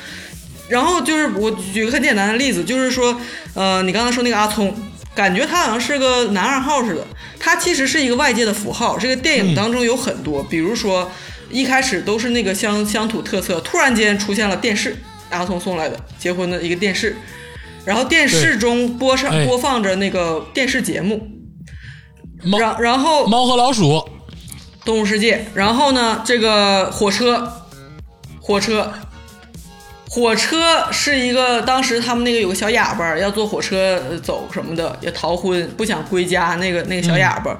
[0.70, 3.20] 然后就是我举个很简单的例子，就是说，
[3.54, 4.72] 呃，你刚才说那个阿聪，
[5.14, 7.04] 感觉他好像是个男二号似的，
[7.40, 8.96] 他其实是一个外界的符号。
[8.96, 11.10] 这个电影当中有很多，比如说
[11.50, 14.96] 一开始都是那个乡乡土特色，突然间出现了电视，
[15.30, 17.16] 阿聪送来的结婚的一个电视，
[17.84, 21.28] 然后电视中播上哎播放着那个电视节目，
[22.44, 24.08] 猫然然后猫和老鼠，
[24.84, 27.52] 动物世界，然后呢，这个火车，
[28.40, 28.92] 火车，
[30.12, 37.56] 火车是一个当时他们那个有个小哑巴要坐火车呃走什么的，也逃婚不想归家，那个那个小哑巴。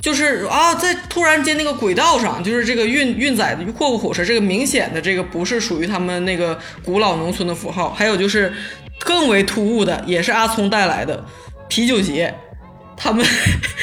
[0.00, 7.92] 就是啊，在突然间那个轨道上，就是这个运运载的货物火车，这个明显的这个不是属于他们那个古老农村的符号。
[7.92, 8.50] 还有就是
[8.98, 11.22] 更为突兀的，也是阿聪带来的
[11.68, 12.34] 啤酒节，
[12.98, 13.24] 他们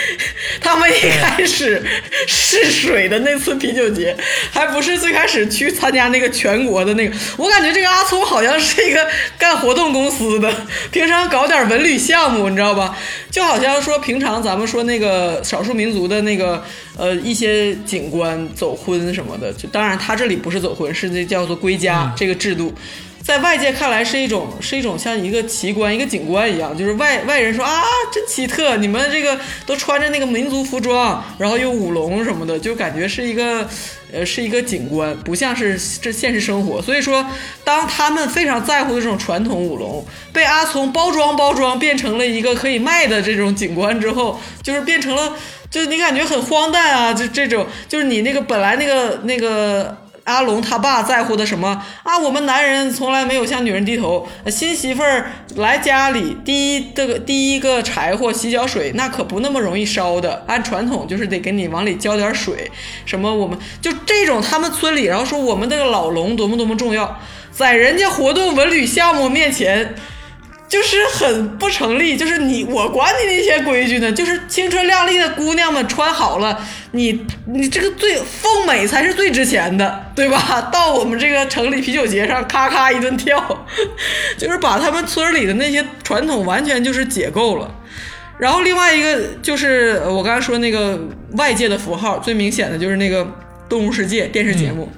[0.62, 1.82] 他们一开始
[2.28, 4.16] 试水的那次啤酒节，
[4.52, 7.16] 还不是最开始去参加那个全国的那个。
[7.38, 10.54] 我感觉这个阿聪好像是一个干活动公司的，
[10.92, 12.96] 平常搞点文旅项目，你知道吧？
[13.32, 16.64] 就好像说平常咱们说那个少数民族的那个
[16.98, 22.74] 呃一些景观走婚什么的，就当然他这里不是走婚，是那叫做归家、这个制度。
[23.26, 27.82] 在外界看来是一种是一种像一个奇观、一个景观一样，就是外外人说啊，
[28.14, 29.36] 真奇特，你们这个
[29.66, 33.68] 都穿着那个民族服装，然后又舞龙什么的，就感觉是一个
[34.14, 36.80] 呃是一个景观，不像是这现实生活。
[36.80, 37.26] 所以说，
[37.64, 45.34] 当他们非常在乎的这种传统舞龙被阿聪包装包装变成了一个可以卖的这种景观之后，就是变成了，
[45.72, 49.98] 就是你感觉很荒诞啊，就这种就是你那个本来那个那个。
[50.26, 52.18] 阿龙他爸在乎的什么啊？
[52.18, 54.28] 我们男人从来没有向女人低头。
[54.48, 60.44] 新媳妇儿来家里，第一这个第一个柴火洗脚水，那可不那么容易烧的。
[60.48, 62.72] 按传统就是得给你往里浇点水，
[63.06, 67.20] 什么我们就这种他们村里，然后说我们这个老龙多么多么重要，
[67.52, 69.96] 在人家活动文旅项目面前。
[70.68, 76.60] 就是很不成立，就是你我管你那些规矩呢，就是青春靓丽的姑娘们穿好了，
[76.92, 80.70] 你你这个最凤美才是最值钱的，对吧？
[80.74, 83.66] 到我们这个城里啤酒节上，咔咔一顿跳，
[84.38, 87.74] 就是把他们村里的那些传统完全就是解构了。
[88.38, 91.00] 然后另外一个就是我刚才说那个
[91.38, 93.24] 外界的符号，最明显的就是那个
[93.70, 94.92] 《动物世界》电视节目，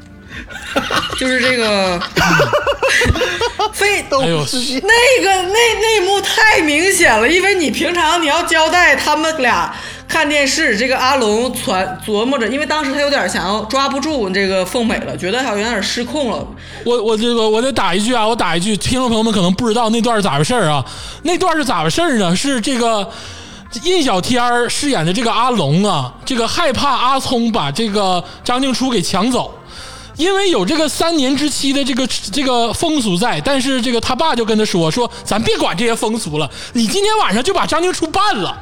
[1.19, 1.99] 就是这个
[3.73, 4.39] 非哎呦，
[4.81, 9.73] 那个那那幕太明显了，因为你平常你要交代他们俩
[10.07, 16.47] 看电视，这个阿龙传琢磨着，因为当时他有点想要抓不住这个凤美了，觉得好像有点失控了。
[16.85, 20.83] 我我这个我得打一句啊，我打一句，听众朋友们可能不知道那段是咋回事儿啊？
[21.23, 22.35] 那段是咋回事儿呢？
[22.35, 23.07] 是这个
[23.83, 29.53] 印小天儿饰演的这个阿龙啊，这个害怕阿聪把这个张静初给抢走。
[30.17, 38.57] 因为有这个三年之期的这个这个风俗在，但是这个他爸就跟他说说，咱别管这些风俗了，你今天晚上就把张静初办了。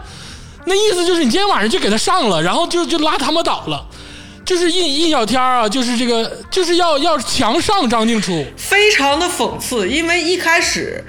[0.65, 3.86] 那意思就是你今天晚上就给他上了，然后就就拉他们倒了。
[4.44, 8.45] 就是印印小天儿啊，就是这个就是要要强上张静初。
[8.56, 11.03] 非常的讽刺，因为一开始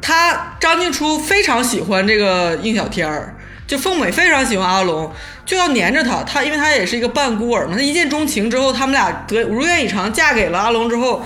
[0.00, 3.36] 他张静初非常喜欢这个印小天儿，
[3.68, 5.12] 就凤美非常喜欢阿龙，
[5.44, 6.22] 就要黏着他。
[6.22, 11.24] 他因为他也是一个半孤儿嘛，他一见钟情之后，他们俩得如愿以偿，嫁给了阿龙之后，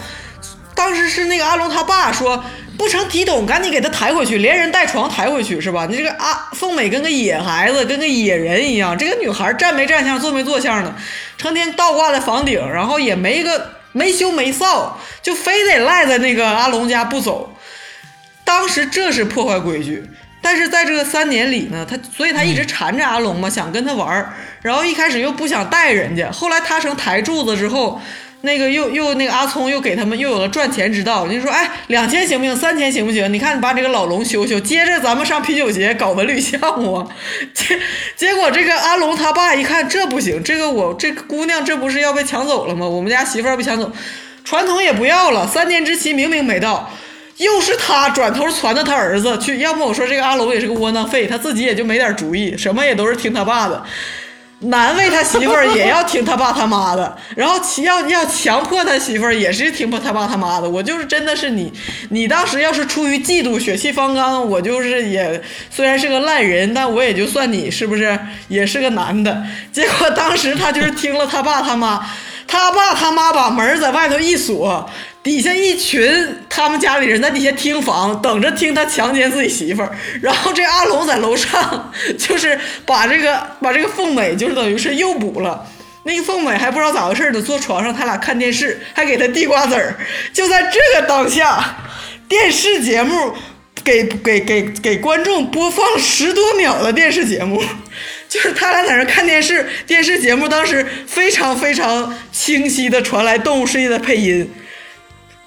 [0.74, 2.44] 当时是那个阿龙他爸说。
[2.78, 5.86] 不成体统，赶紧给他抬回去，连人带床抬回去，是吧？
[5.88, 8.98] 你这个阿凤美跟个野孩子，跟个野人一样。
[8.98, 10.94] 这个女孩站没站相，坐没坐相的，
[11.38, 14.90] 成天倒挂在房顶，然后也没个没羞没臊，
[15.22, 17.56] 就非得赖在那个阿龙家不走。
[18.44, 20.05] 当时这是破坏规矩，
[20.47, 24.32] 但是在这个三年里呢，他所以他一直缠着阿龙嘛，想跟他玩儿，
[24.62, 28.01] 然后一开始又不想带人家，后来他成台柱子之后。
[28.43, 32.55] 那个又又那个阿聪又给他们又有了赚钱之道，就说哎两千行不行？
[32.55, 33.32] 三千行不行？
[33.32, 37.09] 你看你把这个老龙修修，接着咱们上啤酒节搞文旅项目啊。
[37.52, 37.81] 结
[38.14, 42.86] 结果这个阿龙他爸一看这不行，这个我这个姑娘这不是要被抢走了吗？
[42.86, 43.90] 我们家媳妇儿被抢走，
[44.44, 46.93] 传统也不要了，三年之期明明没到。
[47.39, 53.83] 又是他转头传到他儿子去，要么我说这个阿龙也是个窝囊废，他自己也就没点主意，什么也都是听他爸的。
[54.61, 60.69] 难为他媳妇儿也要听他爸他妈的，然后要要强迫他媳妇儿也是听他爸他妈的。
[60.69, 61.71] 我就是真的是你，
[62.09, 68.19] 你当时要是出于嫉妒血气方刚，我就是也虽然是个烂人，但我也就算你是不是
[68.49, 69.43] 也是个男的。
[69.71, 72.03] 结果当时他就是听了他爸他妈，
[72.49, 74.89] 他爸他妈把门在外头一锁。
[75.27, 76.09] 底下一群
[76.48, 79.90] 他们家里人在底下听房，等着听他强奸自己媳妇儿。
[80.23, 85.66] 然后这阿龙在楼上，就是把这个把这个凤美，就是等于是诱捕了。
[86.05, 89.97] 那个凤美还不知道咋回事呢，坐床上他俩看电视，还给他递瓜子儿。
[90.32, 91.77] 就在这个当下，
[92.28, 93.32] 电视节目
[93.82, 97.61] 给给给给观众播放十多秒的电视节目，
[98.28, 104.48] 就是他俩在那看电视，电视节目当时非常非常清晰的传来《动物世界》的配音。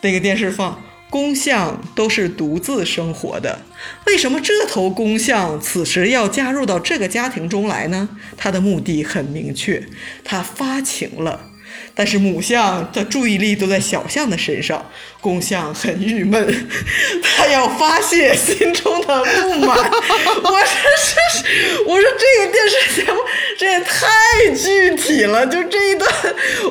[0.01, 3.59] 那个电视放公象都是独自生活的，
[4.05, 8.09] 为什么这头公象此时要加入到这个家庭中来呢？
[8.38, 9.84] 它的目的很明确，
[10.23, 11.47] 它发情了。
[11.95, 14.85] 但是母象的注意力都在小象的身上，
[15.21, 16.69] 公相很郁闷，
[17.21, 19.77] 他要发泄心中的不满。
[19.77, 20.65] 我说
[21.03, 23.19] 这是，我说这个电视节目
[23.57, 24.07] 这也太
[24.55, 26.11] 具体了，就这一段，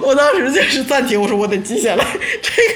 [0.02, 2.04] 我当时就是暂停，我说我得记下来
[2.40, 2.74] 这个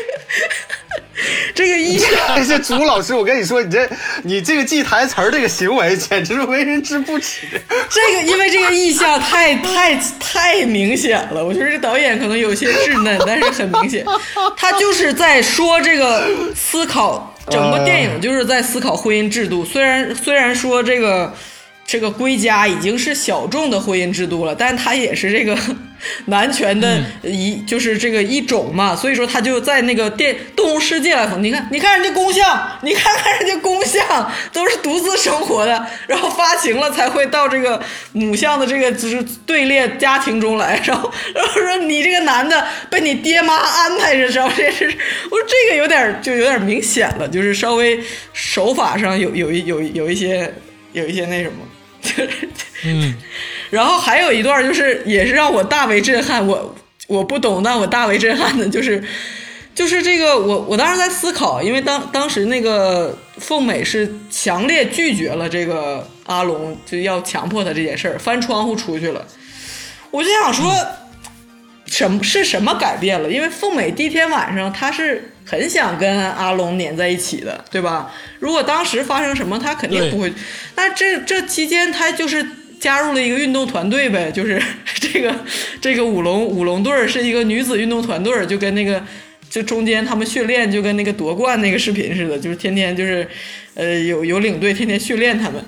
[1.54, 2.08] 这个意象。
[2.34, 3.88] 这是朱老师，我跟你说，你这
[4.24, 7.46] 你这个记台词儿这个行为，简直是为人之不耻。
[7.88, 14.04] 这个因为这个意象太太太明显了，我觉得这导演可能有些稚嫩，但是很明显，
[14.56, 19.64] 他就是在说这个思考，整个电影就是在思考婚姻制度。
[19.64, 21.32] 虽然虽然说这个
[21.84, 25.56] 这个归家已经是小众的婚姻制度了，但他也是这个
[26.26, 37.80] 男权的一、就是这个一种嘛，所以说他就在那个电动物世界来你看你看人家公象，你看看人家公象都是独自生活的，然后发情了才会到这个
[38.12, 48.00] 母象的这个就是队列家庭中来，然后 然后说你这个男的被你爹妈安排着，知道这是我说这个有点就有点明显了，就是稍微
[48.32, 50.54] 手法上有有一有有一些
[50.92, 51.58] 有一些那什么。
[52.04, 52.48] 就是
[52.84, 53.14] 嗯，
[53.70, 56.74] 然后还有一段就是也是让我大为震撼，我
[57.06, 59.02] 我不懂，但我大为震撼的就是，
[59.74, 69.24] 就是这个我我当时在思考，因为当当时那个凤美是强烈拒绝了这个阿龙就要强迫他这件事儿，翻窗户出去了，
[70.10, 70.74] 我就想说。
[71.84, 73.30] 什么是什么改变了？
[73.30, 78.12] 因为凤美第一天晚上她是很想跟阿龙粘在一起的，对吧？
[78.38, 80.32] 如果当时发生什么，他肯定不会。
[80.76, 82.44] 那这这期间，他就是
[82.80, 84.60] 加入了一个运动团队呗，就是
[85.00, 85.34] 这个
[85.80, 89.02] 这个舞龙舞龙队是一个女子运动团队，就跟那个
[89.50, 93.28] 就中间他们训练就跟那个夺冠那个视频似的，就是天天就是
[93.74, 95.64] 呃有有领队天天训练他们。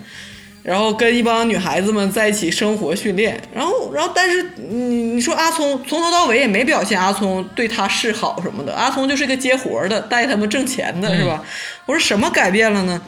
[0.64, 11.44] 然后跟一帮女孩子们在一起生活训练，然后然后但是你你说阿聪从头到尾也没表现阿聪对他示好什么的，阿聪就是个接活的，带他们挣钱的是吧？
[11.84, 12.98] 我说什么改变了呢？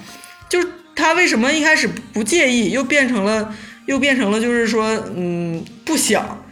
[0.51, 3.51] 就是他为什么一开始不介意，又变成了
[3.87, 6.45] 又变成了就是说嗯不想？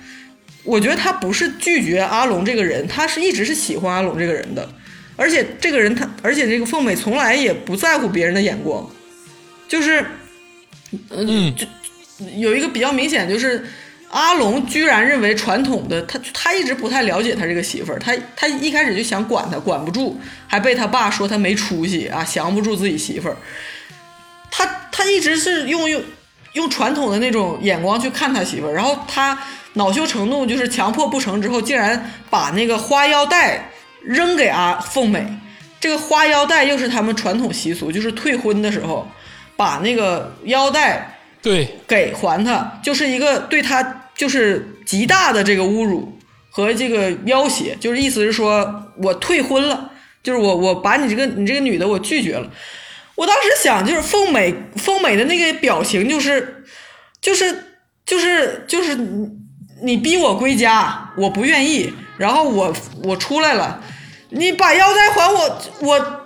[0.65, 4.67] 我觉得他不是拒绝阿龙这个人，他是一直是喜欢阿龙这个人的，
[5.17, 8.89] 而且这个人他而且这个凤美从来也不在乎别人的眼光，
[9.69, 10.03] 就是。
[11.11, 11.67] 嗯，就
[12.37, 13.65] 有一个比较明显，就是
[14.11, 23.37] 阿龙居然认为传统的他，他一直不太了解他这个媳妇儿，他他一开始就想管他，管不住，还被他爸说他没出息啊，降不住自己媳妇儿。
[24.51, 26.03] 他他一直是用用
[26.53, 29.37] 用传统的那种眼光去看他媳妇儿，然后他
[29.73, 35.27] 恼羞成怒，就是强迫不成之后，竟然把那个花腰带扔给阿凤美。
[35.81, 39.11] 这个花腰带又是他们传统习俗，就是退婚的时候。
[39.57, 46.19] 把那个腰带对给还他，就是一个对他就是极大的这个侮辱
[46.51, 49.91] 和这个要挟，就是意思是说我退婚了，
[50.23, 52.51] 就是我我把你这个你这个女的我拒绝了。
[53.15, 56.65] 我当时想，就是凤美凤美的那个表情，就是
[57.21, 57.65] 就是
[58.05, 59.29] 就是就是你
[59.83, 62.75] 你逼我归家，我不愿意，然后我
[63.05, 63.81] 我出来了，
[64.31, 66.21] 你把腰带还我，我。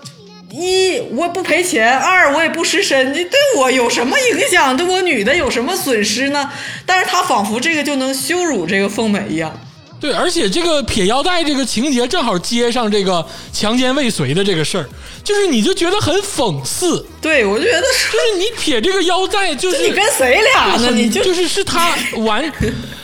[0.50, 4.74] 一我不赔钱，二我也不失身，你对我有什么影响？
[4.74, 6.50] 对我女的有什么损失呢？
[6.86, 9.52] 但是他仿佛这个就能羞辱这个凤美一样。
[10.00, 14.88] 对，而且这个撇腰带这个情节正好接上这个强奸未遂的这个事儿，
[15.22, 17.04] 就是你就觉得很讽刺。
[17.20, 20.90] 对，我就觉得就是你撇这个腰带，就是你跟谁俩呢？
[20.94, 22.50] 你就就是是他完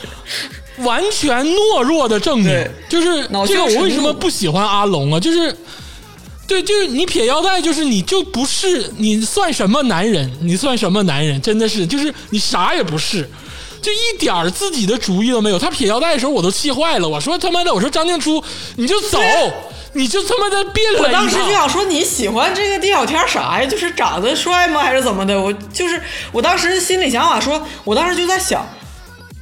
[0.78, 2.66] 完全懦弱的证明。
[2.88, 5.20] 就是这个，我为什么不喜欢阿龙啊？
[5.20, 5.54] 就是。
[6.46, 10.30] 对，就是你撇腰带，就是你就不是你算什么男人？
[10.42, 11.40] 你算什么男人？
[11.40, 13.28] 真的是，就是你啥也不是，
[13.80, 15.58] 就一点自己的主意都没有。
[15.58, 17.08] 他撇腰带的时候，我都气坏了。
[17.08, 18.44] 我说他妈的，我说张静初，
[18.76, 19.18] 你就走，
[19.94, 21.02] 你就他妈的别了。
[21.02, 23.66] 我当时就想说，你喜欢这个地小天啥呀？
[23.66, 24.82] 就是长得帅吗？
[24.82, 25.40] 还是怎么的？
[25.40, 26.00] 我就是
[26.30, 28.66] 我当时心里想法说，我当时就在想。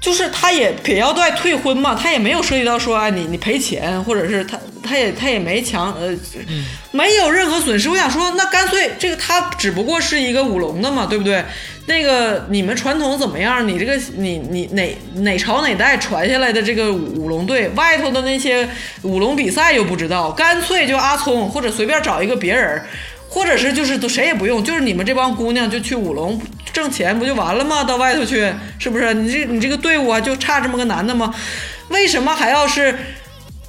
[0.03, 6.13] 就是他也撇要带退婚嘛，他也没有涉及到说啊你你赔钱，或者是他他也他也没强呃，
[6.49, 7.89] 嗯、没有任何损失。
[7.89, 11.45] 我想说，那干脆这个他只不过是一个舞龙的嘛，对不对？
[11.87, 13.67] 那个你们传统怎么样？
[13.67, 18.69] 你这个你你哪哪朝哪代传下来的这个舞龙队，外头的那些
[19.03, 22.83] 舞龙比赛又不知道，干脆就阿聪或者随便找一个别人。
[23.33, 26.39] 或者是就是都谁也不用，就是你们这帮姑娘就去舞龙
[26.71, 27.83] 挣钱不就完了吗？
[27.83, 29.15] 到外头去是不是？
[29.15, 31.35] 你这你这个队伍啊，就差这么个男的吗？
[31.89, 32.95] 为什么还要是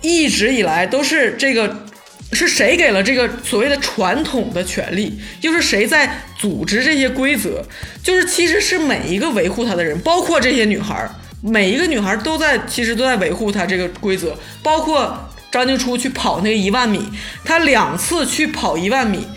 [0.01, 1.85] 一直以来都是这个？
[2.33, 5.17] 是谁给了这个所谓的传统的权利？
[5.41, 7.63] 又是谁在组织这些规则？
[8.01, 11.07] 就是其实是每一个维护他的人，包括这些女孩，
[11.43, 17.07] 每一个女孩都在其实都在维护他这个规则，包括张静初去跑那个一万米，
[17.45, 19.27] 他两次去跑一万米。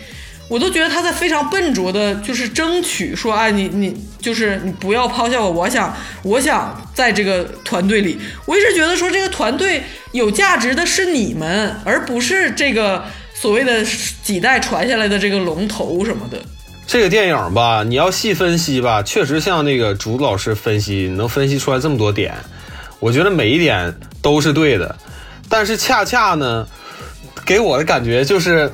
[0.49, 5.93] 我都觉得他在非常笨拙的，就是争取说，哎，你你就是你不要抛下我，我想
[6.23, 8.17] 我想在这个团队里。
[8.45, 9.83] 我一直觉得说，这个团队
[10.13, 13.03] 有价值的是你们，而不是这个
[13.33, 13.83] 所谓的
[14.23, 16.37] 几代传下来的这个龙头什么的。
[16.87, 22.33] 这个电影吧，你要细分析吧，确实像那个竹子老师分析，能分析出来这么多点，
[23.01, 24.95] 我觉得每一点都是对的。
[25.49, 26.65] 但是恰恰呢，
[27.45, 28.71] 给我的感觉就是。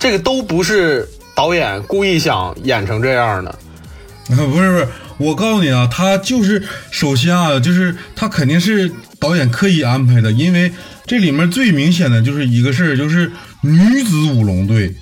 [0.00, 3.56] 这个都不是导演故意想演成这样的，
[4.28, 6.60] 不是不是，我告诉你啊，他就是
[6.90, 10.72] 首先啊，就是他肯定是导演刻意安排的，因为
[11.06, 14.94] 这里面最明显的就是一个事儿，就是女子舞龙队。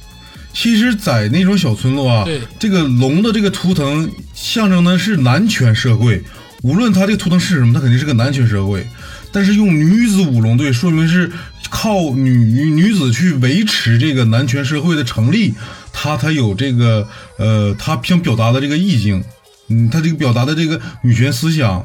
[0.52, 2.26] 其实，在那种小村落啊，
[2.58, 6.20] 这个龙的这个图腾象征的是男权社会，
[6.62, 8.84] 无论它这个图腾是什么，它肯定是个男权社会。
[9.30, 11.30] 但是用女子舞龙队，说明是
[11.70, 15.54] 靠女女子去维持这个男权社会的成立，
[15.92, 17.06] 他才有这个
[17.38, 19.22] 呃，他想表达的这个意境，
[19.68, 21.84] 嗯，他这个表达的这个女权思想。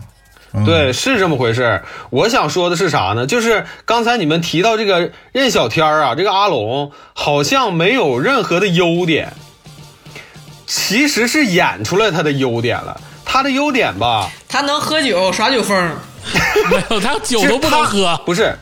[0.56, 1.82] 嗯对，是这么回事。
[2.12, 3.26] 我想说的是啥呢？
[3.26, 9.34] 就是刚才你们提到这个任小天儿啊，这个阿龙好像没有任何的优点，
[10.68, 13.02] 其实是演出来他的优点了。
[13.26, 15.76] 他的优点吧，他能喝酒耍酒疯，
[16.70, 18.16] 没有他酒都不能喝。
[18.24, 18.56] 不是。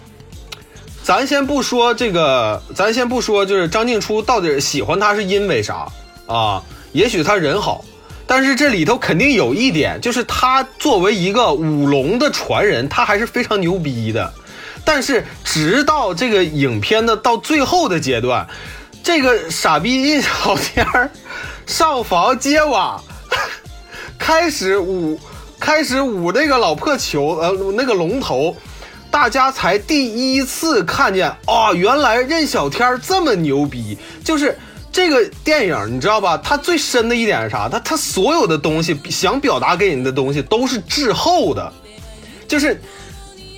[1.11, 5.85] 咱先不说这个，咱先不说，就是张静初到底喜欢他是因为啥
[6.25, 6.63] 啊？
[6.93, 7.83] 也许他人好，
[8.25, 14.33] 但是这里头肯定有一点，就是他作为一个舞龙的传人，他还是非常牛逼的。
[14.85, 18.47] 但是直到这个影片的到最后的阶段，
[19.03, 21.11] 这个傻逼印小 天儿
[21.65, 23.03] 上房揭瓦，
[24.17, 25.19] 开始舞，
[25.59, 28.55] 开始舞那个老破球，呃，那个龙头，
[29.11, 33.97] 大家才第一次看见啊、原来任小天这么牛逼。
[34.23, 34.57] 就是
[34.91, 36.37] 这个电影，你知道吧？
[36.37, 37.67] 它最深的一点是啥？
[37.69, 41.71] 它它所有的东西想表达给你的东西都是滞后的，
[42.47, 42.81] 就是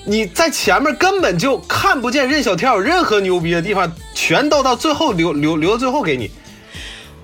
[0.05, 6.29] 你在前面根本就看不见任小天有任何牛逼的地方，全都到最后留留留到最后给你。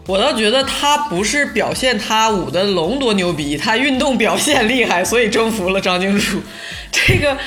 [0.07, 6.39] 我倒觉得他不是表现他舞的龙多牛逼，他运动表现厉害，所以征服了张静初。
[6.91, 7.37] 这个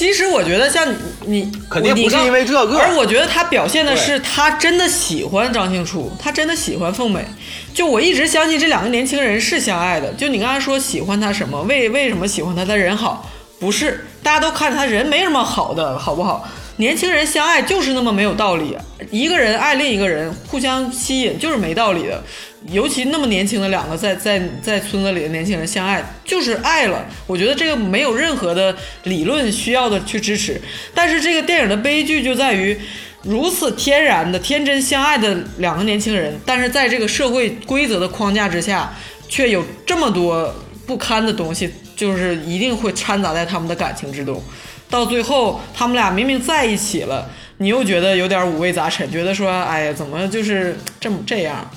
[0.00, 0.88] 其实我觉得像
[1.26, 7.22] 你，肯定不是因为这个而我觉得他表现的是他真的喜欢张庆初，他真的喜欢凤美。
[7.74, 10.10] 就我一直相信这两个年轻人是相爱的。
[10.14, 12.64] 就你刚才说喜欢他什么，为为什么喜欢他？
[12.64, 16.48] 他人好，不是大家都看他人没什么好的，好不好？
[16.76, 18.74] 年轻人相爱就是那么没有道理，
[19.10, 22.24] 一个人爱另一个人，互相吸引就是没道理的。
[22.66, 27.06] 尤其那么年轻的两个在在在村子里的年轻人相爱，就是爱了。
[27.26, 30.60] 我觉得这个没有任何的理论需要的去支持。
[30.94, 32.78] 但是这个电影的悲剧就在于，
[33.22, 38.94] 如此天然的天真相爱的两个年轻人，但是在这个社会规则的框架之下，
[39.28, 40.54] 却有这么多
[40.86, 44.42] 不堪的东西，就是一定会掺杂在他们的感情之中。
[44.90, 51.70] 到最后，他们俩明明在一起了，你又觉得有点五味杂陈，觉得说，哎呀，怎么就是这么这样？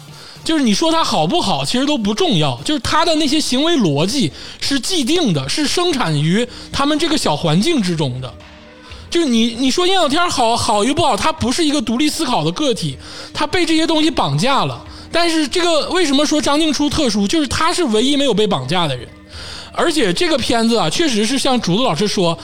[0.44, 8.34] 就是你说他好不好，其实都不重要，就是他的那些行为逻辑是既定的，是生产于他们这个小环境之中的。
[9.10, 12.98] 就是你你说燕小天好好与不好，他不是一个独立思考的个体，
[13.34, 14.84] 他被这些东西绑架了。
[15.12, 19.08] 但是这个为什么说张静初特殊，就是他是唯一没有被绑架的人，
[19.72, 22.38] 而且这个片子啊，确实是像竹子老师说。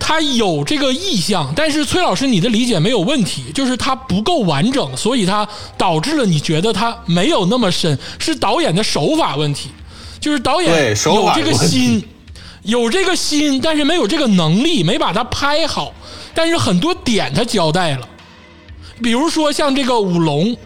[0.00, 5.46] 他有这个意向，但是崔老师你的理解没有问题，就是他不够完整，所以他
[5.76, 9.70] 导致了你觉得他没有那么深，是导演的手法问题，
[10.18, 12.02] 就是导演有这个心，
[12.62, 15.92] 有这个心，但是没有这个能力，没把它拍好，
[16.32, 18.08] 但是很多点他交代了，
[19.02, 20.56] 比如说像这个舞龙，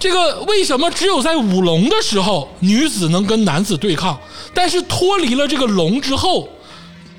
[0.00, 4.18] 这个为什么只有在舞龙的时候女子能跟男子对抗，
[4.52, 6.48] 但是脱离了这个龙之后，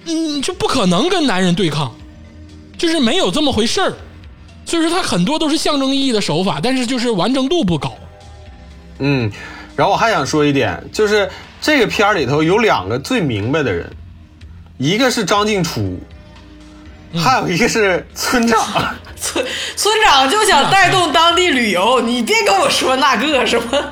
[0.08, 1.94] 嗯，就不可能跟男人对抗，
[2.78, 3.94] 就是没有这么回事儿。
[4.66, 7.94] 所以说，它很多都是象征意义的手法，但是就是完整度不高。
[9.00, 9.32] 嗯，
[9.76, 11.30] 然后我还想说一点，就是
[11.62, 13.90] 这个片儿里头有两个最明白的人，
[14.78, 16.00] 一个是张静初，
[17.14, 18.60] 还有一个是村长。
[19.20, 19.46] 村
[19.76, 23.84] 村长就想带动当地旅游，你别跟我说那个什么，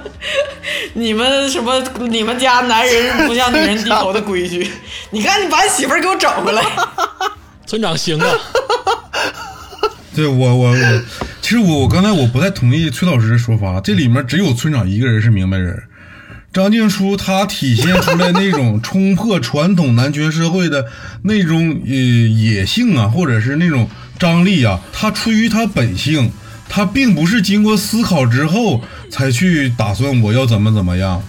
[0.94, 4.70] 你们什么你们家男人不向女人低头的规矩，
[5.12, 6.64] 你看你把你媳妇儿给我找回来。
[7.66, 8.30] 村长行啊，
[10.16, 11.02] 对我我我，
[11.42, 15.84] 其实我我刚才我不太同意崔老师的说法，这里面只有村长一个人是明白人。
[16.54, 20.86] 张静初他体现出来那种冲破传统男权社会的
[21.24, 23.90] 那种呃野性啊，或者是那种
[24.26, 26.32] 张力啊，他出于他本性，
[26.68, 28.82] 他并不是经过思考之后
[29.12, 31.22] 才去打算我要怎么怎么样。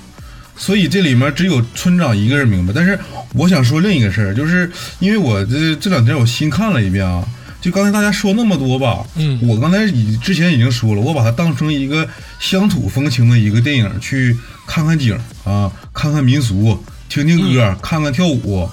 [0.57, 2.73] 所以这里面只有村长一个人明白。
[2.75, 2.99] 但是
[3.35, 7.23] 我想说另一个事儿，就是因为我这这两天我新看了一遍啊，
[7.61, 12.09] 就刚才大家说那么多吧，嗯我刚才已之前已经说了，我把它当成一个
[12.41, 14.35] 乡土风情的一个电影去
[14.67, 15.15] 看看景
[15.45, 18.67] 啊，看看民俗，听听歌，看看跳舞。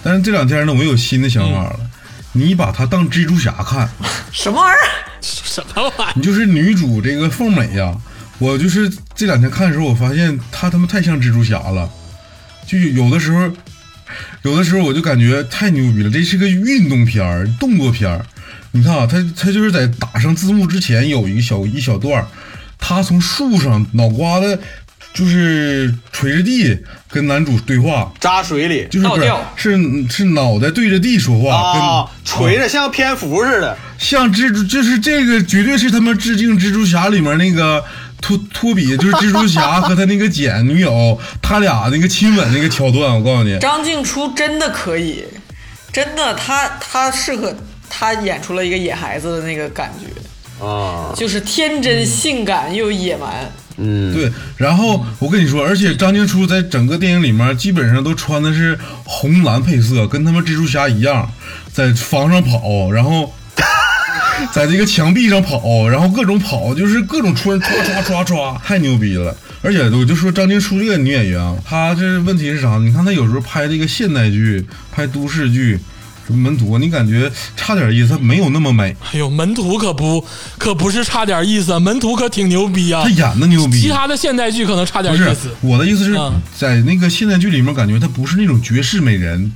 [0.00, 1.80] 但是这两天呢，我有新的想法了，
[2.32, 3.88] 你把她当蜘蛛侠看。
[4.32, 4.84] 什么玩意儿？
[5.20, 6.12] 什么玩意儿？
[6.16, 7.96] 你就是女主这个凤美呀、
[8.38, 11.90] 我就是这两天看的时候，我发现她他妈太像蜘蛛侠了，
[12.66, 13.50] 就有的时候，
[14.42, 18.24] 有的时候我就感觉太牛逼了，这是个运动片儿、动作片儿。
[18.70, 22.26] 你看啊，他他就是在打上字幕之前有一个小一小段儿，
[22.78, 24.60] 他从树上脑瓜子
[25.18, 26.78] 就是垂着地
[27.10, 28.86] 跟男主对话，扎水里。
[28.88, 29.52] 就是不是倒吊。
[29.56, 29.76] 是
[30.08, 33.76] 是脑袋对着地说话，跟啊，垂着像蝙蝠似的。
[33.98, 37.84] 像蜘蛛，就是这个绝对是他妈致敬蜘蛛侠里面那个
[38.20, 45.24] 托托比就是蜘蛛侠和他那个简女友， 他俩那个亲吻那个桥段，我告诉你，张静初真的可以，
[45.92, 47.52] 真的，他他适合
[47.90, 53.50] 他演出了一个野孩子的那个感觉，啊，就是天真、性感又野蛮。
[53.78, 54.30] 嗯，对。
[54.56, 61.30] 然后我跟你说，而且张静初在整个电影里面基本上都穿的是红蓝配色，跟他们蜘蛛侠一样，
[61.72, 63.32] 在房上跑，然后。
[64.54, 69.36] 在这个墙壁上跑，然后各种跑，就是各种穿，唰唰唰唰，太牛逼了！
[69.62, 72.78] 而且我就说张静初这个女演员啊，她这问题是啥？
[72.78, 75.76] 你看她有时候拍这个现代剧、拍都市剧，
[76.28, 80.22] 什么门徒，你感觉差点意思，她没有那么美，哎呦，门徒可不
[80.58, 83.08] 可不是差点意思，门徒可挺牛逼啊他。
[83.08, 83.80] 演的牛逼。
[83.80, 85.48] 其他的现代剧可能差点不是意思。
[85.62, 89.50] 我的意思是嗯在那个现代剧里面，感觉他不是那种绝世美人，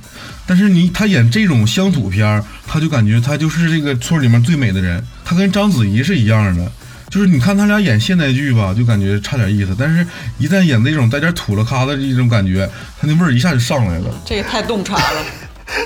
[0.47, 5.05] 但是你他演这种乡土片儿，她就感觉他就是这个村里面最美的人。
[5.23, 6.71] 他跟章子怡是一样的，
[7.11, 10.05] 就是你看他俩演现代剧吧，就感觉差点意思，但是
[10.39, 12.67] 一旦演那种带点土了咖的这种感觉，
[12.99, 14.09] 他那味儿一下就上来了。
[14.25, 15.25] 这也太洞察了，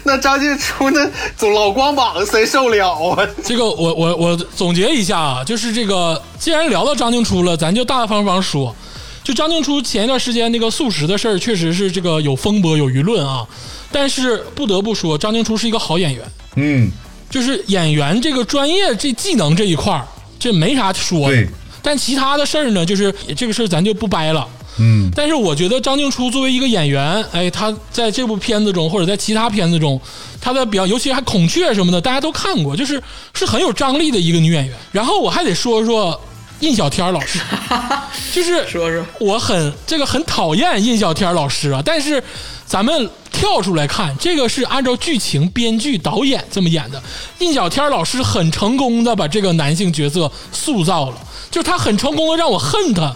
[0.03, 3.27] 那张静初那总老光膀谁受了啊？
[3.43, 8.75] 这个我我我总结一下啊，就是这个，既然聊到张静初了，咱就大大方方说。
[9.23, 13.45] 就张静初前一段时间那个素食的事儿，确实是这个有风波有舆论啊。
[13.91, 16.23] 但是不得不说，张静初是一个好演员，
[16.55, 16.89] 嗯，
[17.29, 20.07] 就是演员这个专业这技能这一块儿，
[20.39, 21.47] 这没啥说的。
[21.81, 24.47] 但其他的事儿呢，就是这个事儿咱就不掰了。
[24.79, 29.99] 嗯，但是我觉得张静初作为一个演员，哎，他在这部片子中或者在其他片子中，
[30.39, 33.01] 她的表，尤其还孔雀什么的，大家都看过，就是
[33.33, 34.75] 是很有张力的一个女演员。
[34.91, 36.19] 然后我还得说说
[36.59, 37.39] 印小天老师，
[38.33, 42.23] 就是说说我很这个很讨厌印小天老师啊，但是
[42.65, 47.01] 咱们跳出来看，这个是按照剧情、编剧、导演这么演的。
[47.39, 51.17] 印小天老师很成功的把这个男性角色塑造了，
[51.51, 53.15] 就是他很成功的让我恨他，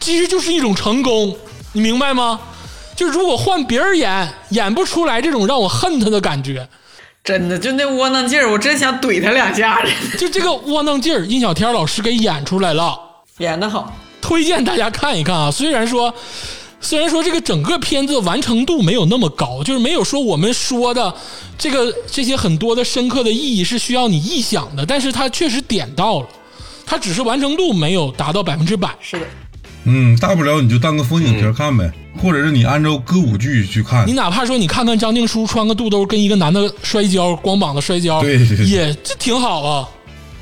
[0.00, 1.36] 其实就是一种成功，
[1.72, 2.40] 你明白吗？
[2.96, 6.68] 就如果换别人演，演不出来这种让我恨他的感觉。
[7.22, 9.90] 真的就那窝囊劲儿，我真想怼他两下子。
[10.18, 12.98] 就这个窝囊劲儿，印小天老师给演出来了。
[13.38, 15.50] 演得好，推荐大家看一看啊。
[15.50, 16.12] 虽然说，
[16.80, 21.14] 虽然说这个整个片子完成度没有那么高，就是没有说我们说的
[21.58, 26.26] 这个这些很多的深刻的意义是需要你臆想的，但是它确实点到了，
[26.86, 28.92] 它只是完成度没有达到百分之百。
[29.00, 29.26] 是的，
[29.88, 31.90] 嗯，大不了你就当个风景片看呗，
[32.22, 34.12] 或者是你按照歌舞剧去看你。
[34.12, 39.88] 哪怕说你看看张静初穿个肚兜跟一个男的摔跤，光膀子摔跤，对对对也这挺好啊，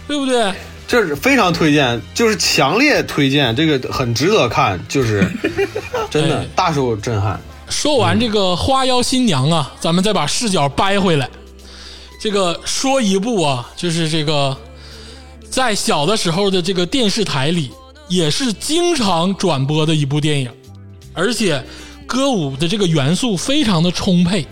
[0.09, 0.52] 对不对？
[0.89, 5.28] 这是非常推荐，就是强烈推荐，这个很值得看，就是
[6.10, 7.40] 真的哎大受震撼。
[7.68, 11.28] 说完这个花妖新娘啊，咱们再把视角掰回来。
[12.20, 14.56] 这个说一部啊，就是这个
[15.51, 17.70] 在小的时候的这个电视台里，
[18.09, 20.51] 也是经常转播的一部电影，
[21.12, 21.62] 而且
[22.07, 24.47] 歌舞的这个元素非常的充沛，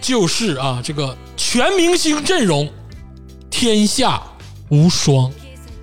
[0.00, 2.70] 就是啊，这个全明星阵容，
[3.50, 4.22] 天下
[4.70, 5.30] 无双。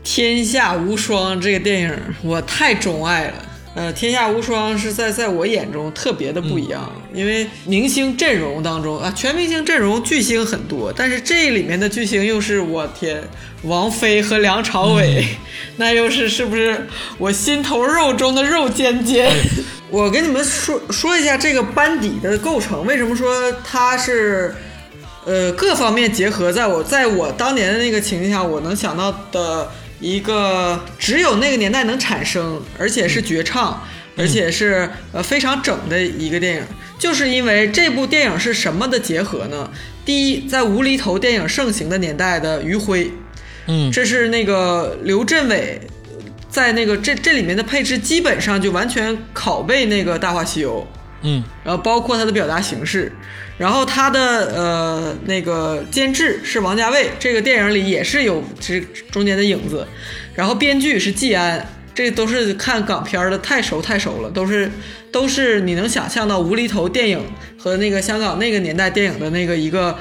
[0.04, 3.34] 天下无双这个电影我太钟爱了。
[3.76, 13.24] 呃，天下无双是在在我眼中特别的不一样，因为明星阵容当中啊，全明星阵容巨星很多，但是这里面的巨星又是我天，
[13.64, 15.26] 王菲和梁朝伟，
[15.77, 16.88] 那又是是不是
[17.18, 19.31] 我心头肉中的肉尖尖？
[19.90, 24.53] 我跟你们说说一下这个班底的构成，为什么说它是
[25.26, 33.81] 呃各方面结合，在我在我当年的那个情境下，我能想到的一个只有那个年代能产生，而且是绝唱，
[34.18, 36.64] 而且是呃非常整的一个电影，
[36.98, 39.69] 就是因为这部电影是什么的结合呢？
[40.03, 43.11] 第一，在无厘头电影盛行的年代的余晖，
[43.68, 45.80] 嗯，这是那个刘镇伟
[46.49, 50.85] 在那个这这里面的配置基本上就完全拷贝那个《大话西游》。
[51.26, 53.10] 嗯然后包括他的表达形式，
[53.57, 54.19] 然后他的
[54.53, 59.88] 呃那个监制是王家卫，这个电影里也是有这中间的影子，
[60.35, 61.65] 然后编剧是季安，
[61.95, 64.69] 这都是看港片的太熟太熟了，都是
[65.14, 67.26] 都是你能想象到无厘头电影
[67.57, 69.98] 和那个香港那个年代电影的那个一个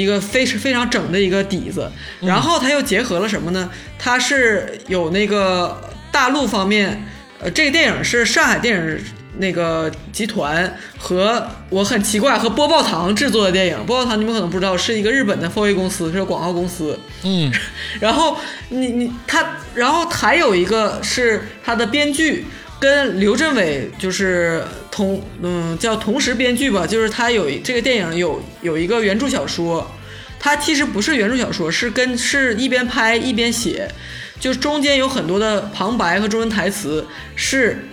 [0.00, 1.88] 一个非非常整的一个底子，
[2.20, 3.70] 然后他又结合了什么呢？
[3.96, 5.80] 它是有那个
[6.10, 7.06] 大陆方面，
[7.40, 9.00] 呃，这个电影是上海电影
[9.38, 13.86] 那个集团和我很奇怪和播报堂制作的电影。
[13.86, 16.98] 播报堂你们可能不知道，是一个日本的 4A 公司，是个广告公司。
[17.22, 17.52] 嗯
[18.00, 18.36] 然后
[18.70, 19.44] 你你他，
[19.74, 22.44] 然后还有一个是他的编剧
[22.84, 29.90] 跟刘镇伟就是同嗯叫同时编剧吧，就是他有这个电影有有一个原著小说，
[30.38, 33.90] 他其实不是原著小说，是跟是一边拍一边写，
[34.38, 37.88] 就是中间有很多的旁白和中文台词是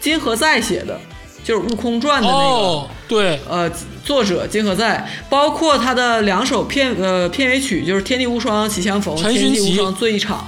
[0.00, 0.98] 金河在写的，
[1.44, 2.38] 就是《悟空传》的那个。
[2.38, 3.70] 哦，对，呃，
[4.02, 10.38] 作者金河在，包括他的两首片呃片尾曲，就是《天地无双喜相逢》，《天地无双醉一场》。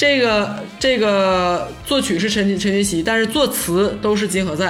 [0.00, 4.68] 这个这个作曲是陈陈勋奇，但是作词都是金河在。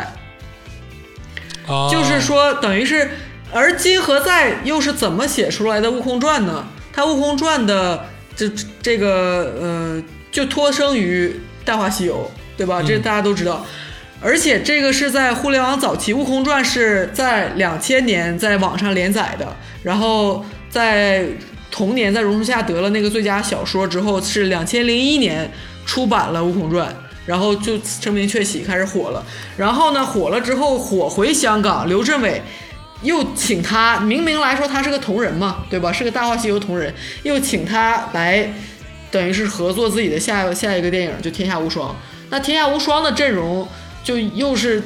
[1.69, 3.09] 啊就是说，等于是，
[3.53, 6.67] 而金河在又是怎么写出来的《悟空传》呢？
[6.93, 8.51] 他《悟空传》的这
[8.83, 10.03] 这个呃，
[10.33, 11.29] 就托生于
[11.65, 12.83] 《大话西游》，对吧？
[12.83, 13.65] 这大家都知道。
[14.21, 21.25] 而且这个是在互联网早期，《悟空传》是在两千年在网上连载的，然后在
[21.71, 25.51] 同年在榕树下得了那个最佳小说之后，是两千零一年
[25.87, 26.89] 出版了《悟空传》。
[27.27, 29.25] 然后就声名鹊起，开始火了。
[29.57, 32.43] 然后呢，火了之后火回香港，刘镇伟
[33.03, 35.93] 又请他，明明来说他是个同人嘛，对吧？
[35.93, 36.93] 是个《大话西游》同人，
[37.23, 38.53] 又请他来，
[39.13, 41.91] 等于是合作自己的下下一个电影，就《天下无双》。
[42.31, 43.69] 那《天下无双》的阵容
[44.03, 44.83] 就又是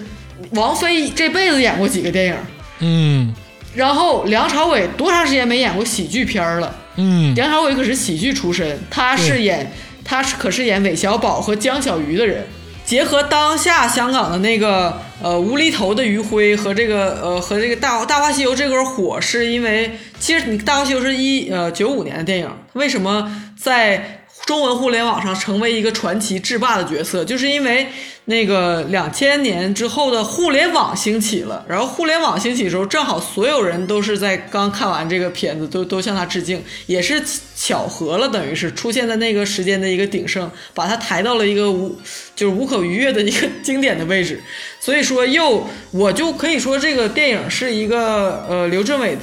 [0.50, 2.36] 王菲这辈子演过几个电影，
[2.80, 3.34] 嗯
[3.74, 6.74] 然后梁朝伟多长时间没演过喜剧片儿了？
[6.96, 9.72] 嗯，梁朝伟可是喜剧出身，他是演
[10.04, 12.46] 他是可是演韦小宝和江小鱼的人。
[12.84, 27.86] 结合当下香港的那个呃无厘头的余晖和这个呃和这个大大话西游这根火，是因为其实你大话西游是一呃九五年的电影，为什么在中文互联网上成为一个传奇制霸的角色，就是因为
[28.26, 37.22] 那个两千年之后的互联网兴起了，然后互联网兴起的时候，正好所有人都是在刚看完这个片子，都都向他致敬，也是
[37.56, 41.98] 巧合了，等于是出现在那个时间的一个鼎盛，把它抬到了一个无
[42.36, 44.38] 就是无可逾越的一个 经典的位置。
[44.78, 49.22] 所以说又我就可以说这个电影是一个呃刘镇伟的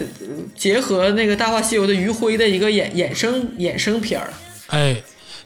[0.57, 4.33] 结合那个《大话西游》的余晖的一个衍衍生衍生片儿。
[4.67, 4.95] 哎，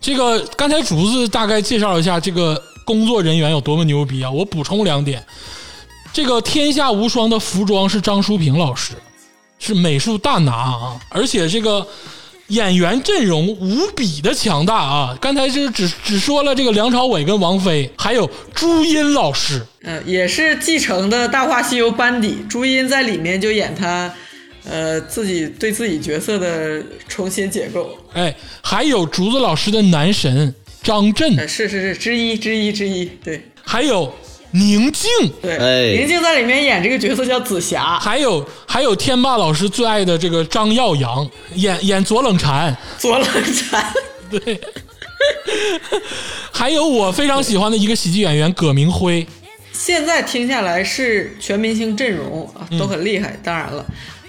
[0.06, 4.30] 这个刚才竹子大概介绍了一下这个工作人员有多么牛逼啊！
[4.30, 5.26] 我补充两点，
[6.14, 8.94] 这个《天下无双》的服装是张淑平老师，
[9.57, 11.88] 是美术大拿啊，而且这个
[12.49, 15.18] 演员阵容无比的强大啊！
[15.19, 24.14] 刚才就是只只说了这个梁朝伟跟王菲，还有朱茵老师，呃，也是继承的《大话西游》班底，朱茵在里面就演她，
[24.70, 27.98] 呃，自己对自己角色的重新解构。
[28.14, 34.14] 哎，还有竹子老师的男神张震，呃，是是是，之一之一之一，对还有
[34.52, 35.10] 宁静，
[35.42, 35.58] 对。
[35.58, 43.94] 哎宁静在里面演这个角色叫紫霞，还有还有天霸老师最爱的这个张耀扬，演演左冷禅， 左冷禅。
[44.32, 44.60] 对，
[46.52, 49.26] 还有我非常喜欢的一个喜剧演员葛明辉，
[49.72, 53.38] 现在听下来是全明星阵容啊，都很厉害。
[53.44, 53.86] 当然了，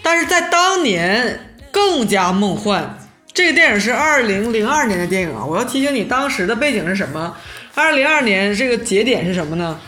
[0.06, 1.40] 但是在当年
[1.72, 2.96] 更加梦幻。
[3.34, 7.36] 这个电影是二零零二年的电影啊，我要提醒你，当时的背景是什么？
[7.74, 9.80] 二零零二年这个节点是什么呢？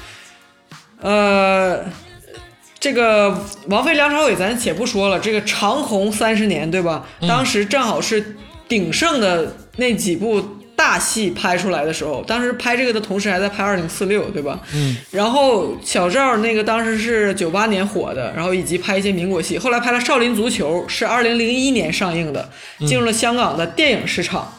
[1.00, 1.84] 呃，
[2.80, 7.06] 这个王菲、梁朝伟咱且不说了，这个长红三十年，对吧？
[7.20, 8.34] 当时正好是
[8.66, 10.44] 鼎盛的那几部
[10.78, 14.60] 大戏拍出来的时候，当时拍这个的同时还在拍《二零四六》，对吧？
[14.72, 14.96] 嗯。
[15.10, 22.48] 然后小赵那个当时是九八年火的，然后以及拍一些民国戏，后来拍了《少林足球》，是二零零一年上映的，
[22.86, 24.54] 进入了香港的电影市场。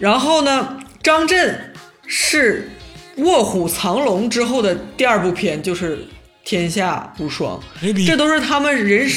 [0.00, 1.72] 然后呢，张震
[2.04, 2.68] 是
[3.22, 5.96] 《卧虎藏龙》之后的第二部片，就是
[6.44, 7.60] 《天下无双》，
[8.06, 9.08] 这都是他们人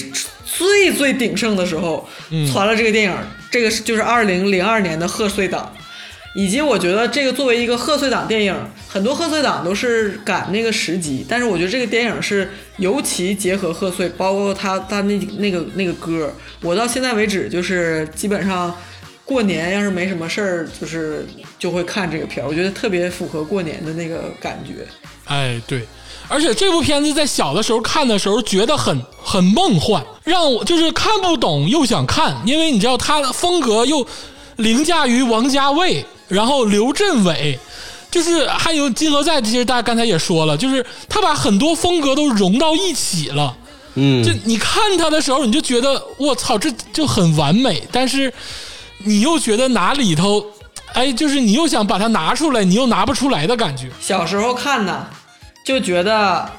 [0.45, 2.07] 最最鼎盛的时候
[2.51, 3.17] 传了这个电影。
[3.49, 5.73] 这个是就是二零零二年的贺岁档，
[6.33, 8.55] 以及我觉得这个作为一个贺岁档电影，
[8.87, 18.73] 很多贺岁档都是赶那个时机，但是我觉得这个电影是尤其结合贺岁，包括他他那那个那个歌，我到现在为止就是基本上。
[19.23, 21.25] 过年要是没什么事儿，就是
[21.57, 24.85] 就会看这个片儿，我觉得特别符合过年的那个感觉。
[25.23, 25.83] 哎，对，
[26.27, 34.05] 而且这部片子在小的时候看的时候觉得很很梦幻，让我就是看不懂又想看，因为你知道他的风格又
[34.57, 37.59] 凌驾于王家卫，然后刘镇伟。
[38.09, 43.55] 就是还有金河在，其实大家刚才也说了，就是他把很多风格都融到一起了。
[43.93, 48.33] 嗯就你看他的时候，你就觉得我操，这就很完美，但是
[49.05, 50.45] 你又觉得哪里头，
[50.91, 53.89] 哎，就是你又想把它拿出来，你又拿不出来的感觉。
[54.01, 55.07] 小时候看呢，
[55.65, 56.49] 就觉得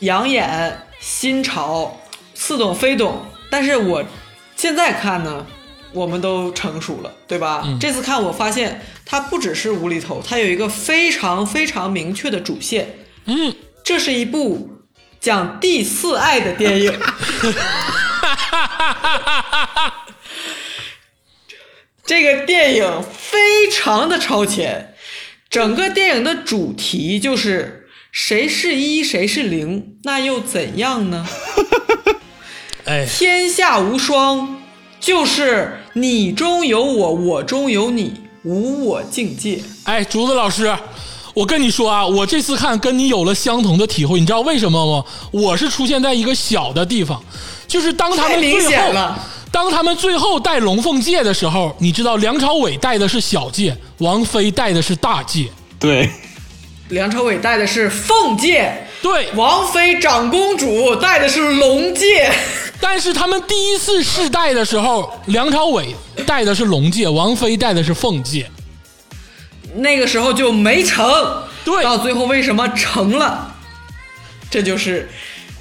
[0.00, 1.96] 养眼、新潮、
[2.34, 4.04] 似懂非懂，但是我
[4.54, 5.46] 现在看呢，
[5.92, 7.66] 我们都成熟了，对吧？
[7.80, 14.70] 这次看我发现它不只是无厘头，它有一个非常非常明确的主线，嗯，这是一部
[15.20, 16.92] 讲第四爱的电影。
[22.04, 24.94] 这个电影非常的超前，
[25.50, 31.26] 整个电影的主题就是谁是一，谁是零，那又怎样呢？
[32.86, 34.57] 哎，天下无双，
[35.00, 38.12] 就是你中有我，我中有你，
[38.42, 39.60] 无我境界。
[39.84, 40.74] 哎，竹子老师，
[41.34, 45.04] 我跟你说啊，我这次看跟你有了相同的体会，你知道为什么吗？
[45.30, 47.22] 我是出现在一个小的地方，
[47.66, 49.18] 就是当他们最后，显了，
[49.52, 55.46] 当他们最后戴龙凤戒的时候，你知道梁朝伟戴的是小戒，王菲戴的是大戒。
[55.78, 56.10] 对，
[56.88, 62.30] 梁朝伟戴的是凤戒，对，王菲长公主戴的是龙戒。
[62.80, 65.94] 但是他们第一次试戴的时候，梁朝伟
[66.26, 68.50] 戴的是龙戒，王菲戴的是凤戒。
[69.74, 71.06] 那个时候就没成，
[71.64, 73.54] 对到最后为什么成了？
[74.50, 75.08] 这就是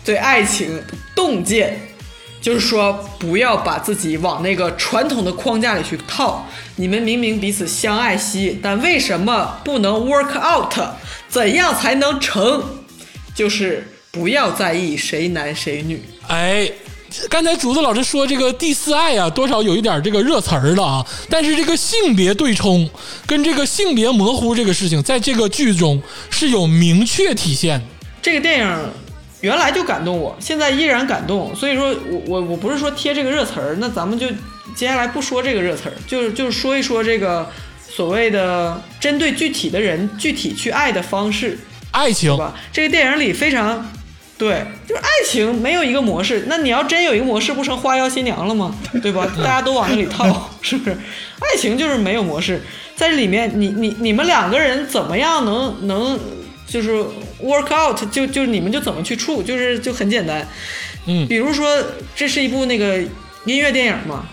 [0.06, 0.84] 对爱情的
[1.14, 1.90] 洞见，
[2.42, 6.48] 就是说不要把自己往那个传统的框架里去套。
[6.78, 10.74] 你们明明彼此相爱惜引，但为什么不能 work out？
[11.28, 12.64] 怎样才能成？
[13.36, 16.02] 就是不要在意谁男谁女。
[16.28, 16.72] 哎，
[17.30, 21.06] 刚才竹子老师说这个第四爱啊，多少有一点这个热词儿了啊。
[21.30, 22.90] 但是这个性别对冲
[23.26, 27.82] 跟这个性别模糊这个事情，在这个剧中是有明确体现。
[28.22, 28.90] 这个电影
[29.42, 31.56] 原来就感动我，现在依然感动。
[31.56, 34.28] 所以说我我我不是说贴这个热词儿，那咱们就
[34.76, 37.50] 接下来不说这个热词儿，就是就是说一说这个
[37.90, 41.58] 所谓的针对具体的人具体去爱的方式，
[41.92, 42.54] 爱情吧？
[42.72, 43.92] 这个电影里非常。
[44.38, 48.76] 对，就是爱情没有一个模式，那你要真有一个模式，不成花妖新娘了吗？
[49.02, 49.26] 对吧？
[49.38, 50.96] 大家都往那里套， 是不是？
[51.40, 52.62] 爱情就是没有模式，
[52.96, 56.20] 在这里面，你你你们两个人怎么样能能
[56.68, 56.92] 就是
[57.42, 60.48] work out，就就你们就怎么去处，就是就很简单。
[61.08, 61.82] 嗯比如说
[62.16, 63.00] 这是一部那个
[63.46, 64.28] 音乐电影嘛，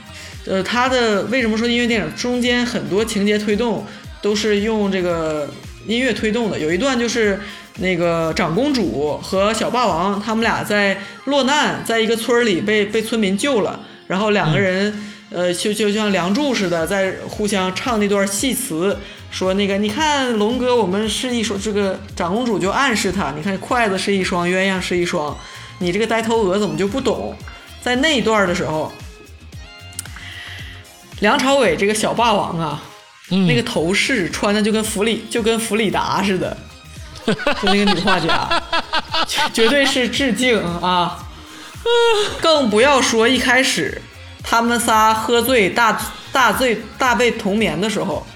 [0.45, 3.87] 呃，它的为什么说音乐电影中间很多情节推动
[4.21, 5.49] 都是用这个
[5.87, 6.59] 音乐推动的？
[6.59, 7.41] 有一段就是
[7.79, 14.95] 那个长公主和小霸王他们俩在落难，在一个村里被被村民救了，然后两个人、
[15.31, 18.97] 呃就就像梁祝似的在互相唱那段戏词。
[19.31, 25.37] 说那个，你看龙哥，我们是一双，这个长公主就暗示他，你看筷子是一双，鸳鸯是一双，
[25.81, 27.37] 你这个呆头鹅怎么就不懂？
[27.83, 28.93] 在那一段的时候，
[31.19, 32.81] 梁朝伟这个小霸王啊，
[33.33, 36.57] 嗯那个头饰穿的就跟弗里就跟弗里达似的，
[37.63, 38.49] 就那个女画家，
[39.53, 41.19] 绝对是致敬啊！
[42.41, 44.01] 更不要说一开始
[44.43, 46.01] 他们仨喝醉大
[46.33, 48.27] 大醉大被同眠的时候，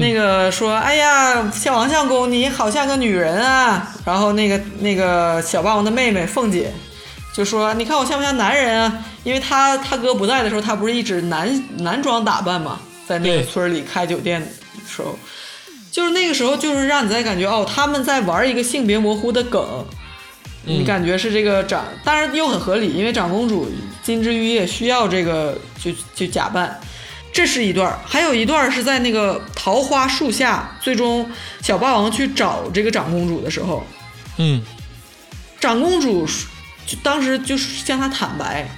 [0.00, 6.72] 那个说：“哎呀，小王相公，你好像个女人啊。”然后那个那个小霸王的妹妹凤姐
[7.34, 9.04] 就说：“你看我像不像男人啊？
[9.24, 14.46] 因为他他哥不在的时候，他不是一直男男装打扮嘛，在那个村里开酒店的
[14.88, 15.18] 时候，
[15.94, 19.86] 就是那个时候，就是让你在感觉哦，他们在玩一个性别模糊的梗。
[20.64, 23.70] 你感觉是这个长，当然又很合理，因为长公主
[24.02, 26.80] 金枝玉叶需要这个就就假扮，
[27.32, 31.30] 这是一段，还有一段是在那个桃花树下，最终
[31.62, 33.86] 小霸王去找这个长公主的时候，
[34.38, 34.60] 嗯。
[35.60, 36.26] 长公主
[36.84, 38.68] 就当时就是向他坦白，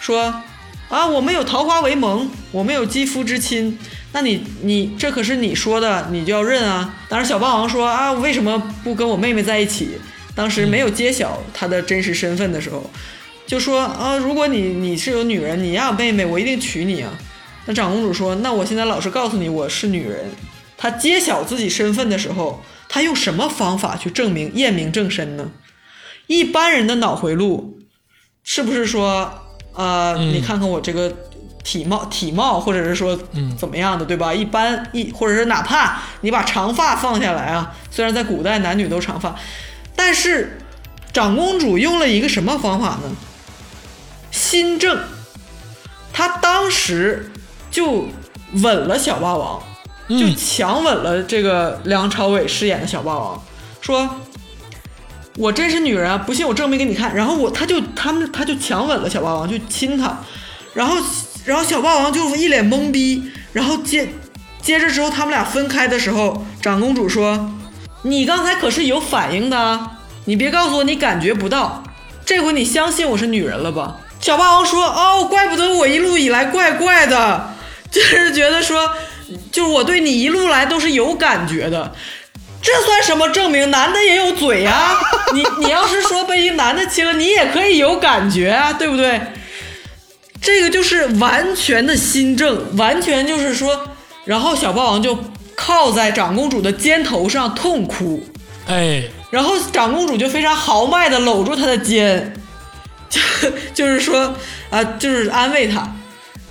[0.00, 0.42] 说
[0.88, 3.78] 啊，我们有桃花为盟，我们有肌肤之亲，
[4.12, 6.94] 那你你这可是你说的，你就要认啊。
[7.08, 9.90] 当时小霸王说啊，为什么不跟我妹妹在一起？
[10.34, 12.88] 当时没有揭晓他的真实身份的时候，
[13.46, 17.12] 就说啊，如果你你是有女人，你要有妹妹，我一定娶你啊。
[17.66, 20.30] 那长公主说，那我现在老实告诉你，我是女人。
[20.76, 25.50] 她揭晓自己身份的时候，她用什么方法去证明验明正身呢？
[26.28, 27.80] 一般人的脑回路
[28.44, 29.32] 是不是说，
[29.74, 31.14] 呃，你看看我这个
[31.68, 33.14] 体貌体貌，或者是说
[33.58, 34.32] 怎么样的，对吧？
[34.32, 39.36] 一般一或者是哪怕你把长发放下来啊，虽然在古代男女都长发，
[39.94, 40.58] 但是
[41.12, 43.14] 长公主用了一个什么方法呢？
[44.30, 44.98] 新政，
[46.10, 47.30] 她当时
[47.70, 48.08] 就
[48.62, 49.62] 吻了小霸王，
[50.08, 53.44] 就强吻了这个梁朝伟饰演的小霸王，
[53.82, 54.08] 说。
[55.36, 56.18] 我真是女人啊！
[56.18, 57.14] 不信我证明给你看。
[57.14, 60.18] 然后我他就他们他就强吻了小霸王，就亲他，
[60.74, 60.96] 然后
[61.48, 63.32] 然后小霸王就一脸懵逼。
[63.52, 64.08] 然后接
[64.62, 67.50] 接着之后他们俩分开的时候，长公主说
[68.04, 69.80] ：“你刚才可是有反应的，
[70.26, 71.82] 你别告诉我你感觉不到，
[72.26, 77.54] 这回你相信我是女人了吧？”小霸王说：“哦，怪不得我一路以来怪怪的，
[77.90, 78.90] 就是觉得说，
[79.50, 81.92] 就是我对你一路来都是有感觉的。”
[82.60, 83.70] 这算什么证明？
[83.70, 84.98] 男的也有嘴呀、
[85.32, 89.20] 你你要是说被一男的亲了，你也可以有感觉啊，对不对？
[90.40, 93.88] 这个就是完全的新政，完全就是说，
[94.24, 95.18] 然后小霸王就
[95.56, 98.24] 靠在长公主的肩头上痛哭，
[98.66, 102.32] 哎，然后长公主就非常豪迈的搂住他的肩，
[103.10, 103.20] 就
[103.74, 104.34] 就是说
[104.70, 105.96] 啊、就是安慰他，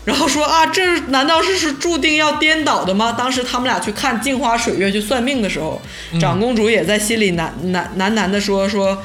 [0.03, 3.15] 然后说啊，这难道是是注定要颠倒的吗？
[3.17, 5.81] 当时他们俩去看镜花水月去算命的时候，
[6.19, 9.01] 长公主也在心里喃喃喃喃的说说，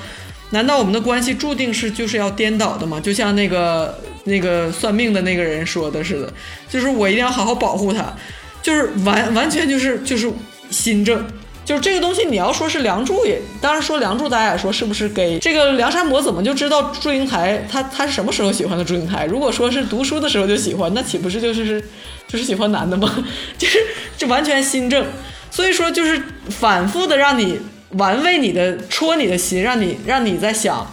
[0.53, 3.01] 难道我们的关系注定是就是要颠倒的吗？
[3.01, 6.33] 就像那个那个算命的那个人说的似的，
[6.69, 8.15] 就是我一定要好好保护他，
[8.63, 10.33] 就是完完全就是就是
[10.71, 11.23] 新政。
[11.65, 19.27] 就是这个东西，你要说是梁祝也，当然说梁祝，大家也说是不是给这个梁山伯怎么就知道祝英台他他是什么时候喜欢的祝英台？
[19.27, 21.81] 如果说是读书的时候就喜欢，那岂不是就是是
[22.27, 23.25] 就是喜欢男的吗？
[23.57, 23.79] 就是
[24.19, 25.07] 这完全新政，
[25.53, 26.21] 所以说就是
[26.51, 27.61] 反复的让你
[27.93, 30.87] 玩味你的戳你的心，让你让你在想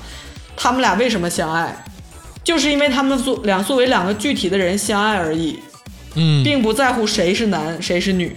[0.55, 1.85] 他们俩为什么相爱，
[2.43, 5.59] 就是因为他们作两作为两个具体的人相爱而已，
[6.15, 8.35] 嗯，并不在乎谁是男谁是女。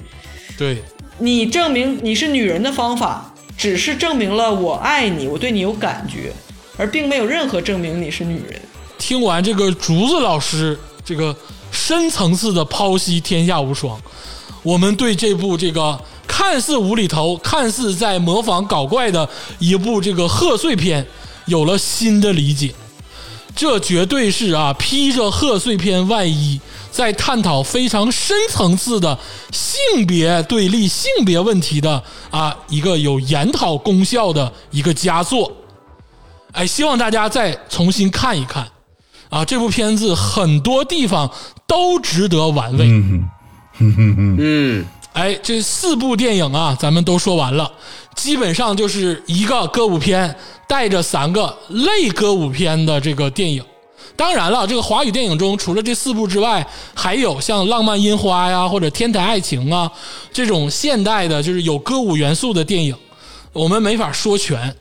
[0.57, 0.83] 对，
[1.19, 6.33] 你证明你是女人的方法，只是证明了我爱你，我对你有感觉，
[6.77, 8.61] 而并没有任何证明你是女人。
[8.99, 11.35] 听完这个竹子老师这个
[11.73, 13.99] 深层次的剖析《天下无双》，
[14.63, 15.99] 我们对这部这个
[16.33, 19.29] 看似无厘头、看似在模仿搞怪的
[19.59, 21.07] 一部这个贺岁片
[21.45, 22.75] 有了新的理解。
[23.55, 26.59] 这绝对是啊，披着贺岁片外衣，
[26.91, 29.19] 在探讨非常深层次的
[29.53, 35.53] 性别对立、性别问题的啊一个有研讨功效的一个佳作。
[36.53, 38.67] 哎，希望大家再重新看一看
[39.29, 39.45] 啊！
[39.45, 41.31] 这部片子很多地方
[41.67, 42.87] 都值得玩味。
[42.87, 43.31] 嗯哼，
[43.81, 47.71] 嗯哼哼，嗯，哎，这四部电影啊，咱们都说完了，
[48.15, 50.35] 基本上就是一个歌舞片
[50.67, 53.63] 带着三个类歌舞片的这个电影。
[54.15, 59.91] 当然了，这个华语电影中，除了这四部之外，还有像《浪漫樱花》呀，或者《天台爱情》啊
[60.33, 62.95] 这种现代的，就是有歌舞元素的电影，
[63.53, 64.75] 我们没法说全。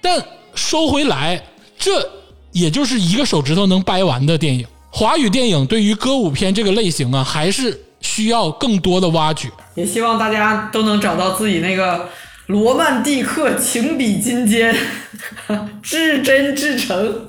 [0.00, 0.22] 但
[0.54, 1.42] 说回来，
[1.78, 2.08] 这
[2.52, 4.66] 也就是一个手指头能掰完的电影。
[4.90, 9.50] 华语电影对于歌舞片这个类型啊，还是需要更多的挖掘。
[9.74, 12.08] 也希望大家都能找到自己那个
[12.46, 14.72] 罗曼蒂克、情比金坚、
[15.82, 17.26] 至真至诚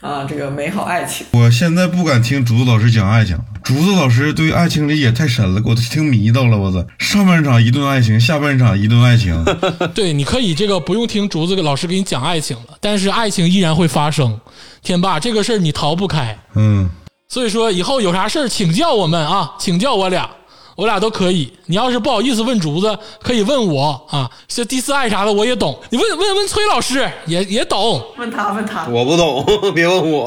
[0.00, 1.26] 啊，这个美好爱情。
[1.32, 6.56] 我现在不敢听竹子老师讲爱情，竹子老师对爱情理解太深了，给我都听迷到了。
[6.56, 9.44] 我操，上半场一顿爱情，下半场一顿爱情，
[9.94, 14.40] 对，你可以这个不用听竹子老师给你讲爱情了，但是爱情依然会发生。
[14.82, 16.88] 天霸，这个事儿你逃不开，嗯，
[17.28, 20.28] 所以说以后有啥事儿请教我们啊，请教我俩，
[20.76, 21.52] 我俩都可以。
[21.66, 28.04] 你要是不好意思问竹子，可以问我啊，这第四爱啥的我也懂，你问问问崔老师也也懂。
[28.16, 29.44] 问他，问他，我不懂，
[29.74, 30.26] 别问我。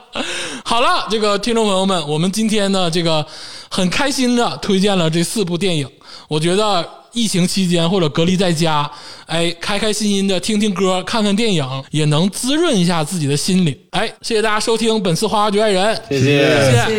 [0.64, 3.24] 好了，这个听众朋友们，我们今天呢，这个
[3.70, 5.88] 很开心的推荐了这四部电影。
[6.28, 8.90] 我觉得疫情期间或者隔离在家，
[9.26, 13.74] 哎，开开心心的听听歌、看看电影，也能滋润一下自己的心灵。
[13.90, 16.84] 哎，谢谢大家收听本次《花花局爱人》，谢谢谢谢。
[16.86, 16.94] 谢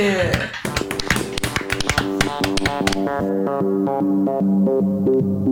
[5.42, 5.45] 谢。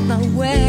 [0.00, 0.65] my way.